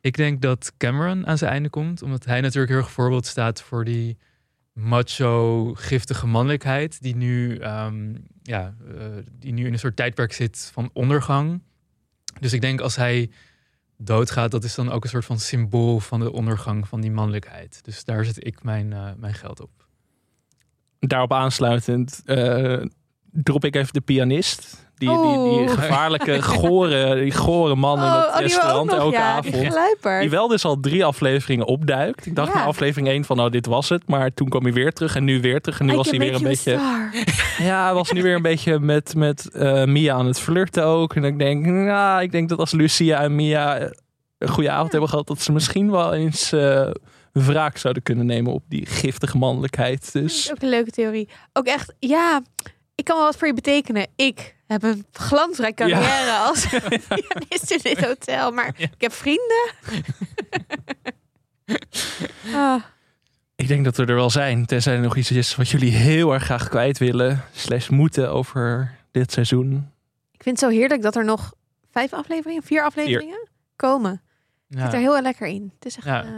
Ik 0.00 0.16
denk 0.16 0.42
dat 0.42 0.72
Cameron 0.76 1.26
aan 1.26 1.38
zijn 1.38 1.50
einde 1.50 1.68
komt. 1.68 2.02
Omdat 2.02 2.24
hij 2.24 2.40
natuurlijk 2.40 2.72
heel 2.72 2.80
erg 2.80 2.90
voorbeeld 2.90 3.26
staat 3.26 3.62
voor 3.62 3.84
die 3.84 4.18
macho, 4.78 5.74
giftige 5.74 6.26
mannelijkheid. 6.26 7.02
Die 7.02 7.16
nu, 7.16 7.56
ehm, 7.56 8.14
ja, 8.42 8.74
eh, 8.88 9.06
die 9.32 9.52
nu 9.52 9.66
in 9.66 9.72
een 9.72 9.78
soort 9.78 9.96
tijdperk 9.96 10.32
zit 10.32 10.70
van 10.72 10.90
ondergang. 10.92 11.62
Dus 12.40 12.52
ik 12.52 12.60
denk 12.60 12.80
als 12.80 12.96
hij 12.96 13.30
doodgaat, 13.96 14.50
dat 14.50 14.64
is 14.64 14.74
dan 14.74 14.90
ook 14.90 15.04
een 15.04 15.10
soort 15.10 15.24
van 15.24 15.38
symbool 15.38 16.00
van 16.00 16.20
de 16.20 16.32
ondergang 16.32 16.88
van 16.88 17.00
die 17.00 17.10
mannelijkheid. 17.10 17.84
Dus 17.84 18.04
daar 18.04 18.24
zet 18.24 18.46
ik 18.46 18.62
mijn, 18.62 18.92
eh, 18.92 19.10
mijn 19.16 19.34
geld 19.34 19.60
op. 19.60 19.86
Daarop 20.98 21.32
aansluitend 21.32 22.22
eh, 22.24 22.84
drop 23.30 23.64
ik 23.64 23.74
even 23.74 23.92
de 23.92 24.00
pianist. 24.00 24.87
Die, 24.98 25.08
die, 25.08 25.58
die 25.58 25.68
gevaarlijke, 25.68 26.42
gore, 26.58 27.14
die 27.22 27.32
gore 27.32 27.74
man 27.74 27.98
in 27.98 28.04
het 28.04 28.12
die 28.12 28.22
we 28.22 28.32
ook 28.34 28.40
restaurant 28.40 28.92
elke 28.92 29.16
ja, 29.16 29.40
Die 29.40 29.54
avond. 29.72 30.20
Die 30.20 30.30
wel 30.30 30.48
dus 30.48 30.64
al 30.64 30.80
drie 30.80 31.04
afleveringen 31.04 31.66
opduikt. 31.66 32.26
Ik 32.26 32.34
dacht 32.34 32.52
Ja. 32.52 32.58
na 32.58 32.64
aflevering 32.64 33.08
1 33.08 33.24
van, 33.24 33.36
nou, 33.36 33.50
dit 33.50 33.66
was 33.66 33.88
het. 33.88 34.08
Maar 34.08 34.34
toen 34.34 34.48
kwam 34.48 34.62
hij 34.62 34.72
weer 34.72 34.92
terug 34.92 35.16
en 35.16 35.24
nu 35.24 35.40
weer 35.40 35.60
terug. 35.60 35.80
En 35.80 35.86
nu 35.86 35.92
I 35.92 35.96
was 35.96 36.10
hij 36.10 36.18
weer 36.18 36.34
een 36.34 36.42
beetje... 36.42 36.72
Ja, 37.58 37.84
hij 37.84 37.94
was 37.94 38.12
nu 38.12 38.22
weer 38.22 38.34
een 38.34 38.42
beetje 38.42 38.78
met, 38.78 39.14
met 39.14 39.50
eh, 39.50 39.84
Mia 39.84 40.14
aan 40.14 40.26
het 40.26 40.40
flirten 40.40 40.84
ook. 40.84 41.14
En 41.14 41.24
ik 41.24 41.38
denk, 41.38 41.66
nou, 41.66 42.22
ik 42.22 42.32
denk 42.32 42.48
dat 42.48 42.58
als 42.58 42.72
Lucia 42.72 43.20
en 43.20 43.34
Mia 43.34 43.80
een 44.38 44.48
goede 44.48 44.70
avond 44.70 44.84
Ja. 44.84 44.90
hebben 44.90 45.08
gehad... 45.08 45.26
dat 45.26 45.40
ze 45.40 45.52
misschien 45.52 45.90
wel 45.90 46.14
eens 46.14 46.52
eh, 46.52 46.90
wraak 47.32 47.76
zouden 47.76 48.02
kunnen 48.02 48.26
nemen 48.26 48.52
op 48.52 48.62
die 48.68 48.86
giftige 48.86 49.38
mannelijkheid. 49.38 50.12
Dus 50.12 50.50
ook 50.50 50.62
een 50.62 50.68
leuke 50.68 50.90
theorie. 50.90 51.28
Ook 51.52 51.66
echt, 51.66 51.94
ja, 51.98 52.42
ik 52.94 53.04
kan 53.04 53.16
wel 53.16 53.24
wat 53.24 53.36
voor 53.36 53.46
je 53.48 53.54
betekenen. 53.54 54.06
Ik 54.16 54.56
heb 54.68 54.82
een 54.82 55.06
glansrijke 55.12 55.86
Ja. 55.86 55.98
carrière 56.00 56.36
als 56.48 56.66
pianist 56.68 57.70
in 57.70 57.80
dit 57.82 58.04
hotel. 58.04 58.50
Maar 58.50 58.74
ik 58.78 58.90
heb 59.00 59.12
vrienden. 59.12 59.70
Ah, 62.54 62.82
ik 63.56 63.68
denk 63.68 63.84
dat 63.84 63.96
we 63.96 64.04
er 64.04 64.14
wel 64.14 64.30
zijn. 64.30 64.66
Tenzij 64.66 64.94
er 64.94 65.00
nog 65.00 65.16
iets 65.16 65.30
is 65.30 65.54
wat 65.56 65.68
jullie 65.68 65.90
heel 65.92 66.32
erg 66.32 66.42
graag 66.44 66.68
kwijt 66.68 66.98
willen. 66.98 67.44
Slash 67.52 67.88
moeten 67.88 68.30
over 68.30 68.94
dit 69.10 69.32
seizoen. 69.32 69.90
ik 70.32 70.42
vind 70.42 70.60
het 70.60 70.70
zo 70.70 70.76
heerlijk 70.78 71.02
dat 71.02 71.16
er 71.16 71.24
nog 71.24 71.52
vijf 71.92 72.12
afleveringen, 72.12 72.62
vier 72.62 72.82
afleveringen 72.82 73.48
komen. 73.76 74.22
Ik 74.68 74.78
zit 74.80 74.92
er 74.92 74.98
heel 74.98 75.22
lekker 75.22 75.46
in. 75.46 75.72
Het 75.74 75.86
is 75.86 75.96
echt... 75.96 76.06
Ja. 76.06 76.22
eh, 76.24 76.30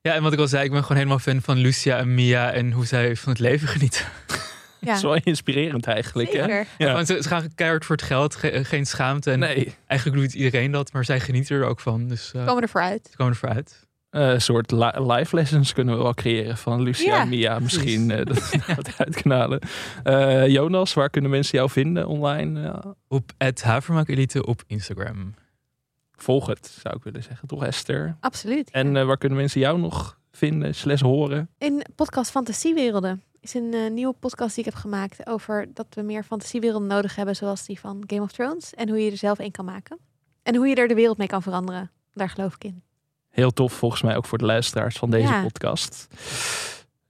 ja, 0.00 0.14
en 0.14 0.22
wat 0.22 0.32
ik 0.32 0.38
al 0.38 0.48
zei, 0.48 0.64
ik 0.64 0.70
ben 0.70 0.82
gewoon 0.82 0.96
helemaal 0.96 1.18
fan 1.18 1.40
van 1.42 1.56
Lucia 1.58 1.98
en 1.98 2.14
Mia 2.14 2.52
en 2.52 2.72
hoe 2.72 2.86
zij 2.86 3.16
van 3.16 3.32
het 3.32 3.40
leven 3.40 3.68
genieten. 3.68 4.04
ja, 4.82 4.88
Dat 4.88 4.96
is 4.96 5.02
wel 5.02 5.16
inspirerend 5.24 5.86
eigenlijk. 5.86 6.32
Hè? 6.32 6.38
zeker. 6.42 6.66
Ja. 6.78 6.92
Want 6.92 7.06
ze, 7.06 7.18
ze 7.22 7.28
gaan 7.28 7.54
keihard 7.54 7.84
voor 7.84 7.96
het 7.96 8.04
geld, 8.04 8.34
ge- 8.34 8.64
geen 8.64 8.86
schaamte. 8.86 9.30
En 9.30 9.38
Nee, 9.38 9.74
eigenlijk 9.86 10.20
doet 10.20 10.34
iedereen 10.34 10.70
dat, 10.70 10.92
maar 10.92 11.04
zij 11.04 11.20
genieten 11.20 11.56
er 11.56 11.64
ook 11.64 11.80
van. 11.80 12.08
Dus 12.08 12.32
eh 12.34 12.46
Komen 12.46 12.62
er 12.62 12.68
vooruit. 12.68 13.06
ze 13.10 13.16
komen 13.16 13.32
ervoor 13.32 13.48
uit. 13.48 13.86
eh, 14.10 14.28
een 14.30 14.40
soort 14.40 14.70
li- 14.70 15.12
live 15.12 15.36
lessons 15.36 15.72
kunnen 15.72 15.96
we 15.96 16.02
wel 16.02 16.14
creëren 16.14 16.56
van 16.56 16.82
Lucia 16.82 17.14
Ja, 17.14 17.20
en 17.22 17.28
Mia. 17.28 17.58
Misschien 17.58 18.10
eh, 18.10 18.24
dat 18.26 18.52
dat 18.76 18.92
uitkanalen. 18.98 19.60
Eh, 20.02 20.46
Jonas, 20.48 20.94
waar 20.94 21.10
kunnen 21.10 21.30
mensen 21.30 21.58
jou 21.58 21.70
vinden 21.70 22.06
online? 22.06 22.60
Ja, 22.60 22.94
Op 23.08 23.30
het 23.38 23.62
Havermaak 23.62 24.08
op 24.46 24.62
Instagram. 24.66 25.34
volg 26.16 26.46
het, 26.46 26.76
zou 26.82 26.96
ik 26.96 27.02
willen 27.02 27.22
zeggen. 27.22 27.48
Toch 27.48 27.64
Esther? 27.64 28.16
Absoluut. 28.20 28.68
ja. 28.72 28.78
En 28.80 28.96
eh, 28.96 29.04
waar 29.04 29.18
kunnen 29.18 29.38
mensen 29.38 29.60
jou 29.60 29.78
nog 29.78 30.18
vinden, 30.32 30.74
slash 30.74 31.00
horen? 31.00 31.48
In 31.58 31.82
podcast 31.94 32.30
Fantasiewerelden 32.30 33.22
is 33.42 33.54
een 33.54 33.74
eh, 33.74 33.90
nieuwe 33.90 34.12
podcast 34.18 34.54
die 34.54 34.64
ik 34.64 34.70
heb 34.72 34.80
gemaakt 34.80 35.26
over 35.26 35.66
dat 35.74 35.86
we 35.94 36.02
meer 36.02 36.24
fantasiewerelden 36.24 36.88
nodig 36.88 37.16
hebben, 37.16 37.36
zoals 37.36 37.66
die 37.66 37.80
van 37.80 38.04
Game 38.06 38.22
of 38.22 38.32
Thrones. 38.32 38.74
En 38.74 38.88
hoe 38.88 39.04
je 39.04 39.10
er 39.10 39.16
zelf 39.16 39.38
een 39.38 39.50
kan 39.50 39.64
maken. 39.64 39.98
En 40.42 40.56
hoe 40.56 40.66
je 40.68 40.74
er 40.74 40.88
de 40.88 40.94
wereld 40.94 41.18
mee 41.18 41.26
kan 41.26 41.42
veranderen. 41.42 41.90
Daar 42.12 42.28
geloof 42.28 42.54
ik 42.54 42.64
in. 42.64 42.82
Heel 43.30 43.50
tof 43.50 43.72
volgens 43.72 44.02
mij 44.02 44.16
ook 44.16 44.24
voor 44.24 44.38
de 44.38 44.44
luisteraars 44.44 44.96
van 44.98 45.10
deze 45.10 45.32
Ja. 45.32 45.42
podcast. 45.42 46.06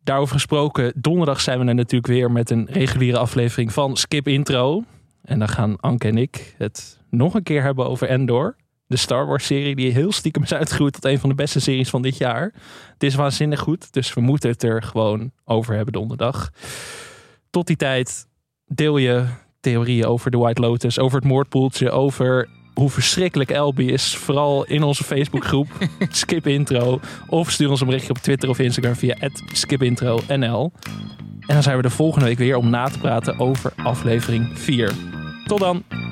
Daarover 0.04 0.34
gesproken, 0.34 0.92
donderdag 0.96 1.40
zijn 1.40 1.58
we 1.60 1.64
er 1.66 1.74
natuurlijk 1.74 2.12
weer 2.12 2.30
met 2.30 2.50
een 2.50 2.66
reguliere 2.70 3.18
aflevering 3.18 3.72
van 3.72 3.96
Skip 3.96 4.28
Intro. 4.28 4.84
En 5.22 5.38
dan 5.38 5.48
gaan 5.48 5.80
Anke 5.80 6.08
en 6.08 6.16
ik 6.18 6.54
het 6.58 6.98
nog 7.10 7.34
een 7.34 7.42
keer 7.42 7.62
hebben 7.62 7.86
over 7.88 8.08
Endor. 8.08 8.56
De 8.86 8.96
Star 8.96 9.26
Wars 9.26 9.46
serie 9.46 9.76
die 9.76 9.92
heel 9.92 10.12
stiekem 10.12 10.42
is 10.42 10.54
uitgegroeid 10.54 10.92
tot 10.92 11.04
een 11.04 11.18
van 11.18 11.28
de 11.28 11.34
beste 11.34 11.60
series 11.60 11.90
van 11.90 12.02
dit 12.02 12.16
jaar. 12.16 12.52
Het 12.92 13.02
is 13.02 13.14
waanzinnig 13.14 13.60
goed, 13.60 13.92
dus 13.92 14.14
we 14.14 14.20
moeten 14.20 14.50
het 14.50 14.62
er 14.62 14.82
gewoon 14.82 15.30
over 15.44 15.74
hebben 15.74 15.92
donderdag. 15.92 16.50
Tot 17.50 17.66
die 17.66 17.76
tijd 17.76 18.26
deel 18.66 18.96
je 18.96 19.24
theorieën 19.60 20.06
over 20.06 20.30
de 20.30 20.38
White 20.38 20.60
Lotus, 20.60 20.98
over 20.98 21.18
het 21.18 21.28
moordpoeltje, 21.28 21.90
over 21.90 22.48
hoe 22.74 22.90
verschrikkelijk 22.90 23.50
Elby 23.50 23.84
is. 23.84 24.16
Vooral 24.16 24.64
in 24.64 24.82
onze 24.82 25.04
Facebookgroep 25.04 25.68
Skip 26.10 26.46
Intro. 26.46 27.00
Of 27.28 27.50
stuur 27.50 27.70
ons 27.70 27.80
een 27.80 27.86
berichtje 27.86 28.10
op 28.10 28.18
Twitter 28.18 28.48
of 28.48 28.58
Instagram 28.58 28.94
via 28.94 29.16
skipintronl. 29.52 30.22
En 30.26 30.40
dan 31.46 31.62
zijn 31.62 31.76
we 31.76 31.82
de 31.82 31.90
volgende 31.90 32.26
week 32.26 32.38
weer 32.38 32.56
om 32.56 32.70
na 32.70 32.88
te 32.88 32.98
praten 32.98 33.38
over 33.38 33.72
aflevering 33.76 34.58
4. 34.58 34.92
Tot 35.46 35.58
dan! 35.58 36.11